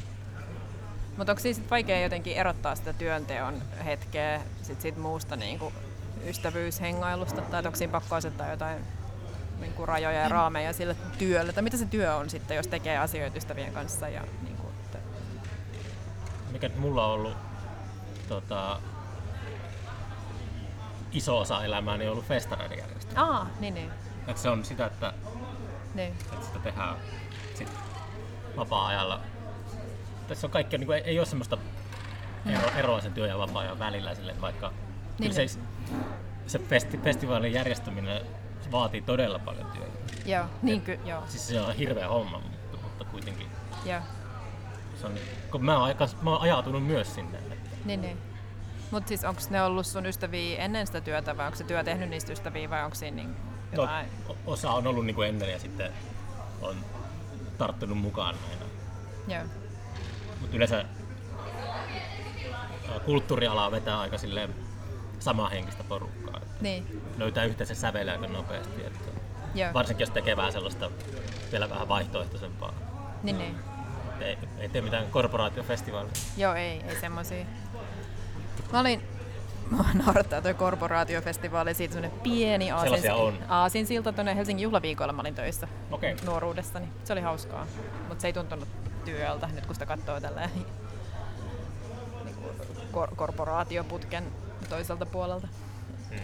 Mutta 1.17 1.31
onko 1.31 1.41
siis 1.41 1.61
vaikea 1.71 2.01
jotenkin 2.01 2.37
erottaa 2.37 2.75
sitä 2.75 2.93
työnteon 2.93 3.61
hetkeä 3.85 4.41
sit 4.61 4.81
siitä 4.81 4.99
muusta 4.99 5.35
niin 5.35 5.59
kuin 5.59 5.73
ystävyyshengailusta? 6.27 7.41
Tai 7.41 7.63
onko 7.65 7.75
siinä 7.77 7.91
pakko 7.91 8.15
asettaa 8.15 8.49
jotain 8.49 8.79
niin 9.59 9.73
kuin 9.73 9.87
rajoja 9.87 10.19
ja 10.19 10.29
raameja 10.29 10.73
sille 10.73 10.95
työlle? 11.17 11.53
Tai 11.53 11.63
mitä 11.63 11.77
se 11.77 11.85
työ 11.85 12.15
on 12.15 12.29
sitten, 12.29 12.57
jos 12.57 12.67
tekee 12.67 12.97
asioita 12.97 13.37
ystävien 13.37 13.73
kanssa? 13.73 14.09
Ja, 14.09 14.21
niin 14.43 14.57
kuin, 14.57 14.73
että... 14.85 14.97
Mikä 16.51 16.69
mulla 16.77 17.05
on 17.05 17.11
ollut 17.11 17.37
tota, 18.33 18.79
iso 21.11 21.39
osa 21.39 21.63
elämääni 21.63 22.05
on 22.05 22.11
ollut 22.11 22.25
festareiden 22.25 22.77
järjestäminen. 22.77 23.23
Aa, 23.23 23.47
niin 23.59 23.73
niin. 23.73 23.91
Et 24.27 24.37
se 24.37 24.49
on 24.49 24.65
sitä, 24.65 24.85
että, 24.85 25.13
niin. 25.93 26.13
että 26.33 26.45
sitä 26.45 26.59
tehdään 26.59 26.95
sit 27.55 27.69
vapaa-ajalla. 28.57 29.19
Tässä 30.27 30.47
on 30.47 30.51
kaikki, 30.51 30.77
niin 30.77 30.87
kuin, 30.87 30.97
ei, 30.97 31.03
ei 31.03 31.19
ole 31.19 31.25
semmoista 31.25 31.57
ero, 32.45 32.69
eroa 32.77 33.01
sen 33.01 33.13
työ- 33.13 33.27
ja 33.27 33.37
vapaa-ajan 33.37 33.79
välillä, 33.79 34.15
sille, 34.15 34.41
vaikka 34.41 34.69
niin, 35.19 35.35
niin. 35.35 35.49
se, 35.49 35.59
se 36.47 36.59
festi, 36.59 36.97
festivaalin 36.97 37.53
järjestäminen 37.53 38.21
vaatii 38.71 39.01
todella 39.01 39.39
paljon 39.39 39.71
työtä. 39.71 39.93
Joo, 40.25 40.45
niin 40.61 40.81
ky- 40.81 40.99
joo. 41.05 41.23
Siis 41.27 41.47
se 41.47 41.61
on 41.61 41.75
hirveä 41.75 42.07
homma, 42.07 42.39
mutta, 42.39 42.77
mutta 42.83 43.05
kuitenkin. 43.05 43.47
Joo. 43.85 44.01
Se 45.01 45.05
on, 45.05 45.13
kun 45.51 45.65
mä 45.65 45.77
oon, 45.77 45.95
mä 46.21 46.29
oon 46.29 46.41
ajautunut 46.41 46.85
myös 46.85 47.15
sinne. 47.15 47.39
Niin, 47.85 48.01
niin. 48.01 48.17
Mutta 48.91 49.07
siis 49.07 49.23
onko 49.23 49.41
ne 49.49 49.63
ollut 49.63 49.87
sun 49.87 50.05
ystäviä 50.05 50.57
ennen 50.63 50.87
sitä 50.87 51.01
työtä 51.01 51.37
vai 51.37 51.45
onko 51.45 51.57
se 51.57 51.63
työ 51.63 51.83
tehnyt 51.83 52.09
niistä 52.09 52.33
ystäviä 52.33 52.69
vai 52.69 52.83
onko 52.83 52.95
siinä 52.95 53.15
niin 53.15 53.35
jotain? 53.71 54.07
No, 54.27 54.35
osa 54.45 54.71
on 54.71 54.87
ollut 54.87 55.05
niin 55.05 55.15
kuin 55.15 55.29
ennen 55.29 55.51
ja 55.51 55.59
sitten 55.59 55.91
on 56.61 56.75
tarttunut 57.57 57.97
mukaan 57.97 58.35
aina. 58.51 58.65
Joo. 59.27 59.47
Mutta 60.41 60.55
yleensä 60.55 60.85
kulttuurialaa 63.05 63.71
vetää 63.71 63.99
aika 63.99 64.17
silleen 64.17 64.55
henkistä 65.51 65.83
porukkaa. 65.83 66.41
Niin. 66.61 67.01
Löytää 67.17 67.45
yhteisen 67.45 67.75
sävelen 67.75 68.21
aika 68.21 68.33
nopeasti. 68.33 68.85
Että 68.85 69.09
Joo. 69.55 69.73
Varsinkin 69.73 70.03
jos 70.03 70.09
tekee 70.09 70.37
vähän 70.37 70.51
sellaista 70.51 70.91
vielä 71.51 71.69
vähän 71.69 71.87
vaihtoehtoisempaa. 71.87 72.73
Niin, 73.23 73.37
niin. 73.37 73.55
Ei, 74.21 74.37
ei 74.57 74.69
tee 74.69 74.81
mitään 74.81 75.07
korporaatiofestivaalia. 75.07 76.11
Joo, 76.37 76.53
ei, 76.53 76.81
ei 76.87 76.95
semmoisia. 77.01 77.45
Mä 78.73 78.79
olin, 78.79 79.01
Mua 79.69 79.85
naurattaa 79.93 80.41
tuo 80.41 80.53
korporaatiofestivaali, 80.53 81.73
siitä 81.73 81.93
semmoinen 81.93 82.19
pieni 82.19 82.71
aasin, 83.49 83.87
silta 83.87 84.13
tuonne 84.13 84.35
Helsingin 84.35 84.63
juhlaviikolla 84.63 85.13
mä 85.13 85.21
olin 85.21 85.35
töissä 85.35 85.67
okay. 85.91 86.15
nuoruudessani. 86.25 86.87
Se 87.03 87.13
oli 87.13 87.21
hauskaa, 87.21 87.67
mutta 88.07 88.21
se 88.21 88.27
ei 88.27 88.33
tuntunut 88.33 88.67
työltä 89.05 89.47
nyt 89.47 89.65
kun 89.65 89.75
sitä 89.75 89.85
katsoo 89.85 90.19
tälleen 90.19 90.49
niin 90.55 90.65
kor- 92.91 93.15
korporaatioputken 93.15 94.23
toiselta 94.69 95.05
puolelta. 95.05 95.47
Hmm. 96.09 96.19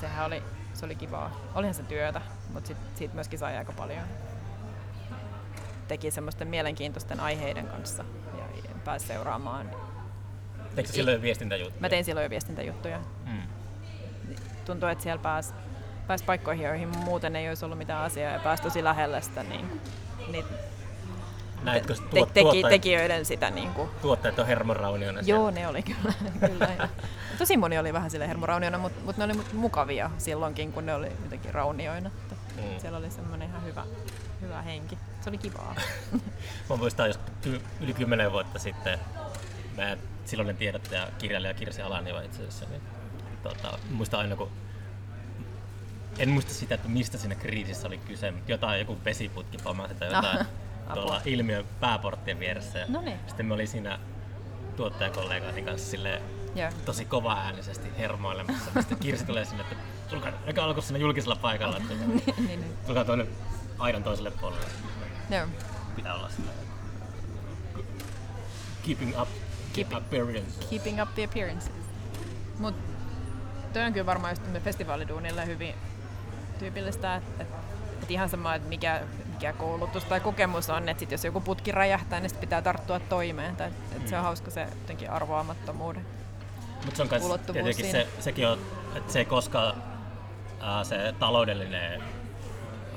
Sehän 0.00 0.26
oli, 0.26 0.42
se 0.74 0.84
oli 0.84 0.94
kivaa. 0.94 1.40
Olihan 1.54 1.74
se 1.74 1.82
työtä, 1.82 2.20
mutta 2.52 2.68
sit, 2.68 2.76
siitä 2.94 3.14
myöskin 3.14 3.38
sai 3.38 3.56
aika 3.56 3.72
paljon. 3.72 4.04
Teki 5.88 6.10
semmoisten 6.10 6.48
mielenkiintoisten 6.48 7.20
aiheiden 7.20 7.66
kanssa 7.66 8.04
ja 8.38 8.44
pääsi 8.84 9.06
seuraamaan 9.06 9.70
Teikö 10.82 10.92
silloin 10.92 11.14
jo 11.14 11.22
viestintäjuttuja? 11.22 11.80
Mä 11.80 11.88
tein 11.88 12.04
silloin 12.04 12.24
jo 12.24 12.30
viestintäjuttuja. 12.30 12.98
Mm. 13.26 13.42
Tuntuu, 14.64 14.88
että 14.88 15.02
siellä 15.02 15.22
pääsi 15.22 15.54
pääs 16.06 16.22
paikkoihin, 16.22 16.66
joihin 16.66 16.88
muuten 16.98 17.36
ei 17.36 17.48
olisi 17.48 17.64
ollut 17.64 17.78
mitään 17.78 18.04
asiaa 18.04 18.32
ja 18.32 18.38
pääsi 18.38 18.62
tosi 18.62 18.84
lähelle 18.84 19.22
sitä 19.22 19.42
niin, 19.42 19.80
niin 20.28 20.44
Näitkö 21.62 21.94
te, 21.94 22.00
tuot, 22.10 22.34
teki, 22.34 22.62
tekijöiden 22.68 23.24
sitä 23.24 23.50
niin 23.50 23.70
kuin... 23.70 23.90
Tuotteet 24.02 24.38
on 24.38 24.46
hermorauniona 24.46 25.20
Joo, 25.20 25.50
ne 25.50 25.68
oli 25.68 25.82
kyllä. 25.82 26.14
kyllä. 26.48 26.88
Tosi 27.38 27.56
moni 27.56 27.78
oli 27.78 27.92
vähän 27.92 28.10
sille 28.10 28.28
hermorauniona, 28.28 28.78
mutta, 28.78 29.00
mutta 29.04 29.26
ne 29.26 29.32
oli 29.32 29.42
mukavia 29.52 30.10
silloinkin, 30.18 30.72
kun 30.72 30.86
ne 30.86 30.94
oli 30.94 31.08
jotenkin 31.22 31.54
raunioina. 31.54 32.10
Mm. 32.56 32.62
Siellä 32.80 32.98
oli 32.98 33.10
semmoinen 33.10 33.48
ihan 33.48 33.64
hyvä, 33.64 33.84
hyvä 34.40 34.62
henki. 34.62 34.98
Se 35.20 35.30
oli 35.30 35.38
kivaa. 35.38 35.74
Mä 36.70 36.76
muistan, 36.76 37.06
jos 37.06 37.20
yli 37.80 37.94
kymmenen 37.94 38.32
vuotta 38.32 38.58
sitten 38.58 38.98
mä 39.76 39.96
silloinen 40.28 40.56
tiedottaja, 40.56 41.08
kirjailija 41.18 41.54
Kirsi 41.54 41.82
Alaniva 41.82 42.20
itse 42.20 42.38
asiassa, 42.38 42.66
niin 42.70 42.82
tota, 43.42 43.78
muistan 43.90 44.20
aina 44.20 44.36
kun 44.36 44.50
en 46.18 46.28
muista 46.28 46.54
sitä, 46.54 46.74
että 46.74 46.88
mistä 46.88 47.18
siinä 47.18 47.34
kriisissä 47.34 47.86
oli 47.86 47.98
kyse, 47.98 48.30
mutta 48.30 48.52
jotain, 48.52 48.78
joku 48.80 48.98
vesiputki 49.04 49.58
pamasi 49.64 49.94
tai 49.94 50.08
jotain 50.08 50.38
Apua. 50.40 50.94
tuolla 50.94 51.20
ilmiön 51.24 51.64
pääporttien 51.80 52.40
vieressä. 52.40 52.78
Ja 52.78 52.86
No 52.88 53.00
niin. 53.00 53.18
Sitten 53.26 53.46
me 53.46 53.54
oli 53.54 53.66
siinä 53.66 53.98
tuottajakollegoiden 54.76 55.64
kanssa 55.64 55.90
silleen, 55.90 56.22
Joo. 56.54 56.70
tosi 56.84 57.04
kova 57.04 57.34
äänisesti 57.34 57.88
hermoilemassa. 57.98 58.70
Sitten 58.78 58.98
Kirsi 58.98 59.24
tulee 59.24 59.44
sinne, 59.44 59.62
että 59.62 59.76
tulkaa, 60.10 60.32
älkää 60.46 60.64
alko 60.64 60.80
siinä 60.80 60.98
julkisella 60.98 61.36
paikalla, 61.36 61.76
että 61.76 61.94
niin, 61.94 62.22
niin. 62.46 62.64
tulkaa 62.86 63.04
tuonne 63.04 63.26
aidan 63.78 64.02
toiselle 64.02 64.30
puolelle. 64.30 64.66
Joo. 65.30 65.46
Pitää 65.96 66.14
olla 66.14 66.28
sillä 66.28 66.50
keeping 68.86 69.20
up 69.20 69.28
Keeping- 69.72 69.96
appearance. 69.96 70.66
Keeping 70.70 71.02
up 71.02 71.14
the 71.14 71.24
appearances. 71.24 71.72
Mut 72.58 72.74
toi 73.72 73.82
on 73.82 73.92
kyllä 73.92 74.06
varmaan 74.06 74.32
just 74.32 74.64
festivaaliduunille 74.64 75.46
hyvin 75.46 75.74
tyypillistä, 76.58 77.16
että 77.16 77.42
et, 77.42 77.48
et 78.02 78.10
ihan 78.10 78.28
sama, 78.28 78.54
että 78.54 78.68
mikä, 78.68 79.00
mikä 79.32 79.52
koulutus 79.52 80.04
tai 80.04 80.20
kokemus 80.20 80.70
on, 80.70 80.88
että 80.88 81.00
sit 81.00 81.10
jos 81.12 81.24
joku 81.24 81.40
putki 81.40 81.72
räjähtää, 81.72 82.20
niin 82.20 82.30
sit 82.30 82.40
pitää 82.40 82.62
tarttua 82.62 83.00
toimeen. 83.00 83.56
Tai, 83.56 83.70
et 83.96 84.08
se 84.08 84.16
on 84.16 84.22
hauska 84.24 84.50
se 84.50 84.66
jotenkin 84.80 85.10
arvaamattomuuden. 85.10 86.06
Mutta 86.84 86.96
se 86.96 87.02
on 87.02 87.08
kans 87.08 87.24
tietenkin 87.46 87.74
siinä. 87.74 87.90
se, 87.90 88.06
sekin 88.20 88.48
on, 88.48 88.58
että 88.94 89.12
se 89.12 89.18
ei 89.18 89.24
koskaan 89.24 89.82
ää, 90.60 90.84
se 90.84 91.14
taloudellinen 91.18 92.02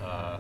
ää, 0.04 0.40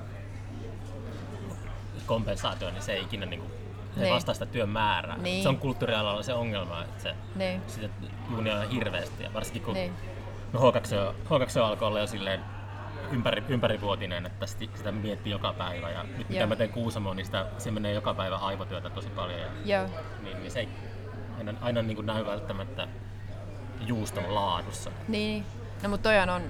kompensaatio, 2.05 2.71
niin 2.71 2.81
se 2.81 2.93
ei 2.93 3.01
ikinä 3.01 3.25
niinku, 3.25 3.50
se 3.95 3.99
Niin. 4.01 4.13
vastaa 4.13 4.33
sitä 4.33 4.45
työn 4.45 4.69
määrää. 4.69 5.17
Niin. 5.17 5.43
Se 5.43 5.49
on 5.49 5.57
kulttuurialalla 5.57 6.23
se 6.23 6.33
ongelma, 6.33 6.81
että 6.83 7.03
se, 7.03 7.15
Niin. 7.35 7.61
sitä 7.67 7.89
duunia 8.31 8.55
on 8.59 8.69
hirveästi. 8.69 9.23
Ja 9.23 9.33
varsinkin 9.33 9.61
kun 9.61 9.73
Niin. 9.73 9.93
no 10.53 10.59
H2O, 10.59 11.13
H2O 11.25 11.63
alkoi 11.63 11.87
olla 11.87 11.99
jo 11.99 12.07
silleen 12.07 12.39
ympäri, 13.11 13.43
ympärivuotinen, 13.49 14.25
että 14.25 14.45
sitä, 14.45 14.91
miettii 14.91 15.31
joka 15.31 15.53
päivä. 15.53 15.89
Ja 15.89 16.03
nyt 16.17 16.29
mitä 16.29 16.45
mä 16.45 16.55
teen 16.55 16.69
Kuusamoon, 16.69 17.15
niin 17.15 17.25
sitä, 17.25 17.45
se 17.57 17.71
menee 17.71 17.93
joka 17.93 18.13
päivä 18.13 18.35
aivotyötä 18.35 18.89
tosi 18.89 19.09
paljon. 19.09 19.39
Ja, 19.39 19.77
Joo. 19.77 19.89
niin, 20.23 20.39
niin 20.39 20.51
se 20.51 20.59
ei 20.59 20.69
aina, 21.37 21.53
aina 21.61 21.81
niin 21.81 21.95
kuin 21.95 22.05
näy 22.05 22.25
välttämättä 22.25 22.87
juuston 23.87 24.35
laadussa. 24.35 24.91
Niin. 25.07 25.45
No 25.83 25.89
mutta 25.89 26.09
toi 26.09 26.19
on, 26.19 26.41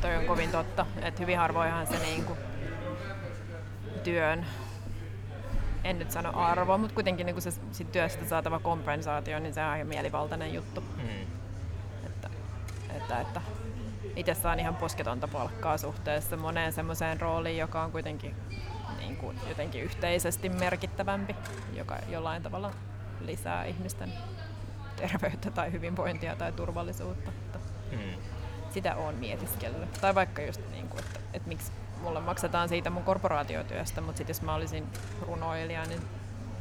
toi 0.00 0.16
on 0.16 0.24
kovin 0.24 0.50
totta, 0.50 0.86
että 1.02 1.20
hyvin 1.22 1.38
harvoinhan 1.38 1.86
se 1.86 1.98
niinku 1.98 2.36
työn, 4.04 4.46
en 5.84 5.98
nyt 5.98 6.10
sano 6.10 6.32
arvo, 6.34 6.78
mutta 6.78 6.94
kuitenkin 6.94 7.26
niinku 7.26 7.40
se 7.40 7.50
sit 7.72 7.92
työstä 7.92 8.24
saatava 8.24 8.58
kompensaatio, 8.58 9.38
niin 9.38 9.54
se 9.54 9.64
on 9.64 9.76
ihan 9.76 9.88
mielivaltainen 9.88 10.54
juttu. 10.54 10.80
Mm. 10.80 11.22
Että, 12.06 12.30
että, 12.96 13.20
että 13.20 13.40
itse 14.16 14.34
saan 14.34 14.60
ihan 14.60 14.76
posketonta 14.76 15.28
palkkaa 15.28 15.78
suhteessa 15.78 16.36
moneen 16.36 16.72
semmoiseen 16.72 17.20
rooliin, 17.20 17.58
joka 17.58 17.82
on 17.82 17.92
kuitenkin 17.92 18.34
niin 18.98 19.16
kuin 19.16 19.40
jotenkin 19.48 19.82
yhteisesti 19.82 20.48
merkittävämpi, 20.48 21.36
joka 21.74 21.96
jollain 22.08 22.42
tavalla 22.42 22.70
lisää 23.20 23.64
ihmisten 23.64 24.12
terveyttä 24.96 25.50
tai 25.50 25.72
hyvinvointia 25.72 26.36
tai 26.36 26.52
turvallisuutta. 26.52 27.30
Mm. 27.92 27.98
sitä 28.70 28.96
on 28.96 29.14
mietiskellyt. 29.14 29.92
Tai 30.00 30.14
vaikka 30.14 30.42
just 30.42 30.60
niin 30.70 30.88
kuin, 30.88 31.00
että, 31.00 31.20
että 31.32 31.48
miksi 31.48 31.72
mulle 32.02 32.20
maksetaan 32.20 32.68
siitä 32.68 32.90
mun 32.90 33.02
korporaatiotyöstä, 33.04 34.00
mutta 34.00 34.16
sitten 34.18 34.30
jos 34.34 34.42
mä 34.42 34.54
olisin 34.54 34.86
runoilija, 35.22 35.84
niin 35.84 36.00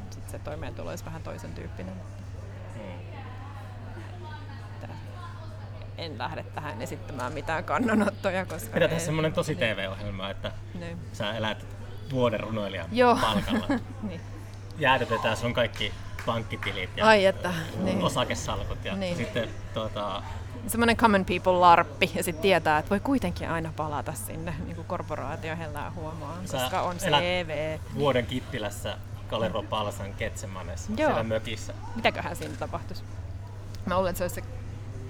sit 0.10 0.30
se 0.30 0.40
toimeentulo 0.40 0.90
olisi 0.90 1.06
vähän 1.06 1.24
toisen 1.24 1.54
tyyppinen. 1.54 1.94
En 5.98 6.18
lähde 6.18 6.44
tähän 6.56 6.82
esittämään 6.82 7.34
mitään 7.34 7.64
kannanottoja, 7.64 8.46
koska... 8.46 8.66
Pitää 8.74 8.80
tehdä 8.80 8.96
en- 8.96 9.02
semmoinen 9.06 9.34
tosi 9.34 9.56
TV-ohjelma, 9.56 10.30
että 10.30 10.52
Niin. 10.80 10.98
sä 11.14 11.34
elät 11.38 11.66
vuoden 12.12 12.40
runoilijan 12.40 12.88
Joo. 12.92 13.16
palkalla. 13.22 13.68
niin. 14.10 14.22
Jäädytetään 14.80 15.38
sun 15.38 15.54
kaikki 15.54 15.94
pankkitilit 16.26 16.90
ja 16.98 17.08
Ai 17.08 17.26
että, 17.26 17.54
niin. 17.84 18.04
osakesalkut 18.04 18.86
ja 18.86 18.96
Niin. 18.96 19.18
sitten 19.18 19.50
tuota, 19.74 20.24
Semmoinen 20.68 20.98
common 20.98 21.26
people 21.26 21.52
larppi 21.54 22.12
ja 22.16 22.24
sitten 22.24 22.42
tietää, 22.42 22.78
että 22.78 22.90
voi 22.90 23.00
kuitenkin 23.00 23.50
aina 23.50 23.74
palata 23.76 24.14
sinne 24.14 24.54
niin 24.66 24.76
kuin 24.76 24.88
korporaatio 24.88 25.56
hellää 25.58 25.92
huomaan, 25.92 26.48
Sä 26.48 26.58
koska 26.58 26.82
on 26.82 26.96
elät- 26.96 27.22
CV. 27.22 27.80
vuoden 27.96 28.26
Kittilässä 28.26 28.98
Kalero 29.30 29.64
Palsan 29.64 30.14
Ketsemanessa 30.14 30.92
Joo. 30.98 31.08
siellä 31.10 31.24
mökissä. 31.24 31.74
Mitäköhän 31.96 32.36
siinä 32.36 32.56
tapahtuisi? 32.60 33.04
Mä 33.86 33.96
luulen, 33.96 34.10
että 34.10 34.18
se, 34.18 34.24
olisi 34.24 34.36
se, 34.36 34.44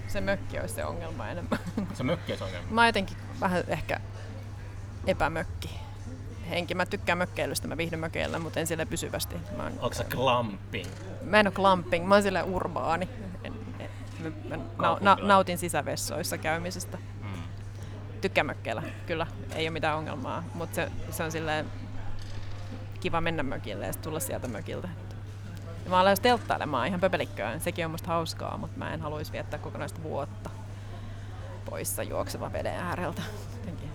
se 0.07 0.21
mökki 0.21 0.59
olisi 0.59 0.75
se 0.75 0.85
ongelma 0.85 1.27
enemmän. 1.27 1.59
Se 1.93 2.03
mökki 2.03 2.33
on 2.33 2.39
ongelma. 2.41 2.67
Mä 2.71 2.85
jotenkin 2.87 3.17
vähän 3.41 3.63
ehkä 3.67 3.99
epämökki 5.07 5.79
henki. 6.49 6.75
Mä 6.75 6.85
tykkään 6.85 7.17
mökkeilystä, 7.17 7.67
mä 7.67 7.77
viihdyn 7.77 7.99
mökeillä, 7.99 8.39
mutta 8.39 8.59
en 8.59 8.67
sille 8.67 8.85
pysyvästi. 8.85 9.35
Mä, 9.57 9.63
oon, 9.63 9.71
Onko 9.79 9.93
se 9.93 10.03
glamping? 10.03 10.87
mä 11.23 11.39
en 11.39 11.47
ole 11.47 11.53
glamping, 11.53 12.05
mä 12.07 12.15
oon 12.15 12.23
sille 12.23 12.43
urbaani. 12.43 13.09
Mä, 14.19 14.29
na, 14.29 14.57
Kaupunkilainen. 14.77 15.27
nautin 15.27 15.57
sisävessoissa 15.57 16.37
käymisestä. 16.37 16.97
Mm. 17.21 17.43
Tykkään 18.21 18.47
mökkeillä, 18.47 18.83
kyllä, 19.05 19.27
ei 19.55 19.65
ole 19.65 19.69
mitään 19.73 19.97
ongelmaa, 19.97 20.43
mutta 20.53 20.75
se, 20.75 20.91
se 21.11 21.23
on 21.23 21.31
silleen 21.31 21.65
kiva 22.99 23.21
mennä 23.21 23.43
mökille 23.43 23.87
ja 23.87 23.93
tulla 23.93 24.19
sieltä 24.19 24.47
mökiltä. 24.47 24.89
Ja 25.83 25.89
mä 25.89 25.99
olen 26.01 26.17
telttailemaan 26.21 26.87
ihan 26.87 26.99
pöpelikköön, 26.99 27.61
sekin 27.61 27.85
on 27.85 27.91
musta 27.91 28.07
hauskaa, 28.07 28.57
mutta 28.57 28.77
mä 28.79 28.93
en 28.93 29.01
haluaisi 29.01 29.31
viettää 29.31 29.59
kokonaista 29.59 30.03
vuotta 30.03 30.49
poissa 31.69 32.03
juokseva 32.03 32.53
veden 32.53 32.73
ääreltä. 32.79 33.21
Jotenkin 33.59 33.89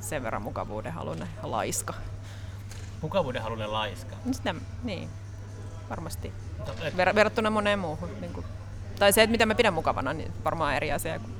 sen 0.00 0.22
verran 0.22 0.42
mukavuuden 0.42 0.92
halunen 0.92 1.28
ja 1.42 1.50
laiska. 1.50 1.94
Mukavuuden 3.02 3.42
halunen 3.42 3.72
laiska. 3.72 4.16
No 4.24 4.32
Sitä, 4.32 4.54
niin, 4.82 5.08
varmasti. 5.90 6.32
Ver- 6.96 7.14
verrattuna 7.14 7.50
moneen 7.50 7.78
muuhun. 7.78 8.08
Niin 8.20 8.32
kuin, 8.32 8.46
tai 9.02 9.12
se, 9.12 9.22
että 9.22 9.30
mitä 9.30 9.46
mä 9.46 9.54
pidän 9.54 9.74
mukavana, 9.74 10.12
niin 10.12 10.32
varmaan 10.44 10.74
eri 10.74 10.92
asia. 10.92 11.18
kun 11.18 11.30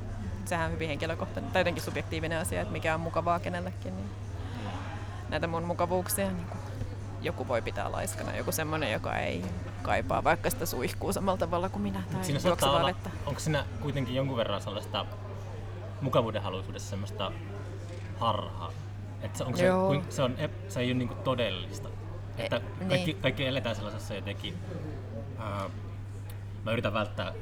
Sehän 0.44 0.66
on 0.66 0.72
hyvin 0.72 0.88
henkilökohtainen 0.88 1.52
tai 1.52 1.60
jotenkin 1.60 1.82
subjektiivinen 1.82 2.38
asia, 2.38 2.60
että 2.60 2.72
mikä 2.72 2.94
on 2.94 3.00
mukavaa 3.00 3.40
kenellekin. 3.40 3.96
Niin 3.96 4.10
näitä 5.28 5.46
mun 5.46 5.62
mukavuuksia 5.62 6.30
niin 6.30 6.46
kuin 6.46 6.60
joku 7.20 7.48
voi 7.48 7.62
pitää 7.62 7.92
laiskana, 7.92 8.36
joku 8.36 8.52
semmoinen, 8.52 8.92
joka 8.92 9.16
ei 9.16 9.44
kaipaa 9.82 10.24
vaikka 10.24 10.50
sitä 10.50 10.66
suihkuu 10.66 11.12
samalla 11.12 11.38
tavalla 11.38 11.68
kuin 11.68 11.82
minä 11.82 12.02
tai 12.12 12.24
Siinä 12.24 12.40
olla, 12.62 12.86
vettä. 12.86 13.10
onko 13.26 13.40
siinä 13.40 13.64
kuitenkin 13.80 14.14
jonkun 14.14 14.36
verran 14.36 14.60
sellaista 14.60 15.06
mukavuuden 16.00 16.42
haluisuudessa 16.42 16.90
semmoista 16.90 17.32
harhaa? 18.18 18.72
Että 19.22 19.38
se, 19.38 19.44
onko 19.44 19.58
se, 19.58 19.68
kuin, 19.86 20.04
se, 20.08 20.22
on, 20.22 20.34
ep- 20.38 20.70
se 20.70 20.80
ei 20.80 20.88
ole 20.88 20.94
niinku 20.94 21.14
todellista. 21.14 21.88
Että 22.38 22.60
niin. 22.78 22.88
kaikki, 22.88 23.14
kaikki 23.14 23.46
eletään 23.46 23.76
sellaisessa 23.76 24.14
jotenkin... 24.14 24.54
Ää, 25.38 25.70
mä 26.64 26.72
yritän 26.72 26.94
välttää 26.94 27.32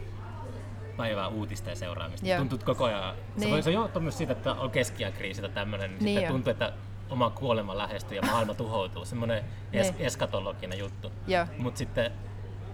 päivää 0.97 1.29
uutisten 1.29 1.77
seuraamista. 1.77 2.27
Joo. 2.29 2.39
Tuntuu 2.39 2.59
koko 2.65 2.85
ajan... 2.85 3.15
Se 3.15 3.41
Niin. 3.41 3.51
voi 3.51 3.63
se 3.63 3.71
johtua 3.71 4.03
myös 4.03 4.19
siitä, 4.19 4.33
että 4.33 4.53
on 4.53 4.71
keskiajan 4.71 5.13
tai 5.41 5.51
tämmöinen, 5.51 5.91
niin, 5.91 6.05
Niin 6.05 6.15
sitten 6.15 6.23
jo. 6.27 6.33
tuntuu, 6.33 6.51
että 6.51 6.73
oma 7.11 7.31
kuolema 7.31 7.79
lähestyy 7.79 8.17
ja 8.17 8.23
maailma 8.23 8.55
tuhoutuu. 8.55 9.05
Semmoinen 9.05 9.45
es- 9.73 9.83
Niin. 9.83 9.95
eskatologinen 9.99 10.79
juttu. 10.79 11.13
Mutta 11.59 11.79
sitten 11.79 12.13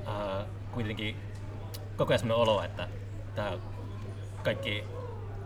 ää, 0.07 0.45
kuitenkin 0.73 1.17
koko 1.97 2.13
ajan 2.13 2.19
sellainen 2.19 2.43
olo, 2.43 2.63
että 2.63 2.89
tää 3.35 3.53
kaikki, 4.43 4.85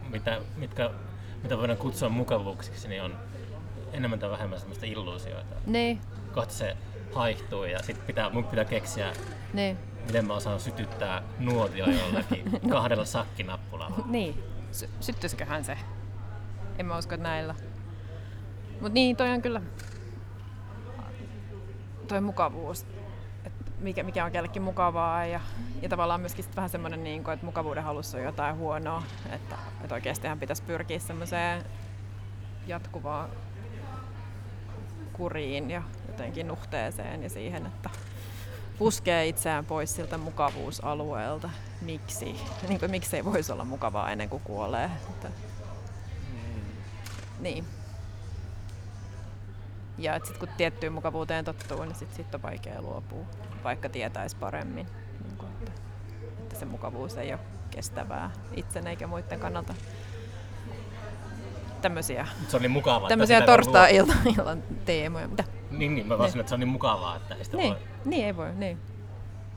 mitä, 0.08 0.40
mitkä, 0.56 0.90
mitä 1.42 1.58
voidaan 1.58 1.78
kutsua 1.78 2.08
mukavuuksiksi, 2.08 2.88
niin 2.88 3.02
on 3.02 3.14
enemmän 3.92 4.18
tai 4.18 4.30
vähemmän 4.30 4.58
semmoista 4.58 4.86
illuusioita. 4.86 5.54
Niin, 5.66 6.00
Kohta 6.34 6.54
se 6.54 6.76
haihtuu 7.14 7.64
ja 7.64 7.82
sitten 7.82 8.06
pitää, 8.06 8.30
mun 8.30 8.44
pitää 8.44 8.64
keksiä, 8.64 9.12
niin, 9.52 9.78
miten 10.06 10.26
mä 10.26 10.34
osaan 10.34 10.60
sytyttää 10.60 11.22
nuotio 11.38 11.86
jollakin 11.90 12.60
kahdella 12.70 13.04
sakkinappulalla. 13.04 14.04
niin. 14.06 14.42
Sy- 14.72 14.90
syttyisiköhän 15.00 15.64
se? 15.64 15.78
En 16.78 16.86
mä 16.86 16.98
usko, 16.98 17.14
että 17.14 17.28
näillä. 17.28 17.54
Mutta 18.72 18.94
niin, 18.94 19.16
toi 19.16 19.30
on 19.30 19.42
kyllä 19.42 19.62
toi 22.08 22.20
mukavuus, 22.20 22.86
että 23.44 23.64
mikä, 23.78 24.02
mikä 24.02 24.24
on 24.24 24.32
kellekin 24.32 24.62
mukavaa 24.62 25.24
ja, 25.26 25.40
ja 25.82 25.88
tavallaan 25.88 26.20
myöskin 26.20 26.44
sit 26.44 26.56
vähän 26.56 26.70
semmoinen, 26.70 27.04
niin 27.04 27.30
että 27.30 27.46
mukavuuden 27.46 27.84
halussa 27.84 28.18
on 28.18 28.24
jotain 28.24 28.56
huonoa, 28.56 29.02
että, 29.32 29.56
että 29.82 29.94
oikeastihan 29.94 30.38
pitäisi 30.40 30.62
pyrkiä 30.62 30.98
semmoiseen 30.98 31.64
jatkuvaan 32.66 33.30
kuriin 35.12 35.70
ja 35.70 35.82
jotenkin 36.08 36.48
nuhteeseen 36.48 37.22
ja 37.22 37.30
siihen, 37.30 37.66
että 37.66 37.90
puskee 38.80 39.26
itseään 39.26 39.64
pois 39.64 39.96
siltä 39.96 40.18
mukavuusalueelta. 40.18 41.50
Miksi? 41.80 42.36
Niin 42.68 42.80
kuin, 42.80 42.90
miksi 42.90 43.16
ei 43.16 43.24
voisi 43.24 43.52
olla 43.52 43.64
mukavaa 43.64 44.10
ennen 44.10 44.28
kuin 44.28 44.42
kuolee? 44.44 44.90
Että, 45.10 45.28
niin. 47.40 47.64
Ja 49.98 50.14
että 50.14 50.28
sit 50.28 50.38
kun 50.38 50.48
tiettyyn 50.56 50.92
mukavuuteen 50.92 51.44
tottuu, 51.44 51.84
niin 51.84 51.94
sit, 51.94 52.14
sit 52.14 52.34
on 52.34 52.42
vaikea 52.42 52.82
luopua, 52.82 53.24
vaikka 53.64 53.88
tietäisi 53.88 54.36
paremmin, 54.36 54.86
niin 55.24 55.36
kuin, 55.38 55.52
että, 55.52 55.72
että 56.38 56.58
se 56.58 56.64
mukavuus 56.64 57.16
ei 57.16 57.32
ole 57.32 57.40
kestävää 57.70 58.30
itsen 58.54 58.86
eikä 58.86 59.06
muiden 59.06 59.40
kannalta. 59.40 59.74
Tämmöisiä, 61.82 62.26
Se 62.48 62.56
on 62.56 62.62
niin 62.62 62.70
mukavaa. 62.70 63.08
tämmöisiä 63.08 63.40
torstai-illan 63.40 64.18
illan 64.38 64.62
teemoja. 64.84 65.28
Mitä? 65.28 65.44
Niin, 65.70 65.94
niin, 65.94 66.06
mä 66.06 66.18
vaan 66.18 66.30
että 66.38 66.48
se 66.48 66.54
on 66.54 66.60
niin 66.60 66.68
mukavaa, 66.68 67.16
että 67.16 67.34
ei 67.34 67.44
sitä 67.44 67.56
Niin, 67.56 67.72
voi. 67.74 67.82
niin 68.04 68.26
ei 68.26 68.36
voi, 68.36 68.52
niin. 68.54 68.78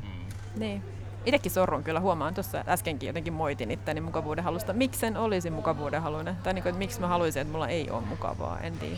Mm. 0.03 0.59
niin. 0.59 0.83
Itekin 1.25 1.51
sorrun 1.51 1.83
kyllä, 1.83 1.99
huomaan 1.99 2.33
tuossa 2.33 2.63
äskenkin 2.67 3.07
jotenkin 3.07 3.33
moitin 3.33 3.71
itteni 3.71 4.01
mukavuuden 4.01 4.43
halusta. 4.43 4.73
Miksen 4.73 5.17
olisi 5.17 5.49
mukavuuden 5.49 6.01
haluinen? 6.01 6.35
Tai 6.35 6.53
niin 6.53 6.63
kuin, 6.63 6.69
että 6.69 6.79
miksi 6.79 6.99
mä 7.01 7.07
haluaisin, 7.07 7.41
että 7.41 7.51
mulla 7.51 7.67
ei 7.67 7.89
ole 7.89 8.01
mukavaa, 8.01 8.59
en 8.59 8.77
tiedä. 8.79 8.97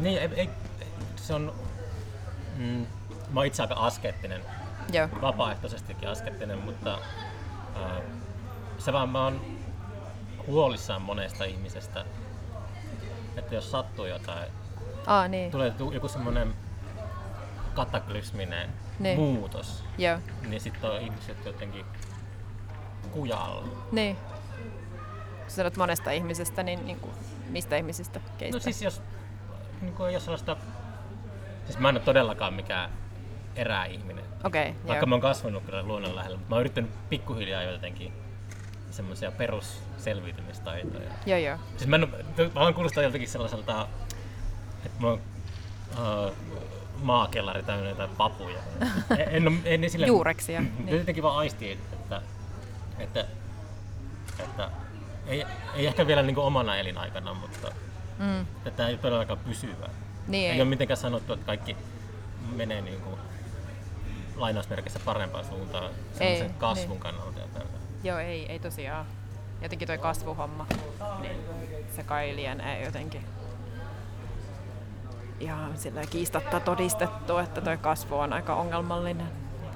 Niin, 0.00 0.18
ei, 0.18 0.28
ei, 0.36 0.50
se 1.16 1.34
on... 1.34 1.52
Mm, 2.56 2.86
mä 3.30 3.40
oon 3.40 3.46
itse 3.46 3.62
aika 3.62 3.74
askeettinen, 3.74 4.40
Joo, 4.92 5.08
vapaaehtoisestikin 5.22 6.08
askeettinen, 6.08 6.58
mutta 6.58 6.98
ää, 7.76 8.00
se 8.78 8.92
vaan 8.92 9.08
mä 9.08 9.24
oon 9.24 9.40
huolissaan 10.46 11.02
monesta 11.02 11.44
ihmisestä, 11.44 12.04
että 13.36 13.54
jos 13.54 13.70
sattuu 13.70 14.04
jotain, 14.06 14.48
Aa, 15.06 15.28
niin. 15.28 15.50
tulee 15.50 15.70
tu- 15.70 15.92
joku 15.92 16.08
semmoinen 16.08 16.54
kataklysminen 17.74 18.70
Niin. 18.98 19.18
muutos, 19.18 19.84
Joo, 19.98 20.18
niin 20.48 20.60
sitten 20.60 20.90
on 20.90 21.00
ihmiset 21.00 21.44
jotenkin 21.44 21.84
kujalla. 23.10 23.68
niin. 23.92 24.16
Kun 24.16 25.50
sanot 25.50 25.76
monesta 25.76 26.10
ihmisestä, 26.10 26.62
niin, 26.62 26.86
niin 26.86 27.00
kuin, 27.00 27.12
mistä 27.48 27.76
ihmisistä? 27.76 28.20
Keistä? 28.38 28.56
No 28.56 28.60
siis 28.60 28.82
jos, 28.82 29.02
niin 29.80 29.94
kuin, 29.94 30.12
jos 30.14 30.24
sellaista, 30.24 30.56
siis 31.66 31.78
mä 31.78 31.88
en 31.88 31.94
ole 31.96 32.02
todellakaan 32.04 32.54
mikään 32.54 32.90
eräihminen, 33.56 34.24
Okei, 34.44 34.62
okay, 34.70 34.74
vaikka 34.86 35.04
joo. 35.04 35.06
mä 35.06 35.14
oon 35.14 35.20
kasvanut 35.22 35.62
kyllä 35.64 35.82
luonnon 35.82 36.16
lähellä, 36.16 36.36
mutta 36.36 36.50
mä 36.50 36.54
oon 36.56 36.60
yrittänyt 36.60 36.90
pikkuhiljaa 37.08 37.62
jotenkin 37.62 38.12
semmoisia 38.90 39.32
perusselviytymistaitoja. 39.32 41.10
Joo, 41.26 41.38
joo. 41.38 41.58
Siis 41.76 41.86
mä, 41.86 41.96
en, 41.96 42.08
mä 42.54 42.60
oon 42.60 42.74
kuulostaa 42.74 43.02
joltakin 43.02 43.28
sellaiselta, 43.28 43.88
että 44.86 45.00
mä 45.00 45.06
oon 45.08 45.20
uh, 45.92 46.32
maakellari 47.02 47.62
täynnä 47.62 47.88
jotain 47.88 48.10
papuja. 48.10 48.58
en, 49.18 49.28
en, 49.28 49.48
oo- 49.48 49.54
en, 49.64 49.90
sille, 49.90 50.06
Juureksia. 50.06 50.60
Niin. 50.60 50.98
Jotenkin 50.98 51.22
vaan 51.22 51.36
aistii, 51.36 51.72
että, 51.72 52.22
että, 52.98 53.26
että 54.38 54.70
ei, 55.26 55.44
ei 55.74 55.86
ehkä 55.86 56.06
vielä 56.06 56.22
niin 56.22 56.38
omana 56.38 56.76
elinaikana, 56.76 57.34
mutta 57.34 57.68
Mm. 58.18 58.40
että 58.40 58.70
tämä 58.70 58.88
ei 58.88 58.94
ole 58.94 59.00
todellakaan 59.02 59.38
pysyvää. 59.38 59.88
Niin 60.28 60.46
Ei 60.50 60.54
ei. 60.56 60.60
ole 60.60 60.68
mitenkään 60.68 60.96
sanottu, 60.96 61.32
että 61.32 61.46
kaikki 61.46 61.76
menee 62.56 62.80
niin 62.80 63.00
kuin 63.00 63.16
lainausmerkissä 64.36 64.98
parempaan 65.04 65.44
suuntaan 65.44 65.90
Ei, 66.20 66.50
kasvun 66.58 66.88
niin. 66.88 67.00
kannalta. 67.00 67.38
Ja 67.40 67.46
tällä. 67.54 67.68
Joo, 68.04 68.18
ei, 68.18 68.46
ei 68.52 68.58
tosiaan. 68.58 69.06
Jotenkin 69.62 69.86
toi 69.88 69.98
kasvuhomma, 69.98 70.66
niin 71.20 71.36
se 71.96 72.02
kai 72.02 72.36
lienee 72.36 72.84
jotenkin 72.84 73.24
ihan 75.42 75.78
sillä 75.78 76.06
kiistatta 76.06 76.60
todistettu, 76.60 77.38
että 77.38 77.60
toi 77.60 77.76
kasvu 77.78 78.18
on 78.18 78.32
aika 78.32 78.54
ongelmallinen. 78.54 79.26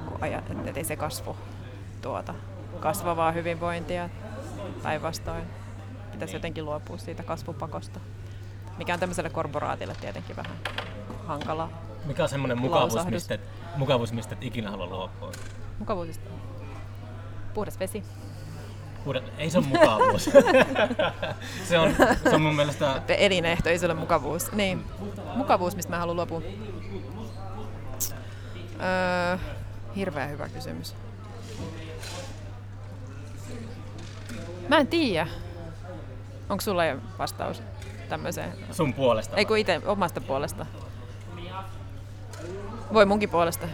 Kun 0.09 0.19
ajat, 0.21 0.51
että 0.51 0.81
ei 0.81 0.85
se 0.85 0.97
kasvu 0.97 1.37
tuota 2.03 2.35
kasvavaa 2.81 3.33
hyvinvointia 3.33 4.09
päinvastoin. 4.83 5.45
Pitäisi 6.13 6.37
jotenkin 6.37 6.65
luopua 6.65 6.99
siitä 6.99 7.23
kasvupakosta, 7.23 8.01
mikä 8.79 8.95
on 8.95 9.01
tämmöiselle 9.01 9.31
korporaatille 9.31 9.97
tietenkin 10.01 10.37
vähän 10.37 10.57
hankala. 11.27 11.69
Mikä 12.05 12.23
on 12.23 12.29
semmoinen 12.29 12.59
mukavuus, 12.59 13.07
mistä, 13.07 13.39
mukavuus, 13.77 14.13
mistä 14.13 14.35
et 14.35 14.45
ikinä 14.45 14.71
halua 14.71 14.87
luopua? 14.87 15.33
Mukavuusista. 15.79 16.31
Puhdas 17.55 17.81
vesi. 17.81 18.03
Puhdas, 19.07 19.25
ei 19.39 19.51
se 19.51 19.59
ole 19.59 19.67
mukavuus. 19.67 20.25
se, 21.69 21.79
on, 21.79 21.95
se 22.23 22.35
on 22.35 22.43
mun 22.43 22.55
mielestä... 22.55 23.03
elinehto, 23.09 23.69
ei 23.69 23.79
se 23.79 23.87
ole 23.87 23.95
mukavuus. 23.95 24.53
Niin, 24.53 24.85
mukavuus, 25.35 25.77
mistä 25.77 25.91
mä 25.91 25.99
haluan 25.99 26.17
luopua. 26.17 26.43
Öö, 28.81 29.39
hirveän 29.97 30.31
hyvä 30.31 30.49
kysymys. 30.49 30.95
Mä 34.69 34.79
en 34.79 34.87
tiedä. 34.87 35.27
Onko 36.49 36.61
sulla 36.61 36.85
jo 36.85 36.97
vastaus 37.19 37.63
tämmöiseen? 38.09 38.53
Sun 38.73 38.95
puolesta. 38.95 39.37
Ei 39.37 39.45
kun 39.45 39.59
itse 39.59 39.81
omasta 39.85 40.21
puolesta. 40.21 40.67
Voi 42.93 43.05
munkin 43.07 43.29
puolesta. 43.29 43.69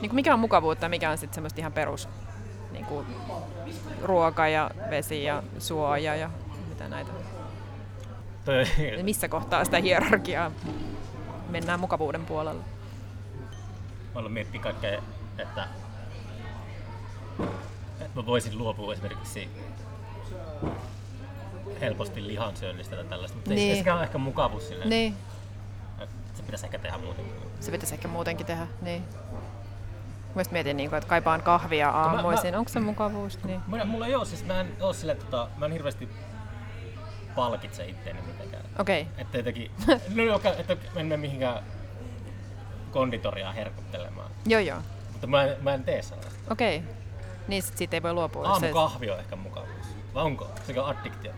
Niin 0.00 0.10
kuin 0.10 0.14
mikä 0.14 0.34
on 0.34 0.40
mukavuutta 0.40 0.84
ja 0.84 0.88
mikä 0.88 1.10
on 1.10 1.18
sitten 1.18 1.34
semmoista 1.34 1.60
ihan 1.60 1.72
perus 1.72 2.08
niin 2.72 2.84
kuin 2.86 3.06
ruoka 4.02 4.48
ja 4.48 4.70
vesi 4.90 5.24
ja 5.24 5.42
suoja 5.58 6.16
ja 6.16 6.30
mitä 6.68 6.88
näitä. 6.88 7.10
toi, 8.44 8.64
missä 9.02 9.28
kohtaa 9.28 9.64
sitä 9.64 9.78
hierarkiaa 9.78 10.50
mennään 11.48 11.80
mukavuuden 11.80 12.26
puolella. 12.26 12.62
mä 14.14 14.20
aloin 14.20 14.32
miettiä 14.32 14.60
kaikkea, 14.60 15.02
että, 15.38 15.68
että 18.00 18.08
mä 18.14 18.26
voisin 18.26 18.58
luopua 18.58 18.92
esimerkiksi 18.92 19.48
helposti 21.80 22.26
lihansyönnistä 22.26 22.96
tai 22.96 23.04
tällaista, 23.04 23.36
mutta 23.36 23.50
niin. 23.50 23.70
Ei 23.70 23.78
sekään 23.78 23.96
ole 23.96 24.04
ehkä 24.04 24.18
mukavuus 24.18 24.68
silleen. 24.68 24.90
Niin, 24.90 25.16
Se 26.34 26.42
pitäisi 26.42 26.66
ehkä 26.66 26.78
tehdä 26.78 26.98
muutenkin. 26.98 27.34
se 27.60 27.70
pitäisi 27.70 27.94
ehkä 27.94 28.08
muutenkin 28.08 28.46
tehdä. 28.46 28.66
Niin. 28.82 29.04
Mielestäni 30.36 30.56
mietin, 30.56 30.76
niin 30.76 30.90
kuin, 30.90 30.98
että 30.98 31.08
kaipaan 31.08 31.42
kahvia 31.42 31.90
aamuisin. 31.90 32.56
Onko 32.56 32.68
se 32.68 32.80
mukavuus? 32.80 33.44
Niin. 33.44 33.60
Mulla, 33.66 33.84
mulla 33.84 34.06
ei 34.06 34.14
ole, 34.14 34.24
siis 34.24 34.44
mä 34.44 34.60
en 34.60 34.76
oo 34.80 34.92
silleen, 34.92 35.18
tota, 35.18 35.48
mä 35.56 35.66
en 35.66 35.72
hirveästi 35.72 36.08
palkitse 37.34 37.86
itteeni 37.86 38.22
mitenkään. 38.22 38.64
Okei, 38.78 39.02
okay. 39.12 39.14
Että 39.18 39.36
jotenkin, 39.36 39.70
no 40.14 40.22
joka, 40.22 40.48
että 40.48 40.74
mä 40.74 41.00
en 41.00 41.06
mene 41.06 41.16
mihinkään 41.16 41.62
konditoriaan 42.90 43.54
herkuttelemaan. 43.54 44.30
joo 44.46 44.60
joo. 44.60 44.78
Mutta 45.12 45.26
mä 45.26 45.44
en, 45.44 45.56
mä 45.60 45.74
en 45.74 45.84
tee 45.84 46.02
sellaista. 46.02 46.40
Okei. 46.50 46.76
Okay. 46.76 46.90
Niin 47.48 47.62
sit 47.62 47.78
siitä 47.78 47.96
ei 47.96 48.02
voi 48.02 48.12
luopua. 48.12 48.60
se, 48.60 48.66
Aamukahvi 48.66 49.10
on 49.10 49.18
ehkä 49.18 49.36
mukavuus. 49.36 49.86
Vai 50.14 50.24
onko? 50.24 50.50
Sekä 50.66 50.84
addiktio. 50.84 51.32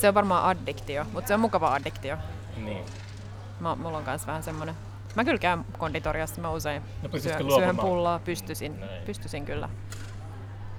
se 0.00 0.08
on 0.08 0.14
varmaan 0.14 0.44
addiktio, 0.44 1.04
mutta 1.12 1.28
se 1.28 1.34
on 1.34 1.40
mukava 1.40 1.72
addiktio. 1.74 2.16
Niin. 2.56 2.84
Mä, 3.60 3.74
mulla 3.74 3.98
on 3.98 4.04
kans 4.04 4.26
vähän 4.26 4.42
semmonen. 4.42 4.74
Mä 5.14 5.24
kyllä 5.24 5.38
käyn 5.38 5.64
konditoriassa, 5.78 6.40
mä 6.40 6.50
usein 6.50 6.82
No 7.02 7.08
pystyisikö 7.08 7.44
syön, 7.54 7.76
pullaa, 7.76 8.18
pystyisin, 8.18 8.80
Näin. 8.80 9.02
pystyisin 9.06 9.44
kyllä. 9.44 9.68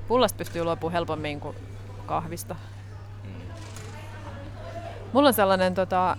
Pullasta 0.07 0.37
pystyy 0.37 0.63
luopumaan 0.63 0.93
helpommin 0.93 1.39
kuin 1.39 1.55
kahvista. 2.05 2.55
Mm. 3.23 3.31
Mulla 5.13 5.27
on 5.27 5.33
sellainen 5.33 5.73
tota, 5.73 6.17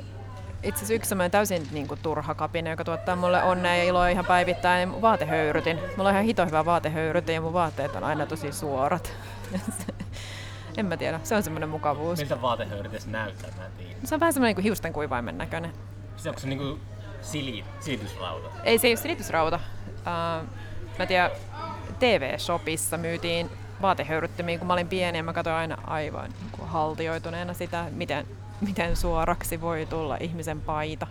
itse 0.63 0.79
asiassa 0.79 0.95
yksi 0.95 1.09
semmoinen 1.09 1.31
täysin 1.31 1.69
niin 1.73 1.89
kuin, 1.89 2.01
turha 2.03 2.35
kapine, 2.35 2.71
joka 2.71 2.85
tuottaa 2.85 3.17
mulle 3.17 3.43
onnea 3.43 3.77
ja 3.77 3.85
iloa 3.85 4.09
ihan 4.09 4.25
päivittäin. 4.25 5.03
Vaatehöyrytin. 5.03 5.79
Mulla 5.97 6.09
on 6.09 6.15
ihan 6.15 6.25
hito 6.25 6.47
hyvä 6.47 6.65
vaatehöyrytin 6.65 7.35
ja 7.35 7.41
mun 7.41 7.53
vaatteet 7.53 7.97
on 7.97 8.05
aina 8.05 8.27
tosi 8.27 8.53
suorat. 8.53 9.13
en 10.77 10.87
mä 10.87 10.97
tiedä, 10.97 11.21
se 11.23 11.35
on 11.35 11.43
semmoinen 11.43 11.69
mukavuus. 11.69 12.19
Miltä 12.19 12.43
vaatehöyryt 12.43 12.93
edes 12.93 13.07
näyttää, 13.07 13.51
mä 13.57 13.67
en 13.67 13.73
tiedä. 13.73 13.95
Se 14.05 14.15
on 14.15 14.21
vähän 14.21 14.33
semmoinen 14.33 14.57
niin 14.57 14.65
hiusten 14.65 14.93
kuivaimen 14.93 15.39
näköinen. 15.39 15.73
Se 16.17 16.29
onko 16.29 16.41
se 16.41 16.47
niinku 16.47 16.79
sili, 17.23 17.65
silitysrauta? 17.81 18.49
Ei 18.65 18.79
se 18.79 18.87
ei 18.87 18.91
ole 18.91 18.97
silitysrauta. 18.97 19.61
Uh, 19.97 20.49
mä 20.99 21.07
tiedän, 21.07 21.31
TV-shopissa 21.99 22.97
myytiin 22.97 23.51
vaatehöyryttimiä, 23.83 24.59
kun 24.59 24.67
mä 24.67 24.73
olin 24.73 24.89
pieni 24.89 25.19
ja 25.19 25.25
mä 25.25 25.33
katsoin 25.33 25.57
aina 25.57 25.79
aivan 25.87 26.31
niin 26.31 26.51
kuin 26.53 26.69
haltioituneena 26.69 27.55
sitä, 27.55 27.87
miten, 27.91 28.27
miten 28.61 28.97
suoraksi 28.97 29.61
voi 29.61 29.87
tulla 29.87 30.17
ihmisen 30.21 30.61
paita 30.61 31.07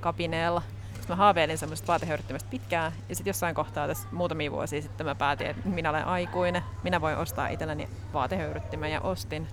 kapineella. 0.00 0.62
Sitten 0.84 1.08
mä 1.08 1.16
haaveilin 1.16 1.58
semmoista 1.58 1.86
vaatehöyryttimestä 1.86 2.50
pitkään 2.50 2.92
ja 3.08 3.16
sitten 3.16 3.30
jossain 3.30 3.54
kohtaa 3.54 3.86
tässä 3.86 4.08
muutamia 4.12 4.52
vuosia 4.52 4.82
sitten 4.82 5.06
mä 5.06 5.14
päätin, 5.14 5.46
että 5.46 5.68
minä 5.68 5.90
olen 5.90 6.04
aikuinen, 6.04 6.62
minä 6.82 7.00
voin 7.00 7.16
ostaa 7.16 7.48
itselleni 7.48 7.88
vaatehöyryttimen 8.12 8.92
ja 8.92 9.00
ostin. 9.00 9.48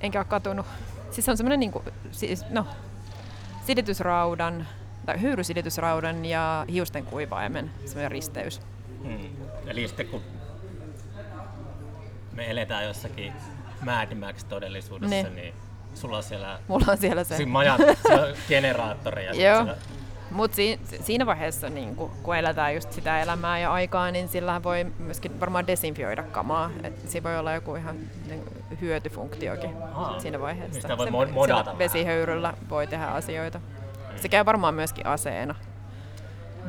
Enkä 0.00 0.18
ole 0.18 0.24
katunut. 0.24 0.66
Siis 1.10 1.24
se 1.24 1.30
on 1.30 1.36
semmoinen 1.36 1.60
niinku, 1.60 1.82
siis, 2.10 2.50
no, 2.50 2.66
silitysraudan, 3.66 4.66
tai 5.06 5.22
höyrysilitysraudan 5.22 6.24
ja 6.24 6.64
hiusten 6.72 7.04
kuivaimen 7.04 7.70
semmoinen 7.84 8.10
risteys. 8.10 8.60
Mm. 9.04 9.18
Eli 9.66 9.88
sitten 9.88 10.06
kun 10.06 10.22
me 12.32 12.50
eletään 12.50 12.84
jossakin 12.84 13.32
Mad 13.84 14.14
Max 14.14 14.44
todellisuudessa, 14.44 15.16
Ne. 15.16 15.30
niin 15.30 15.54
sulla 15.94 16.16
on 16.16 16.22
siellä 16.22 16.58
Mulla 16.68 16.86
on 16.88 16.98
siellä 16.98 17.24
se. 17.24 17.46
majat, 17.46 17.80
generaattori 18.48 19.24
ja 19.24 19.34
Joo. 19.34 19.74
Mutta 20.34 20.54
si- 20.56 20.80
siinä 21.02 21.26
vaiheessa, 21.26 21.68
niin 21.68 21.96
kun, 21.96 22.10
kun 22.22 22.36
eletään 22.36 22.74
just 22.74 22.92
sitä 22.92 23.22
elämää 23.22 23.58
ja 23.58 23.72
aikaa, 23.72 24.10
niin 24.10 24.28
sillä 24.28 24.62
voi 24.62 24.84
myöskin 24.98 25.40
varmaan 25.40 25.66
desinfioida 25.66 26.22
kamaa. 26.22 26.70
Et 26.82 27.08
siinä 27.10 27.24
voi 27.24 27.38
olla 27.38 27.52
joku 27.52 27.74
ihan 27.74 27.96
niin, 28.28 28.42
hyötyfunktiokin 28.80 29.70
Aa, 29.94 30.20
siinä 30.20 30.40
vaiheessa. 30.40 30.72
niin 30.72 30.82
sitä 30.82 30.98
voi 30.98 31.06
Se- 31.06 31.12
mo- 31.12 31.34
modata. 31.34 31.78
Vesihöyryllä 31.78 32.54
voi 32.70 32.86
tehdä 32.86 33.06
asioita. 33.06 33.60
Se 34.16 34.28
käy 34.28 34.44
varmaan 34.44 34.74
myöskin 34.74 35.06
aseena. 35.06 35.54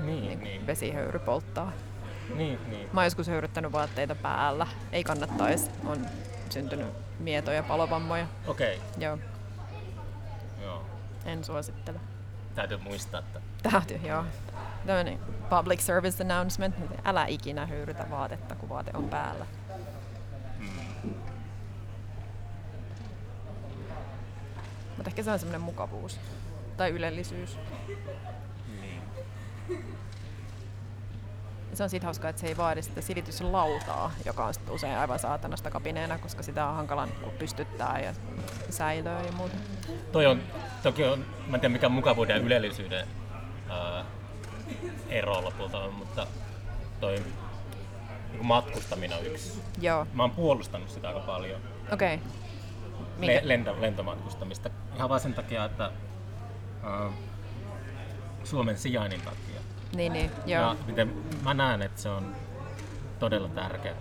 Niin, 0.04 0.40
niin, 0.40 0.68
Vesihöyry 0.68 1.20
polttaa. 1.20 1.72
niin, 2.36 2.60
niin. 2.70 2.90
Mä 2.94 3.00
oon 3.02 3.06
joskus 3.06 3.28
höyryttänyt 3.28 3.72
vaatteita 3.72 4.16
päällä. 4.16 4.68
Ei 4.92 5.04
kannattaisi. 5.04 5.70
On 5.86 6.06
syntynyt 6.50 6.88
mietoja 7.20 7.64
palovammoja. 7.64 8.26
Okei, 8.48 8.80
Joo, 8.98 9.18
joo. 10.64 10.82
en 11.26 11.44
suosittele. 11.44 12.00
Täytyy 12.56 12.78
muistaa, 12.78 13.20
että 13.20 13.42
Täytyy, 13.72 13.98
joo. 13.98 14.26
Tämmöinen 14.86 15.20
public 15.50 15.80
service 15.80 16.24
announcement. 16.24 16.76
että 16.78 17.02
Älä 17.10 17.26
ikinä 17.26 17.66
höyrytä 17.66 18.06
vaatetta, 18.10 18.56
kun 18.56 18.70
vaate 18.70 18.92
on 18.94 19.10
päällä. 19.10 19.46
Mutta 24.98 25.10
ehkä 25.10 25.24
se 25.24 25.32
on 25.32 25.40
semmoinen 25.40 25.62
mukavuus. 25.62 26.20
Tai 26.78 26.90
ylellisyys. 26.90 27.58
niin. 28.82 29.02
Ja 31.76 31.78
se 31.78 31.84
on 31.84 31.90
siitä 31.90 32.06
hauskaa, 32.06 32.30
että 32.30 32.40
se 32.40 32.48
ei 32.48 32.58
vaadi 32.58 32.82
sitä 32.82 33.02
silityslautaa, 33.02 34.12
joka 34.26 34.46
on 34.46 34.54
sit 34.54 34.70
usein 34.70 34.98
aivan 34.98 35.20
saatanasta 35.20 35.72
kapineena, 35.72 36.18
koska 36.18 36.44
sitä 36.44 36.68
on 36.68 36.76
hankala 36.76 37.06
niinku 37.06 37.30
pystyttää 37.40 38.00
ja 38.00 38.14
säilöä 38.70 39.22
ja 39.22 39.32
muuta. 39.32 39.56
Toi 40.12 40.26
on, 40.26 40.42
toki 40.84 41.04
on, 41.04 41.26
mä 41.48 41.58
en 41.58 41.62
tiedä 41.62 41.74
mikä 41.74 41.90
mukavuuden 41.90 42.36
ja 42.36 42.42
ylellisyyden 42.42 43.08
ää, 43.70 44.06
ero 45.10 45.44
lopulta 45.44 45.80
on, 45.80 45.94
mutta 45.94 46.28
toi 47.00 47.16
niin 48.32 48.46
matkustaminen 48.46 49.18
on 49.18 49.26
yksi. 49.26 49.62
Joo, 49.82 50.08
Mä 50.14 50.24
oon 50.24 50.32
puolustanut 50.32 50.90
sitä 50.90 51.08
aika 51.08 51.20
paljon, 51.20 51.62
okei. 51.92 52.16
Okay. 52.16 53.28
Le- 53.28 53.42
lento, 53.44 53.82
lentomatkustamista. 53.82 54.70
Ihan 54.96 55.10
vaan 55.10 55.22
sen 55.22 55.34
takia, 55.34 55.66
että 55.66 55.92
ää, 56.84 57.10
Suomen 58.44 58.78
sijainnin 58.78 59.22
takia. 59.22 59.55
Niin, 59.96 60.14
niin, 60.14 60.32
joo. 60.46 60.62
Ja 60.62 60.76
miten 60.88 61.14
mä 61.44 61.54
näen, 61.54 61.82
että 61.82 62.02
se 62.02 62.10
on 62.10 62.36
todella 63.20 63.50
tärkeää 63.50 63.96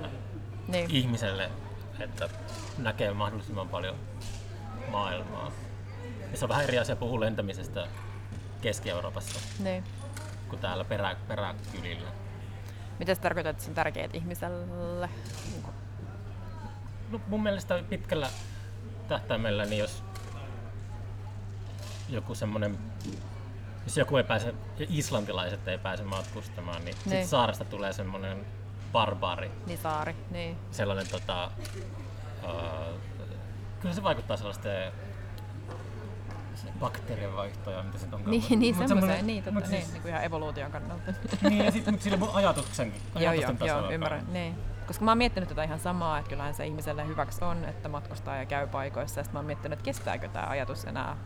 Niin. 0.69 0.91
ihmiselle, 0.91 1.51
että 2.01 2.29
näkee 2.79 3.13
mahdollisimman 3.13 3.69
paljon 3.69 3.97
maailmaa. 4.91 5.53
Ja 6.31 6.37
se 6.39 6.45
on 6.45 6.49
vähän 6.49 6.65
eri 6.65 6.79
asia 6.79 6.97
puhua 6.97 7.21
lentämisestä 7.21 7.87
Keski-Euroopassa 8.61 9.41
niin. 9.59 9.85
kuin 10.49 10.61
täällä 10.61 10.85
perä, 10.85 11.17
peräkylillä. 11.29 12.09
Mitä 12.99 13.15
se 13.15 13.21
tarkoittaa, 13.21 13.51
että 13.51 13.63
se 13.65 13.71
on 13.71 13.75
tärkeää 13.75 14.09
ihmiselle? 14.13 15.09
No, 17.11 17.21
mun 17.27 17.43
mielestä 17.43 17.83
pitkällä 17.89 18.29
tähtäimellä, 19.09 19.65
niin 19.65 19.79
jos 19.79 20.03
joku 22.09 22.35
semmonen, 22.35 22.79
jos 23.85 23.97
joku 23.97 24.17
ei 24.17 24.25
pääse, 24.25 24.55
islantilaiset 24.79 25.69
ei 25.69 25.79
pääse 25.79 26.03
matkustamaan, 26.05 26.85
niin, 26.85 26.97
Niin. 27.07 27.21
sit 27.23 27.31
saaresta 27.31 27.65
tulee 27.65 27.93
semmonen 27.93 28.47
barbaari, 28.93 29.51
Niin 29.67 29.79
saari, 29.79 30.17
niin. 30.31 30.57
sellainen 30.71 31.09
tota, 31.11 31.51
uh, 32.45 32.95
kyllä 33.81 33.95
se 33.95 34.03
vaikuttaa 34.03 34.37
sellaisten 34.37 34.93
se 36.55 36.69
bakteerien 36.81 37.37
vaihtoja, 37.37 37.83
mitä 37.83 37.99
se 37.99 38.05
onkaan. 38.05 38.31
Niin, 38.31 38.59
niin 38.61 38.77
Mut 38.77 38.89
semmoiseen, 38.89 39.27
niin, 39.27 39.45
totta, 39.45 39.61
mut 39.61 39.69
niin, 39.71 39.81
siis- 39.83 39.93
niin 39.93 40.03
kuin 40.03 40.11
ihan 40.11 40.25
evoluution 40.25 40.71
kannalta. 40.73 41.13
niin, 41.43 41.65
ja 41.65 41.71
sitten 41.71 42.01
sillä 42.01 42.17
mun 42.17 42.31
ajatuksen, 42.35 42.89
joo, 43.15 43.23
joo, 43.23 43.31
ajatusten 43.31 43.67
joo, 43.67 43.77
tasolla. 43.77 43.93
ymmärrän, 43.95 44.27
niin. 44.33 44.59
Koska 44.87 45.05
mä 45.05 45.11
oon 45.11 45.19
miettinyt 45.19 45.49
tätä 45.49 45.63
ihan 45.63 45.79
samaa, 45.81 46.19
että 46.19 46.29
kyllähän 46.29 46.55
se 46.55 46.67
ihmiselle 46.67 47.07
hyväksi 47.07 47.45
on, 47.45 47.65
että 47.65 47.89
matkustaa 47.89 48.37
ja 48.37 48.47
käy 48.47 48.67
paikoissa. 48.67 49.21
Ja 49.21 49.25
sit 49.25 49.33
mä 49.33 49.39
oon 49.39 49.47
miettinyt, 49.47 49.73
että 49.79 49.85
kestääkö 49.85 50.29
tämä 50.29 50.47
ajatus 50.47 50.85
enää 50.85 51.17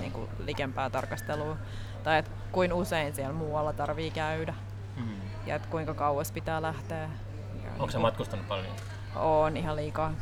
niin 0.00 0.12
kuin 0.12 0.28
likempää 0.38 0.90
tarkastelua. 0.90 1.56
Tai 2.02 2.18
että 2.18 2.30
kuin 2.52 2.72
usein 2.72 3.14
siellä 3.14 3.32
muualla 3.32 3.72
tarvii 3.72 4.10
käydä. 4.10 4.54
Mm. 4.96 5.16
Ja 5.46 5.54
että 5.56 5.68
kuinka 5.68 5.94
kauas 5.94 6.32
pitää 6.32 6.62
lähteä. 6.62 7.10
Onko 7.78 7.90
se 7.90 7.98
matkustanut 7.98 8.48
paljon? 8.48 8.76
On 9.16 9.56
ihan 9.56 9.76
liikaa. 9.76 10.12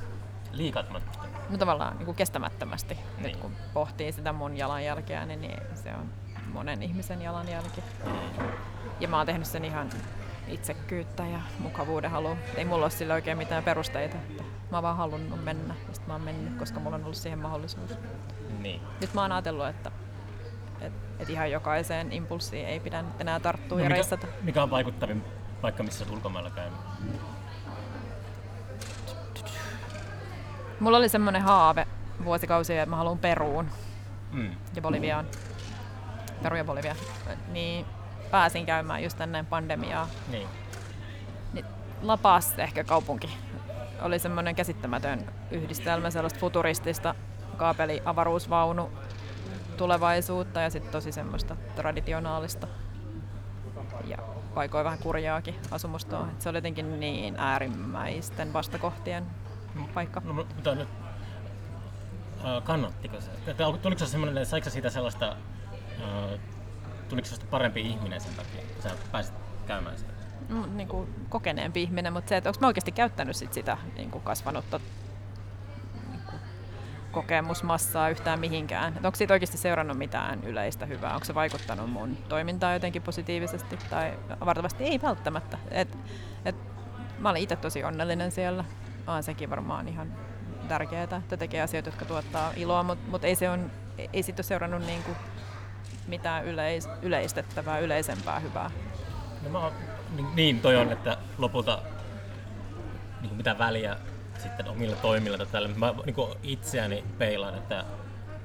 Liikaa 0.52 0.82
oot 0.82 0.92
matkustanut. 0.92 1.30
No 1.50 1.58
tavallaan 1.58 1.96
niin 1.96 2.04
kuin 2.04 2.16
kestämättömästi. 2.16 2.94
Niin. 2.94 3.22
Nyt 3.22 3.36
kun 3.36 3.52
pohtii 3.74 4.12
sitä 4.12 4.32
mun 4.32 4.56
jalanjälkeä, 4.56 5.26
niin, 5.26 5.40
niin 5.40 5.60
se 5.74 5.94
on 5.94 6.10
monen 6.52 6.82
ihmisen 6.82 7.22
jalanjälki. 7.22 7.82
Ja 9.00 9.08
mä 9.08 9.16
oon 9.16 9.26
tehnyt 9.26 9.46
sen 9.46 9.64
ihan 9.64 9.90
itsekyyttä 10.48 11.26
ja 11.26 11.40
mukavuuden 11.58 12.10
halu. 12.10 12.36
Ei 12.56 12.64
mulla 12.64 12.84
ole 12.84 12.90
sille 12.90 13.14
oikein 13.14 13.38
mitään 13.38 13.64
perusteita. 13.64 14.16
Että 14.16 14.42
mä 14.42 14.76
oon 14.76 14.82
vaan 14.82 14.96
halunnut 14.96 15.44
mennä 15.44 15.74
ja 15.88 15.94
mä 16.06 16.12
oon 16.12 16.22
mennyt, 16.22 16.58
koska 16.58 16.80
mulla 16.80 16.96
on 16.96 17.04
ollut 17.04 17.16
siihen 17.16 17.38
mahdollisuus. 17.38 17.90
Niin. 18.62 18.80
Nyt 19.00 19.14
mä 19.14 19.20
oon 19.22 19.32
ajatellut, 19.32 19.66
että 19.66 19.90
et, 20.80 20.92
et 21.18 21.30
ihan 21.30 21.50
jokaiseen 21.50 22.12
impulssiin 22.12 22.66
ei 22.66 22.80
pidä 22.80 23.02
nyt 23.02 23.20
enää 23.20 23.40
tarttua 23.40 23.78
No 23.78 23.84
ja 23.84 23.88
mikä, 23.88 23.94
reissata. 23.94 24.26
mikä 24.42 24.62
on 24.62 24.70
vaikuttavin 24.70 25.24
paikka, 25.60 25.82
missä 25.82 26.04
olet 26.04 26.14
ulkomailla 26.14 26.50
käynyt? 26.50 26.78
Mulla 30.80 30.96
oli 30.98 31.08
semmoinen 31.08 31.42
haave 31.42 31.86
vuosikausia, 32.24 32.82
että 32.82 32.90
mä 32.90 32.96
haluan 32.96 33.18
Peruun 33.18 33.68
Mm. 34.32 34.50
ja 34.74 34.82
Boliviaan. 34.82 35.26
Peru 36.42 36.56
ja 36.56 36.64
Bolivia. 36.64 36.96
Niin 37.48 37.86
pääsin 38.30 38.66
käymään 38.66 39.02
just 39.02 39.20
ennen 39.20 39.46
pandemiaa. 39.46 40.08
Niin. 40.28 40.48
Niin 41.52 41.66
La 42.02 42.16
Paz 42.16 42.58
ehkä 42.58 42.84
kaupunki 42.84 43.30
oli 44.02 44.18
semmoinen 44.18 44.54
käsittämätön 44.54 45.26
yhdistelmä 45.50 46.10
sellaista 46.10 46.38
futuristista 46.40 47.14
kaapeli 47.60 48.02
avaruusvaunu 48.04 48.90
tulevaisuutta 49.76 50.60
ja 50.60 50.70
sitten 50.70 50.92
tosi 50.92 51.12
semmoista 51.12 51.56
traditionaalista 51.76 52.66
ja 54.04 54.18
paikoin 54.54 54.84
vähän 54.84 54.98
kurjaakin 54.98 55.54
asumustoa. 55.70 56.28
Et 56.32 56.40
se 56.40 56.48
oli 56.48 56.58
jotenkin 56.58 57.00
niin 57.00 57.34
äärimmäisten 57.38 58.52
vastakohtien 58.52 59.26
paikka. 59.94 60.22
No, 60.24 60.32
mutta 60.32 60.74
nyt, 60.74 60.88
äh, 62.44 62.62
kannattiko 62.64 63.20
se? 63.20 63.30
Tuliko 63.82 63.98
se 63.98 64.06
semmoinen, 64.06 64.46
saiko 64.46 64.70
siitä 64.70 64.90
sellaista, 64.90 65.28
äh, 65.28 66.40
tuliko 67.08 67.28
se 67.28 67.36
parempi 67.50 67.80
ihminen 67.80 68.20
sen 68.20 68.34
takia, 68.34 68.62
kun 68.74 68.82
sä 68.82 68.90
pääsit 69.12 69.34
käymään 69.66 69.98
siellä? 69.98 70.16
Mm, 70.48 70.76
niin 70.76 70.88
kuin 70.88 71.26
kokeneempi 71.28 71.82
ihminen, 71.82 72.12
mutta 72.12 72.28
se, 72.28 72.36
että 72.36 72.50
onko 72.50 72.60
mä 72.60 72.66
oikeasti 72.66 72.92
käyttänyt 72.92 73.36
sit 73.36 73.52
sitä 73.52 73.78
niin 73.96 74.10
kuin 74.10 74.24
kasvanutta 74.24 74.80
kokemusmassaa 77.12 78.08
yhtään 78.08 78.40
mihinkään. 78.40 78.96
Et 78.96 79.04
onko 79.04 79.16
siitä 79.16 79.34
oikeasti 79.34 79.58
seurannut 79.58 79.98
mitään 79.98 80.44
yleistä 80.44 80.86
hyvää? 80.86 81.14
Onko 81.14 81.24
se 81.24 81.34
vaikuttanut 81.34 81.90
mun 81.90 82.16
toimintaan 82.28 82.74
jotenkin 82.74 83.02
positiivisesti 83.02 83.78
tai 83.90 84.18
vartavasti 84.44 84.84
ei 84.84 85.02
välttämättä. 85.02 85.58
Et, 85.70 85.98
et, 86.44 86.56
mä 87.18 87.30
olin 87.30 87.42
itse 87.42 87.56
tosi 87.56 87.84
onnellinen 87.84 88.30
siellä. 88.32 88.64
On 89.06 89.22
sekin 89.22 89.50
varmaan 89.50 89.88
ihan 89.88 90.12
tärkeää, 90.68 91.02
että 91.02 91.36
tekee 91.36 91.62
asioita, 91.62 91.88
jotka 91.88 92.04
tuottaa 92.04 92.52
iloa, 92.56 92.82
mutta 92.82 93.10
mut 93.10 93.24
ei, 93.24 93.34
se 93.34 93.50
on, 93.50 93.70
ei 94.12 94.22
siitä 94.22 94.40
ole 94.40 94.44
seurannut 94.44 94.86
niin 94.86 95.02
kuin 95.02 95.16
mitään 96.06 96.44
yleis, 96.44 96.88
yleistettävää, 97.02 97.78
yleisempää 97.78 98.40
hyvää. 98.40 98.70
No 99.42 99.50
mä 99.50 99.70
niin, 100.16 100.36
niin 100.36 100.60
toi 100.60 100.76
on, 100.76 100.92
että 100.92 101.16
lopulta 101.38 101.82
niin 103.20 103.34
mitä 103.34 103.58
väliä 103.58 103.96
sitten 104.42 104.68
omilla 104.68 104.96
toimilla 104.96 105.38
tai 105.38 105.46
tällä. 105.46 105.68
Mä 105.68 105.94
niin 106.06 106.14
kuin 106.14 106.32
itseäni 106.42 107.04
peilaan, 107.18 107.54
että 107.54 107.84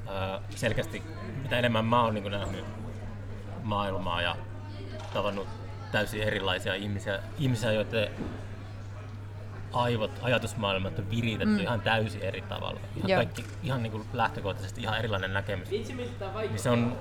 ää, 0.07 0.39
selkeästi 0.49 1.03
mitä 1.43 1.59
enemmän 1.59 1.85
mä 1.85 2.03
oon 2.03 2.13
niin 2.13 2.23
kuin 2.23 2.31
nähnyt 2.31 2.65
maailmaa 3.63 4.21
ja 4.21 4.35
tavannut 5.13 5.47
täysin 5.91 6.23
erilaisia 6.23 6.75
ihmisiä, 6.75 7.19
ihmisiä 7.39 7.71
joiden 7.71 8.09
aivot, 9.73 10.11
ajatusmaailmat 10.21 10.99
on 10.99 11.09
viritetty 11.09 11.53
mm. 11.53 11.59
ihan 11.59 11.81
täysin 11.81 12.21
eri 12.21 12.41
tavalla. 12.41 12.79
Ihan, 12.95 13.09
Joo. 13.09 13.17
kaikki, 13.17 13.45
ihan 13.63 13.83
niin 13.83 13.91
kuin 13.91 14.05
lähtökohtaisesti 14.13 14.81
ihan 14.81 14.99
erilainen 14.99 15.33
näkemys. 15.33 15.69
Niin 15.69 15.85
se 16.55 16.69
on 16.69 16.97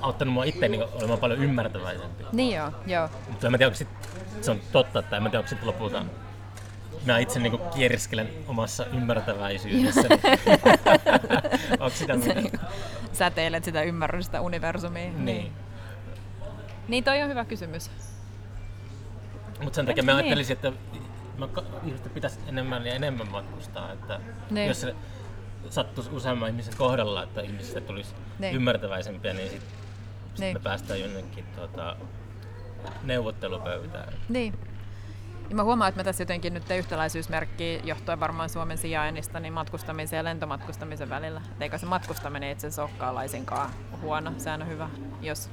auttanut 0.00 0.34
mua 0.34 0.44
itse 0.44 0.68
niin 0.68 0.84
olemaan 0.92 1.18
paljon 1.18 1.42
ymmärtäväisempi. 1.42 2.24
Niin 2.32 2.56
joo, 2.56 2.70
joo. 2.86 3.08
Mutta 3.28 3.46
en 3.46 3.50
mä 3.52 3.58
tiedä, 3.58 3.68
onko 3.68 3.76
sit, 3.76 3.88
se 4.40 4.50
on 4.50 4.60
totta, 4.72 5.02
tai 5.02 5.16
en 5.16 5.22
mä 5.22 5.28
tiedä, 5.28 5.38
onko 5.38 5.48
sitten 5.48 5.68
lopulta 5.68 6.04
mä 7.06 7.18
itse 7.18 7.38
niinku 7.40 7.58
kierskelen 7.58 8.28
omassa 8.48 8.86
ymmärtäväisyydessä. 8.86 10.08
onko 11.80 11.90
sitä 11.90 12.12
Sä 12.12 12.18
mitä? 12.18 12.34
niinku 12.40 12.56
säteilet 13.12 13.64
sitä 13.64 13.82
ymmärrystä 13.82 14.40
universumiin. 14.40 15.24
Niin. 15.24 15.52
Niin 16.88 17.04
toi 17.04 17.22
on 17.22 17.28
hyvä 17.28 17.44
kysymys. 17.44 17.90
Mutta 19.62 19.76
sen 19.76 19.86
takia 19.86 20.02
mä 20.02 20.12
Niin. 20.12 20.18
ajattelisin, 20.18 20.54
että 20.54 20.72
mä 21.38 21.48
pitäisi 22.14 22.38
enemmän 22.48 22.86
ja 22.86 22.94
enemmän 22.94 23.30
matkustaa. 23.30 23.92
Että 23.92 24.20
Niin. 24.50 24.68
Jos 24.68 24.80
se 24.80 24.94
sattuisi 25.70 26.10
useamman 26.10 26.48
ihmisen 26.48 26.76
kohdalla, 26.76 27.22
että 27.22 27.40
ihmisistä 27.40 27.80
tulisi 27.80 28.14
Niin. 28.38 28.54
ymmärtäväisempiä, 28.56 29.32
niin 29.32 29.50
sit 29.50 29.60
sitten 29.60 30.40
Niin. 30.40 30.56
me 30.56 30.60
päästään 30.60 31.00
jonnekin 31.00 31.44
tota, 31.56 31.96
neuvottelupöytään. 33.02 34.12
Niin. 34.28 34.54
Ja 35.52 35.56
mä 35.56 35.64
huomaan, 35.64 35.88
että 35.88 35.98
mä 36.00 36.04
tässä 36.04 36.22
jotenkin 36.22 36.54
nyt 36.54 36.64
teen 36.64 36.78
yhtäläisyysmerkkiä 36.78 37.80
johtuen 37.84 38.20
varmaan 38.20 38.48
Suomen 38.48 38.78
sijainnista 38.78 39.40
niin 39.40 39.52
matkustamisen 39.52 40.16
ja 40.16 40.24
lentomatkustamisen 40.24 41.10
välillä. 41.10 41.40
Et 41.52 41.62
eikä 41.62 41.78
se 41.78 41.86
matkustaminen 41.86 42.50
itse 42.50 42.66
asiassa 42.66 42.82
olekaan 42.82 43.14
laisinkaan 43.14 43.70
huono. 44.00 44.32
Sehän 44.38 44.62
on 44.62 44.68
hyvä, 44.68 44.88
jos 45.20 45.50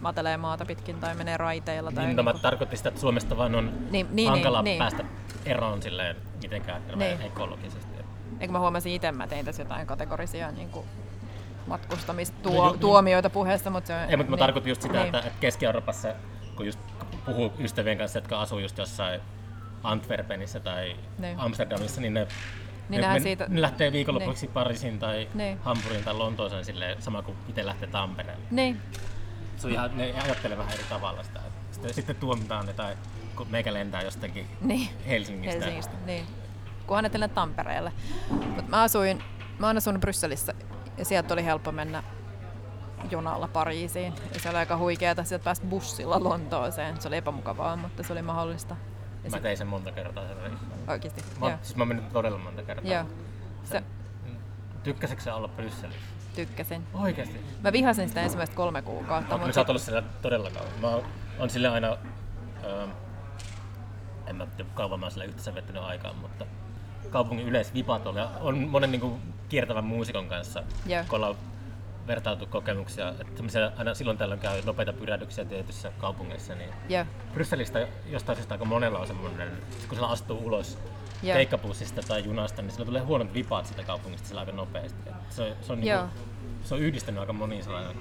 matelee 0.00 0.36
maata 0.36 0.64
pitkin 0.64 0.96
tai 1.00 1.14
menee 1.14 1.36
raiteilla. 1.36 1.92
Tai 1.92 2.06
Niin, 2.06 2.16
mä 2.16 2.22
niinku- 2.22 2.38
tarkoitin 2.42 2.76
sitä, 2.78 2.88
että 2.88 3.00
Suomesta 3.00 3.36
vaan 3.36 3.54
on 3.54 3.72
Niin, 3.90 4.06
niin, 4.10 4.30
hankala 4.30 4.62
niin, 4.62 4.64
niin. 4.64 4.78
päästä 4.78 5.04
eroon 5.46 5.82
silleen 5.82 6.16
mitenkään 6.42 6.82
Niin. 6.86 6.98
niin. 6.98 7.22
ekologisesti. 7.22 7.96
Eikö 8.40 8.52
mä 8.52 8.58
huomasin 8.58 8.92
itse, 8.92 9.12
mä 9.12 9.26
tein 9.26 9.44
tässä 9.44 9.62
jotain 9.62 9.86
kategorisia 9.86 10.50
niin 10.50 10.70
kuin 10.70 10.86
No 10.86 11.62
matkustamistuomioita 11.66 13.30
puheessa, 13.30 13.70
mutta 13.70 13.86
se 13.86 13.94
on... 13.94 14.00
Ei, 14.00 14.16
mutta 14.16 14.30
mä 14.30 14.36
niin, 14.36 14.38
tarkoitin 14.38 14.70
just 14.70 14.82
sitä, 14.82 14.94
niin. 14.94 15.06
että, 15.06 15.18
että 15.18 15.40
Keski-Euroopassa, 15.40 16.08
kun 16.56 16.66
just 16.66 16.78
puhuu 17.28 17.52
ystävien 17.58 17.98
kanssa, 17.98 18.18
jotka 18.18 18.40
asuu 18.40 18.58
just 18.58 18.78
jossain 18.78 19.20
Antwerpenissä 19.82 20.60
tai 20.60 20.96
Niin. 21.18 21.38
Amsterdamissa, 21.40 22.00
niin 22.00 22.14
ne, 22.14 22.26
Niin 22.88 23.00
ne, 23.00 23.12
ne, 23.12 23.20
siitä- 23.20 23.46
ne 23.48 23.62
lähtee 23.62 23.92
viikonlopuksi 23.92 24.46
Pariisiin 24.48 24.98
tai 24.98 25.28
Niin. 25.34 25.58
Hampuriin 25.58 26.04
tai 26.04 26.14
Lontooseen 26.14 26.64
silleen, 26.64 27.02
sama 27.02 27.22
kuin 27.22 27.36
itse 27.48 27.66
lähtee 27.66 27.88
Tampereelle. 27.88 28.44
Niin, 28.50 28.80
Se 29.56 29.66
on 29.66 29.72
ihan, 29.72 29.96
ne 29.96 30.14
ajattelee 30.24 30.58
vähän 30.58 30.72
eri 30.74 30.84
tavalla 30.88 31.22
sitä. 31.22 31.40
Sitten, 31.70 31.94
sitten 31.94 32.16
tuomitaan 32.16 32.66
jotain, 32.66 32.98
kun 33.36 33.46
meikä 33.50 33.74
lentää 33.74 34.02
jostakin 34.02 34.46
niin. 34.60 34.88
Helsingistä. 35.08 35.54
Helsingistä, 35.54 35.94
niin. 36.06 36.26
Kunhan 36.86 37.10
ne 37.18 37.28
Tampereelle. 37.28 37.92
Mut 38.30 38.68
mä 38.68 38.82
asuin, 38.82 39.22
mä 39.58 39.66
oon 39.66 39.76
asunut 39.76 40.00
Brysselissä 40.00 40.54
ja 40.98 41.04
sieltä 41.04 41.34
oli 41.34 41.44
helppo 41.44 41.72
mennä 41.72 42.02
junalla 43.10 43.48
Pariisiin. 43.48 44.14
Ja 44.34 44.40
se 44.40 44.48
oli 44.50 44.58
aika 44.58 44.76
huikeeta, 44.76 45.24
sieltä 45.24 45.44
pääsi 45.44 45.62
bussilla 45.62 46.24
Lontooseen. 46.24 47.00
Se 47.00 47.08
oli 47.08 47.16
epämukavaa, 47.16 47.76
mutta 47.76 48.02
se 48.02 48.12
oli 48.12 48.22
mahdollista. 48.22 48.76
Ja 49.24 49.30
Mä 49.30 49.40
tein 49.40 49.56
sen 49.58 49.66
monta 49.66 49.92
kertaa. 49.92 50.26
Sen 50.26 50.36
reissun. 50.36 50.68
oikeasti, 50.88 51.24
Mä, 51.40 51.48
joo. 51.48 51.58
siis 51.62 51.76
mä 51.76 51.84
mennyt 51.84 52.12
todella 52.12 52.38
monta 52.38 52.62
kertaa. 52.62 52.92
joo. 52.92 53.04
Se, 53.64 53.82
Tykkäsitkö 54.82 55.24
sä 55.24 55.34
olla 55.34 55.48
Brysselissä? 55.48 56.00
tykkäsin. 56.34 56.86
Oikeesti? 56.94 57.40
Mä 57.64 57.72
vihasin 57.72 58.08
sitä 58.08 58.20
ensimmäistä 58.22 58.56
kolme 58.56 58.82
kuukautta, 58.82 59.18
Mutta 59.34 59.36
mutta 59.38 59.52
sä 59.54 59.60
oot 59.60 59.68
ollut 59.70 59.82
siellä 59.82 60.02
todella 60.22 60.50
kauan. 60.50 60.72
Mä 60.80 60.88
oon- 60.88 61.04
on 61.38 61.50
sille 61.50 61.68
aina, 61.68 61.96
öö, 62.64 62.86
en 64.26 64.36
mä 64.36 64.46
tiedä 64.46 64.70
kauan 64.74 65.00
mä 65.00 65.06
oon 65.06 65.10
siellä 65.10 65.24
yhteensä 65.24 65.54
vettänyt 65.54 65.82
aikaa, 65.82 66.12
mutta 66.12 66.46
kaupungin 67.10 67.48
yleisvipat 67.48 68.06
oli, 68.06 68.20
on 68.40 68.58
monen 68.68 68.90
niinku 68.92 69.18
kiertävän 69.48 69.84
muusikon 69.84 70.28
kanssa, 70.28 70.62
Joo. 70.86 71.04
kun 71.08 71.16
ollaan 71.16 71.34
vertailtu 72.08 72.46
kokemuksia, 72.46 73.08
että 73.08 73.72
aina 73.76 73.94
silloin 73.94 74.18
tällöin 74.18 74.40
käy 74.40 74.62
nopeita 74.64 74.92
pyrähdyksiä 74.92 75.44
tietyissä 75.44 75.92
kaupungeissa, 75.98 76.54
niin 76.54 76.70
joo, 76.88 77.04
Brysselistä 77.34 77.88
jostain 78.06 78.36
syystä 78.36 78.54
aika 78.54 78.64
monella 78.64 78.98
on 78.98 79.06
semmoinen, 79.06 79.48
kun 79.88 79.96
sillä 79.96 80.08
astuu 80.08 80.38
ulos 80.46 80.78
Joo. 81.22 81.34
keikkabussista 81.34 82.00
tai 82.08 82.24
junasta, 82.24 82.62
niin 82.62 82.70
sillä 82.72 82.86
tulee 82.86 83.02
huonot 83.02 83.34
vipat 83.34 83.66
sitä 83.66 83.82
kaupungista 83.84 84.28
sillä 84.28 84.40
aika 84.40 84.52
nopeasti. 84.52 85.08
Et 85.08 85.14
Se, 85.32 85.42
on- 85.42 85.56
se, 85.62 85.72
on, 85.72 85.84
Joo. 85.84 86.00
niinku, 86.02 86.18
se 86.64 86.74
on 86.74 86.80
yhdistänyt 86.80 87.20
aika 87.20 87.32
moniin 87.32 87.64
sellainen. 87.64 87.96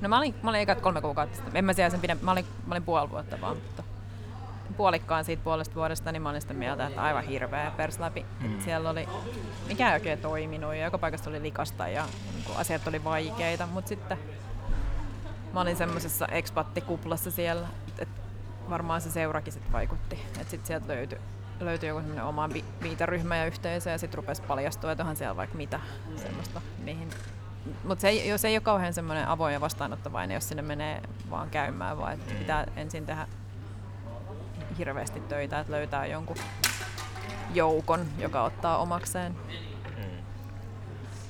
No 0.00 0.08
mä 0.08 0.18
olin, 0.18 0.34
mä 0.42 0.50
olin 0.50 0.60
ekat 0.60 0.80
kolme 0.80 1.00
kuukautta 1.00 1.36
sitten. 1.36 1.56
En 1.56 1.64
mä 1.64 1.72
siellä 1.72 1.90
sen 1.90 2.00
pidä, 2.00 2.16
mä 2.22 2.32
olin, 2.32 2.44
mä 2.66 2.74
olin 2.74 2.82
puoli 2.82 3.10
vuotta 3.10 3.40
vaan, 3.40 3.56
mutta 3.56 3.82
puolikkaan 4.76 5.24
siitä 5.24 5.44
puolesta 5.44 5.74
vuodesta, 5.74 6.12
niin 6.12 6.22
mä 6.22 6.30
olin 6.30 6.40
sitä 6.40 6.54
mieltä, 6.54 6.86
että 6.86 7.02
aivan 7.02 7.24
hirveä 7.24 7.72
pers 7.76 7.98
läpi. 7.98 8.26
Mm. 8.40 8.60
Siellä 8.60 8.90
oli, 8.90 9.08
mikään 9.68 9.92
oikein 9.92 10.18
toiminut 10.18 10.74
ja 10.74 10.84
joka 10.84 10.98
paikassa 10.98 11.30
oli 11.30 11.42
likasta 11.42 11.88
ja 11.88 12.06
niin 12.34 12.56
asiat 12.56 12.88
oli 12.88 13.04
vaikeita, 13.04 13.66
mutta 13.66 13.88
sitten 13.88 14.18
mä 15.52 15.60
olin 15.60 15.76
semmoisessa 15.76 16.26
ekspattikuplassa 16.26 17.30
siellä, 17.30 17.68
että 17.98 18.20
varmaan 18.70 19.00
se 19.00 19.10
seurakin 19.10 19.52
sitten 19.52 19.72
vaikutti. 19.72 20.18
Että 20.26 20.50
sitten 20.50 20.66
sieltä 20.66 20.88
löytyi 20.88 21.18
löytyi 21.60 21.88
joku 21.88 22.00
semmoinen 22.00 22.24
oma 22.24 22.48
vi- 22.52 22.64
viiteryhmä 22.82 23.36
ja 23.36 23.46
yhteisö 23.46 23.90
ja 23.90 23.98
sitten 23.98 24.18
rupesi 24.18 24.42
paljastua, 24.42 24.92
että 24.92 25.02
onhan 25.02 25.16
siellä 25.16 25.36
vaikka 25.36 25.56
mitä 25.56 25.80
semmoista, 26.16 26.60
mihin 26.78 27.10
mutta 27.84 28.02
se, 28.02 28.12
jos 28.12 28.40
se 28.40 28.48
ei 28.48 28.54
ole 28.56 28.60
kauhean 28.60 28.94
semmoinen 28.94 29.28
avoin 29.28 29.54
ja 29.54 29.60
vastaanottavainen, 29.60 30.34
jos 30.34 30.48
sinne 30.48 30.62
menee 30.62 31.02
vaan 31.30 31.50
käymään, 31.50 31.98
vaan 31.98 32.12
että 32.12 32.34
pitää 32.34 32.66
ensin 32.76 33.06
tehdä 33.06 33.28
hirveästi 34.78 35.20
töitä, 35.20 35.60
että 35.60 35.72
löytää 35.72 36.06
jonkun 36.06 36.36
joukon, 37.54 38.06
joka 38.18 38.42
ottaa 38.42 38.78
omakseen. 38.78 39.36
Mm. 39.96 40.04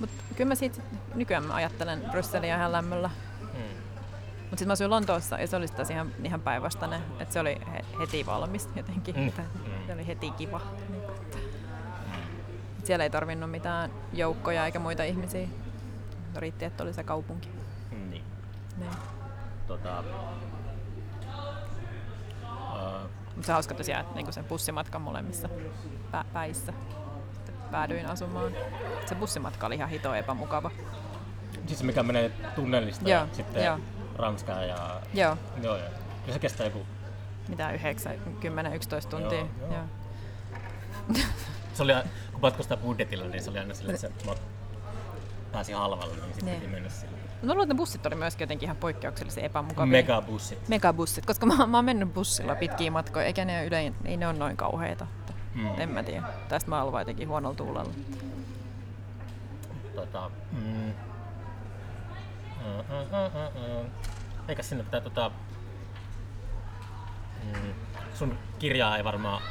Mutta 0.01 0.23
kyllä 0.37 0.49
mä 0.49 0.55
siitä 0.55 0.83
nykyään 1.15 1.45
mä 1.45 1.55
ajattelen 1.55 2.05
Brysseliä 2.11 2.57
ihan 2.57 2.73
lämmöllä. 2.73 3.11
Mm. 3.41 3.59
Mutta 4.41 4.51
sitten 4.51 4.67
mä 4.67 4.73
asuin 4.73 4.91
Lontoossa 4.91 5.39
ja 5.39 5.47
se 5.47 5.57
oli 5.57 5.69
taas 5.69 5.91
ihan, 5.91 6.13
ihan 6.25 6.41
päinvastainen, 6.41 7.03
että 7.21 7.33
se 7.33 7.41
oli 7.41 7.61
he, 7.73 7.85
heti 8.01 8.27
valmis 8.27 8.69
jotenkin. 8.77 9.17
Mm. 9.17 9.23
Mm. 9.23 9.87
Se 9.87 9.93
oli 9.93 10.07
heti 10.07 10.31
kiva. 10.31 10.61
Niin, 10.89 11.03
että 11.05 11.39
Siellä 12.85 13.05
ei 13.05 13.11
tarvinnut 13.11 13.51
mitään 13.51 13.91
joukkoja 14.13 14.67
eikä 14.67 14.79
muita 14.79 15.03
ihmisiä. 15.05 15.49
Riitti, 16.37 16.65
että 16.65 16.83
oli 16.83 16.93
se 16.93 17.05
kaupunki. 17.05 17.49
Niin. 17.91 18.25
Niin. 18.77 18.91
Tota, 19.67 20.05
ää, 22.77 23.01
Mutta 23.37 23.47
se 23.47 23.53
on 23.53 23.55
hauska 23.55 23.75
tosiaan, 23.75 24.01
että 24.03 24.15
niinku 24.15 24.33
se 24.33 24.43
bussimatka 24.43 24.99
molemmissa 24.99 25.49
pä- 26.13 26.25
päissä 26.33 26.73
päädyin 27.71 28.07
asumaan. 28.07 28.53
Se 29.07 29.15
bussimatka 29.15 29.67
oli 29.67 29.75
ihan 29.75 29.89
hito 29.89 30.15
epämukava. 30.15 30.71
siis 31.67 31.83
mikä 31.83 32.03
menee 32.03 32.31
tunnelista 32.55 33.09
Joo, 33.09 33.21
ja 33.21 33.29
sitten 33.33 33.65
joo. 33.65 33.79
Ranskaan 34.17 34.69
ja... 34.69 35.01
Joo, 35.15 35.37
Joo, 35.63 35.77
joo. 35.77 35.89
Ja 36.27 36.33
se 36.33 36.39
kestää 36.39 36.67
joku... 36.67 36.87
mitä 37.49 37.73
9, 37.73 38.13
10, 38.41 38.75
11 38.75 39.11
tuntia. 39.11 39.39
Joo, 39.39 39.49
joo. 39.61 39.71
Joo. 39.73 39.85
Se 41.75 41.83
oli, 41.83 41.93
kun 42.33 42.41
matkustaa 42.43 42.77
budjetilla, 42.77 43.25
niin 43.27 43.43
se 43.43 43.51
oli 43.51 43.59
aina 43.59 43.75
silleen, 43.75 43.95
että 44.05 44.09
se 44.25 44.35
pääsi 45.53 45.73
halvalla, 45.73 46.15
niin 46.15 46.25
sitten 46.25 46.45
Niin. 46.47 46.61
piti 46.61 46.73
mennä 46.73 46.89
sille. 46.89 47.17
Mä 47.47 47.53
luulen, 47.53 47.65
että 47.65 47.75
ne 47.75 47.79
bussit 47.79 48.07
oli 48.07 48.15
myöskin 48.15 48.43
jotenkin 48.43 48.67
ihan 48.67 48.77
poikkeuksellisen 48.77 49.45
epämukavia. 49.45 49.91
Megabussit. 49.91 50.69
Megabussit, 50.69 51.27
koska 51.27 51.47
mä, 51.47 51.67
mä 51.67 51.79
oon 51.79 51.85
mennyt 51.85 52.15
bussilla 52.15 52.55
pitkiä 52.55 52.91
matkoja, 52.91 53.27
eikä 53.27 53.45
ne 53.45 53.67
ylein, 53.67 53.95
ei 54.05 54.17
ne 54.17 54.29
ole 54.29 54.39
noin 54.39 54.57
kauheita. 54.57 55.07
Mm. 55.55 55.81
En 55.81 55.89
mä 55.89 56.03
tiedä. 56.03 56.23
Tästä 56.49 56.71
mä 56.71 56.83
oon 56.83 57.01
jotenkin 57.01 57.29
huonolla 57.29 57.57
tuulella. 57.57 57.93
Tota, 59.95 60.31
mm. 60.53 60.93
Eikä 64.49 64.63
sinne 64.63 64.85
pitää 64.85 65.01
tota... 65.01 65.31
Mm, 67.45 67.75
sun 68.15 68.39
kirjaa 68.59 68.97
ei 68.97 69.05
varmaan 69.05 69.43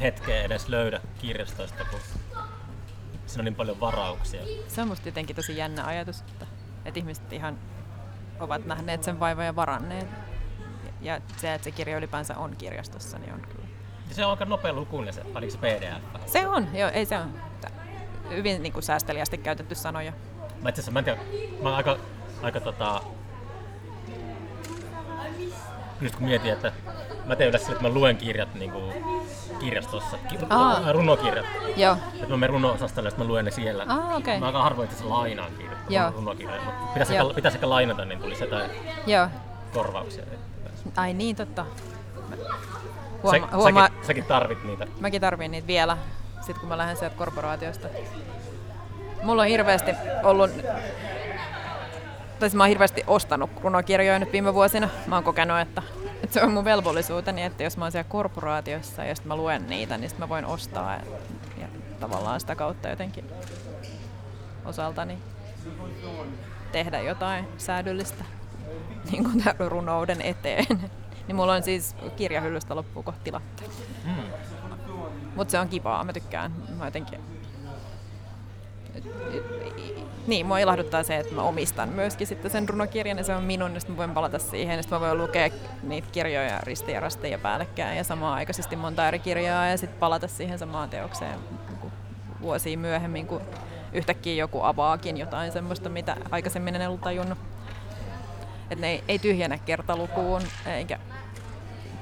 hetkeä 0.00 0.42
edes 0.42 0.68
löydä 0.68 1.00
kirjastoista, 1.18 1.84
kun 1.90 2.00
siinä 3.26 3.40
on 3.40 3.44
niin 3.44 3.54
paljon 3.54 3.80
varauksia. 3.80 4.40
Se 4.68 4.82
on 4.82 4.88
musta 4.88 5.08
jotenkin 5.08 5.36
tosi 5.36 5.56
jännä 5.56 5.84
ajatus, 5.84 6.20
että, 6.20 6.46
että 6.84 7.00
ihmiset 7.00 7.32
ihan 7.32 7.58
ovat 8.40 8.64
nähneet 8.64 9.04
sen 9.04 9.20
vaivan 9.20 9.46
ja 9.46 9.56
varanneet. 9.56 10.06
Ja 11.00 11.20
se, 11.36 11.54
että 11.54 11.64
se 11.64 11.70
kirja 11.70 11.96
ylipäänsä 11.96 12.36
on 12.36 12.56
kirjastossa, 12.56 13.18
niin 13.18 13.32
on 13.32 13.40
kyllä. 13.40 13.68
Ja 14.08 14.14
se 14.14 14.24
on 14.24 14.30
aika 14.30 14.44
nopea 14.44 14.72
lukuinen 14.72 15.14
se, 15.14 15.22
se 15.48 15.58
pdf? 15.58 16.02
Se 16.26 16.46
on, 16.46 16.68
joo, 16.76 16.90
ei 16.90 17.06
se 17.06 17.18
on. 17.18 17.34
Hyvin 18.30 18.62
niin 18.62 18.72
kuin 18.72 18.82
säästeliästi 18.82 19.38
käytetty 19.38 19.74
sanoja. 19.74 20.12
Mä 20.62 20.68
itse 20.68 20.80
asiassa, 20.80 20.90
mä 20.90 20.98
en 20.98 21.04
tiedä, 21.04 21.20
mä 21.62 21.68
oon 21.68 21.76
aika, 21.76 21.98
aika 22.42 22.60
tota... 22.60 23.02
Nyt 26.00 26.16
kun 26.16 26.26
mietin, 26.26 26.52
että 26.52 26.72
mä 27.24 27.36
teen 27.36 27.48
yleensä 27.48 27.72
että 27.72 27.82
mä 27.82 27.88
luen 27.88 28.16
kirjat 28.16 28.54
niin 28.54 28.70
kuin 28.70 28.94
kirjastossa, 29.58 30.16
ki- 30.28 30.38
Aa. 30.50 30.92
runokirjat. 30.92 31.46
Joo. 31.76 31.96
Että 32.14 32.26
mä 32.28 32.36
menen 32.36 32.50
runo-osastolle, 32.50 33.08
että 33.08 33.20
mä 33.20 33.28
luen 33.28 33.44
ne 33.44 33.50
siellä. 33.50 33.84
Ah, 33.88 34.16
okei. 34.16 34.40
Mä 34.40 34.46
aika 34.46 34.62
harvoin 34.62 34.88
itse 34.90 35.04
lainaan 35.04 35.52
kirjoja, 35.52 35.78
Joo. 35.88 36.10
runokirjoja. 36.10 36.62
mutta 36.62 36.86
Pitäisi, 36.92 37.14
Joo. 37.14 37.22
ehkä, 37.26 37.34
pitäisi 37.34 37.56
ehkä 37.56 37.68
lainata, 37.70 38.04
niin 38.04 38.18
tulisi 38.20 38.44
jotain 38.44 38.70
Joo. 39.06 39.28
korvauksia. 39.74 40.24
Ai 40.96 41.12
niin, 41.14 41.36
totta. 41.36 41.66
Mä- 42.28 42.36
Sä, 42.36 42.42
Huoma, 43.22 43.48
huoma, 43.56 43.82
säkin, 43.86 44.04
säkin 44.06 44.24
tarvit 44.24 44.64
niitä. 44.64 44.86
mäkin 45.00 45.20
tarviin 45.20 45.50
niitä 45.50 45.66
vielä, 45.66 45.96
sit 46.40 46.58
kun 46.58 46.68
mä 46.68 46.78
lähden 46.78 46.96
sieltä 46.96 47.16
korporaatiosta. 47.16 47.88
Mulla 49.22 49.42
on 49.42 49.48
hirveästi 49.48 49.90
ollut, 50.22 50.50
tai 50.62 50.80
siis 52.40 52.54
mä 52.54 52.62
oon 52.62 52.68
hirveästi 52.68 53.04
ostanut 53.06 53.50
runokirjoja 53.62 54.18
nyt 54.18 54.32
viime 54.32 54.54
vuosina. 54.54 54.88
Mä 55.06 55.14
oon 55.14 55.24
kokenut, 55.24 55.58
että, 55.60 55.82
että 56.24 56.34
se 56.34 56.46
on 56.46 56.52
mun 56.52 56.64
velvollisuuteni, 56.64 57.42
että 57.42 57.62
jos 57.62 57.76
mä 57.76 57.84
oon 57.84 57.92
siellä 57.92 58.08
korporaatiossa 58.08 59.04
ja 59.04 59.14
sitten 59.14 59.28
mä 59.28 59.36
luen 59.36 59.66
niitä, 59.66 59.98
niin 59.98 60.10
sit 60.10 60.18
mä 60.18 60.28
voin 60.28 60.44
ostaa 60.44 60.94
ja, 60.94 61.02
ja 61.60 61.68
tavallaan 62.00 62.40
sitä 62.40 62.54
kautta 62.54 62.88
jotenkin 62.88 63.24
osaltani 64.64 65.18
tehdä 66.72 67.00
jotain 67.00 67.48
säädyllistä 67.58 68.24
niin 69.10 69.24
kuin 69.24 69.42
tämän 69.44 69.70
runouden 69.70 70.22
eteen. 70.22 70.66
niin 71.26 71.36
mulla 71.36 71.52
on 71.52 71.62
siis 71.62 71.96
kirjahyllystä 72.16 72.76
loppuu 72.76 73.02
kohta 73.02 73.20
tilatta. 73.24 73.62
Mm. 74.04 74.22
Mutta 75.36 75.50
se 75.50 75.58
on 75.58 75.68
kivaa, 75.68 76.04
mä 76.04 76.12
tykkään. 76.12 76.52
Mä 76.78 76.84
jotenkin 76.84 77.20
niin, 80.26 80.46
mua 80.46 80.58
ilahduttaa 80.58 81.02
se, 81.02 81.16
että 81.16 81.34
mä 81.34 81.42
omistan 81.42 81.88
myöskin 81.88 82.26
sitten 82.26 82.50
sen 82.50 82.68
runokirjan 82.68 83.18
ja 83.18 83.24
se 83.24 83.34
on 83.34 83.42
minun, 83.42 83.74
ja 83.74 83.80
sitten 83.80 83.94
mä 83.94 83.98
voin 83.98 84.10
palata 84.10 84.38
siihen, 84.38 84.76
ja 84.76 84.82
sitten 84.82 85.00
mä 85.00 85.06
voin 85.06 85.18
lukea 85.18 85.50
niitä 85.82 86.08
kirjoja 86.12 86.60
risti 86.62 86.92
ja 86.92 87.00
rasteja 87.00 87.38
päällekkäin 87.38 87.96
ja 87.96 88.04
samaan 88.04 88.34
aikaisesti 88.34 88.76
monta 88.76 89.08
eri 89.08 89.18
kirjaa 89.18 89.66
ja 89.66 89.78
sitten 89.78 89.98
palata 89.98 90.28
siihen 90.28 90.58
samaan 90.58 90.90
teokseen 90.90 91.38
niinku 91.68 91.92
vuosia 92.42 92.78
myöhemmin, 92.78 93.26
kun 93.26 93.40
yhtäkkiä 93.92 94.34
joku 94.34 94.62
avaakin 94.62 95.16
jotain 95.16 95.52
semmoista, 95.52 95.88
mitä 95.88 96.16
aikaisemmin 96.30 96.76
en 96.76 96.88
ollut 96.88 97.00
tajunnut. 97.00 97.38
Että 98.70 98.80
ne 98.80 98.90
ei, 98.90 99.04
ei 99.08 99.18
tyhjennä 99.18 99.58
kertalukuun 99.58 100.42
eikä 100.66 100.98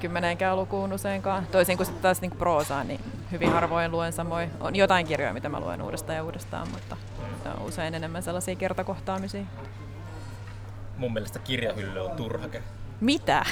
kymmenenkään 0.03 0.57
lukuun 0.57 0.93
useinkaan. 0.93 1.47
Toisin 1.47 1.77
kuin 1.77 1.85
sitten 1.87 2.01
taas 2.01 2.21
niin 2.21 2.31
proosaa, 2.31 2.83
niin 2.83 2.99
hyvin 3.31 3.51
harvoin 3.51 3.91
luen 3.91 4.13
samoin. 4.13 4.51
On 4.59 4.75
jotain 4.75 5.07
kirjoja, 5.07 5.33
mitä 5.33 5.49
mä 5.49 5.59
luen 5.59 5.81
uudestaan 5.81 6.15
ja 6.15 6.23
uudestaan, 6.23 6.67
mutta 6.67 6.97
on 7.57 7.61
usein 7.61 7.95
enemmän 7.95 8.23
sellaisia 8.23 8.55
kertakohtaamisia. 8.55 9.43
Mun 10.97 11.13
mielestä 11.13 11.39
kirjahylly 11.39 11.99
on 11.99 12.11
turhake. 12.11 12.63
Mitä? 13.01 13.45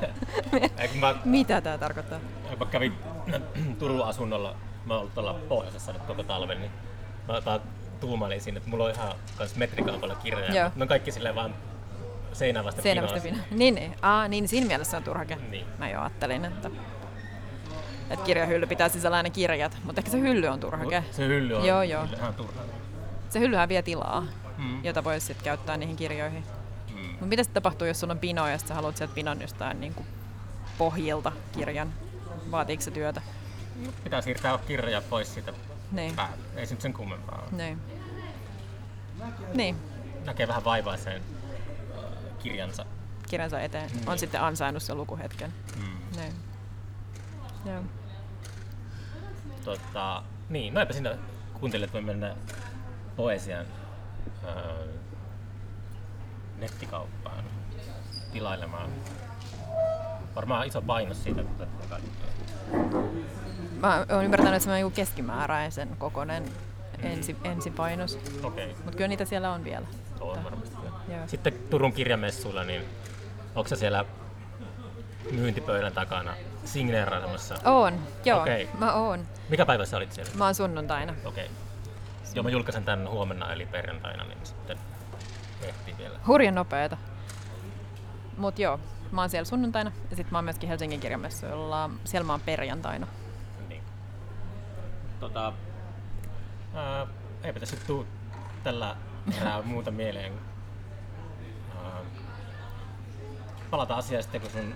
Mä, 1.00 1.14
Mitä 1.24 1.60
tämä 1.60 1.78
tarkoittaa? 1.78 2.18
mä 2.60 2.66
kävin 2.66 2.92
Turun 3.78 4.06
asunnolla, 4.06 4.54
mä 4.86 4.94
oon 4.94 5.00
ollut 5.00 5.14
tuolla 5.14 5.34
pohjoisessa 5.48 5.92
nyt 5.92 6.02
koko 6.02 6.22
talven, 6.22 6.60
niin 6.60 6.70
mä 7.28 7.60
tuumailin 8.00 8.40
siinä, 8.40 8.58
että 8.58 8.70
mulla 8.70 8.84
on 8.84 8.90
ihan 8.90 9.12
kans 9.36 9.56
metrikaupalla 9.56 10.14
kirjoja. 10.14 10.70
Ne 10.76 10.82
on 10.82 10.88
kaikki 10.88 11.12
silleen 11.12 11.34
vaan 11.34 11.54
seinää 12.32 12.64
vasten 12.64 12.82
Seinä 12.82 13.02
vasta 13.02 13.20
pinossa. 13.20 13.44
pina. 13.48 13.58
Niin, 13.58 13.74
niin. 13.74 13.94
Aa, 14.02 14.28
niin 14.28 14.48
siinä 14.48 14.66
mielessä 14.66 14.90
se 14.90 14.96
on 14.96 15.02
turhake. 15.02 15.36
Niin. 15.50 15.66
Mä 15.78 15.90
jo 15.90 16.00
ajattelin, 16.00 16.44
että, 16.44 16.70
että 18.10 18.24
kirjahylly 18.24 18.66
pitää 18.66 18.88
sisällään 18.88 19.24
ne 19.24 19.30
kirjat, 19.30 19.76
mutta 19.84 20.00
ehkä 20.00 20.10
se 20.10 20.20
hylly 20.20 20.46
on 20.46 20.60
turhake. 20.60 21.04
Se 21.10 21.26
hylly 21.26 21.54
on 21.54 21.64
Joo, 21.66 21.82
joo. 21.82 22.04
ihan 22.16 22.34
turha. 22.34 22.60
Se 23.30 23.40
hyllyhän 23.40 23.68
vie 23.68 23.82
tilaa, 23.82 24.26
Mm. 24.58 24.84
jota 24.84 25.04
voisi 25.04 25.26
sitten 25.26 25.44
käyttää 25.44 25.76
niihin 25.76 25.96
kirjoihin. 25.96 26.44
Mm. 26.94 27.06
Mutta 27.10 27.26
mitä 27.26 27.42
sitten 27.42 27.62
tapahtuu, 27.62 27.86
jos 27.86 28.00
sulla 28.00 28.12
on 28.12 28.18
pino 28.18 28.48
ja 28.48 28.58
sä 28.58 28.74
haluat 28.74 28.96
sieltä 28.96 29.14
pinon 29.14 29.40
jostain 29.40 29.80
niin 29.80 29.94
kuin 29.94 30.06
pohjilta 30.78 31.32
kirjan? 31.52 31.92
Vaatiiko 32.50 32.82
se 32.82 32.90
työtä? 32.90 33.22
Pitää 34.04 34.20
siirtää 34.20 34.58
kirjoja 34.66 35.02
pois 35.10 35.34
siitä 35.34 35.52
Niin. 35.92 36.14
Ei 36.56 36.66
se 36.66 36.74
nyt 36.74 36.80
sen 36.80 36.92
kummempaa 36.92 37.38
ole. 37.42 37.62
Niin. 37.62 37.78
Niin, 39.54 39.76
Näkee 40.24 40.48
vähän 40.48 40.64
vaivaa 40.64 40.96
sen 40.96 41.22
kirjansa. 42.38 42.84
kirjansa 43.28 43.60
eteen. 43.60 43.90
On 43.94 44.06
Niin. 44.06 44.18
sitten 44.18 44.42
ansainnut 44.42 44.82
sen 44.82 44.96
lukuhetken. 44.96 45.52
Mm. 45.76 46.16
Niin. 46.20 46.32
Joo. 47.64 47.82
Tota, 49.64 50.22
niin, 50.48 50.74
no 50.74 50.80
eipä 50.80 50.92
siinä 50.92 51.14
kuuntelijat 51.60 51.92
voi 51.92 52.00
mennä 52.02 52.34
poesian 53.16 53.66
äh, 54.48 54.54
nettikauppaan 56.58 57.44
tilailemaan. 58.32 58.90
Varmaan 60.34 60.66
iso 60.66 60.82
painos 60.82 61.22
siitä, 61.24 61.40
että 61.40 61.66
tätä 61.66 61.88
kaikkea. 61.88 62.28
Mä 63.80 64.06
oon 64.12 64.24
ymmärtänyt, 64.24 64.54
että 64.54 64.64
se 64.64 64.70
on 64.70 64.80
joku 64.80 64.94
keskimääräisen 64.96 65.88
kokoinen 65.98 66.44
ensi, 67.02 67.36
ensipainos. 67.44 68.18
Okei, 68.42 68.68
Mutta 68.68 68.90
kyllä 68.90 69.08
niitä 69.08 69.24
siellä 69.24 69.52
on 69.52 69.64
vielä. 69.64 69.86
on 70.20 70.44
varmasti. 70.44 70.76
Joo. 71.08 71.26
Sitten 71.26 71.52
Turun 71.70 71.92
kirjamessuilla, 71.92 72.64
niin 72.64 72.84
onko 73.54 73.68
se 73.68 73.76
siellä 73.76 74.04
myyntipöydän 75.30 75.92
takana 75.92 76.34
signeerailemassa? 76.64 77.54
Oon, 77.64 78.00
joo. 78.24 78.40
Okei. 78.40 78.68
Mä 78.78 78.92
oon. 78.92 79.26
Mikä 79.48 79.66
päivä 79.66 79.84
sä 79.84 79.96
olit 79.96 80.12
siellä? 80.12 80.32
Mä 80.34 80.44
oon 80.44 80.54
sunnuntaina. 80.54 81.14
Okei. 81.24 81.50
Joo, 82.34 82.42
mä 82.42 82.50
julkaisen 82.50 82.84
tän 82.84 83.08
huomenna 83.10 83.52
eli 83.52 83.66
perjantaina, 83.66 84.24
niin 84.24 84.38
sitten 84.42 84.78
ehtii 85.62 85.94
vielä. 85.98 86.18
Hurjan 86.26 86.54
nopeeta. 86.54 86.96
Mut 88.36 88.58
joo, 88.58 88.80
mä 89.12 89.20
oon 89.20 89.30
siellä 89.30 89.44
sunnuntaina 89.44 89.92
ja 90.10 90.16
sit 90.16 90.30
mä 90.30 90.38
oon 90.38 90.44
myöskin 90.44 90.68
Helsingin 90.68 91.00
kirjamessuilla. 91.00 91.90
Siellä 92.04 92.26
mä 92.26 92.32
oon 92.32 92.40
perjantaina. 92.40 93.06
Niin. 93.68 93.82
Tota, 95.20 95.52
ää, 96.74 97.06
eipä 97.42 97.60
tässä 97.60 97.76
tuu 97.86 98.06
tällä 98.64 98.96
erää 99.40 99.62
muuta 99.62 99.90
mieleen. 99.90 100.32
Ää, 101.84 102.00
palata 103.70 103.94
asiaan 103.94 104.22
sitten, 104.22 104.40
kun 104.40 104.50
sun 104.50 104.74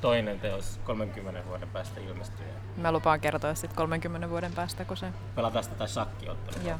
toinen 0.00 0.40
teos 0.40 0.80
30 0.84 1.46
vuoden 1.48 1.68
päästä 1.68 2.00
ilmestyy. 2.00 2.46
Mä 2.76 2.92
lupaan 2.92 3.20
kertoa 3.20 3.54
sit 3.54 3.72
30 3.72 4.30
vuoden 4.30 4.52
päästä, 4.52 4.84
kun 4.84 4.96
se... 4.96 5.06
Pelataan 5.34 5.64
sitä 5.64 5.76
tai 5.76 5.88
shakkiottelua. 5.88 6.68
Joo. 6.68 6.78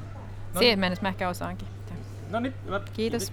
No 0.55 0.59
Siihen 0.59 0.78
mennessä 0.78 1.03
mä 1.03 1.09
ehkä 1.09 1.28
osaankin. 1.28 1.68
No 2.31 2.41
niin, 2.41 2.55
hyvä. 2.64 2.81
Kiitos. 2.93 3.33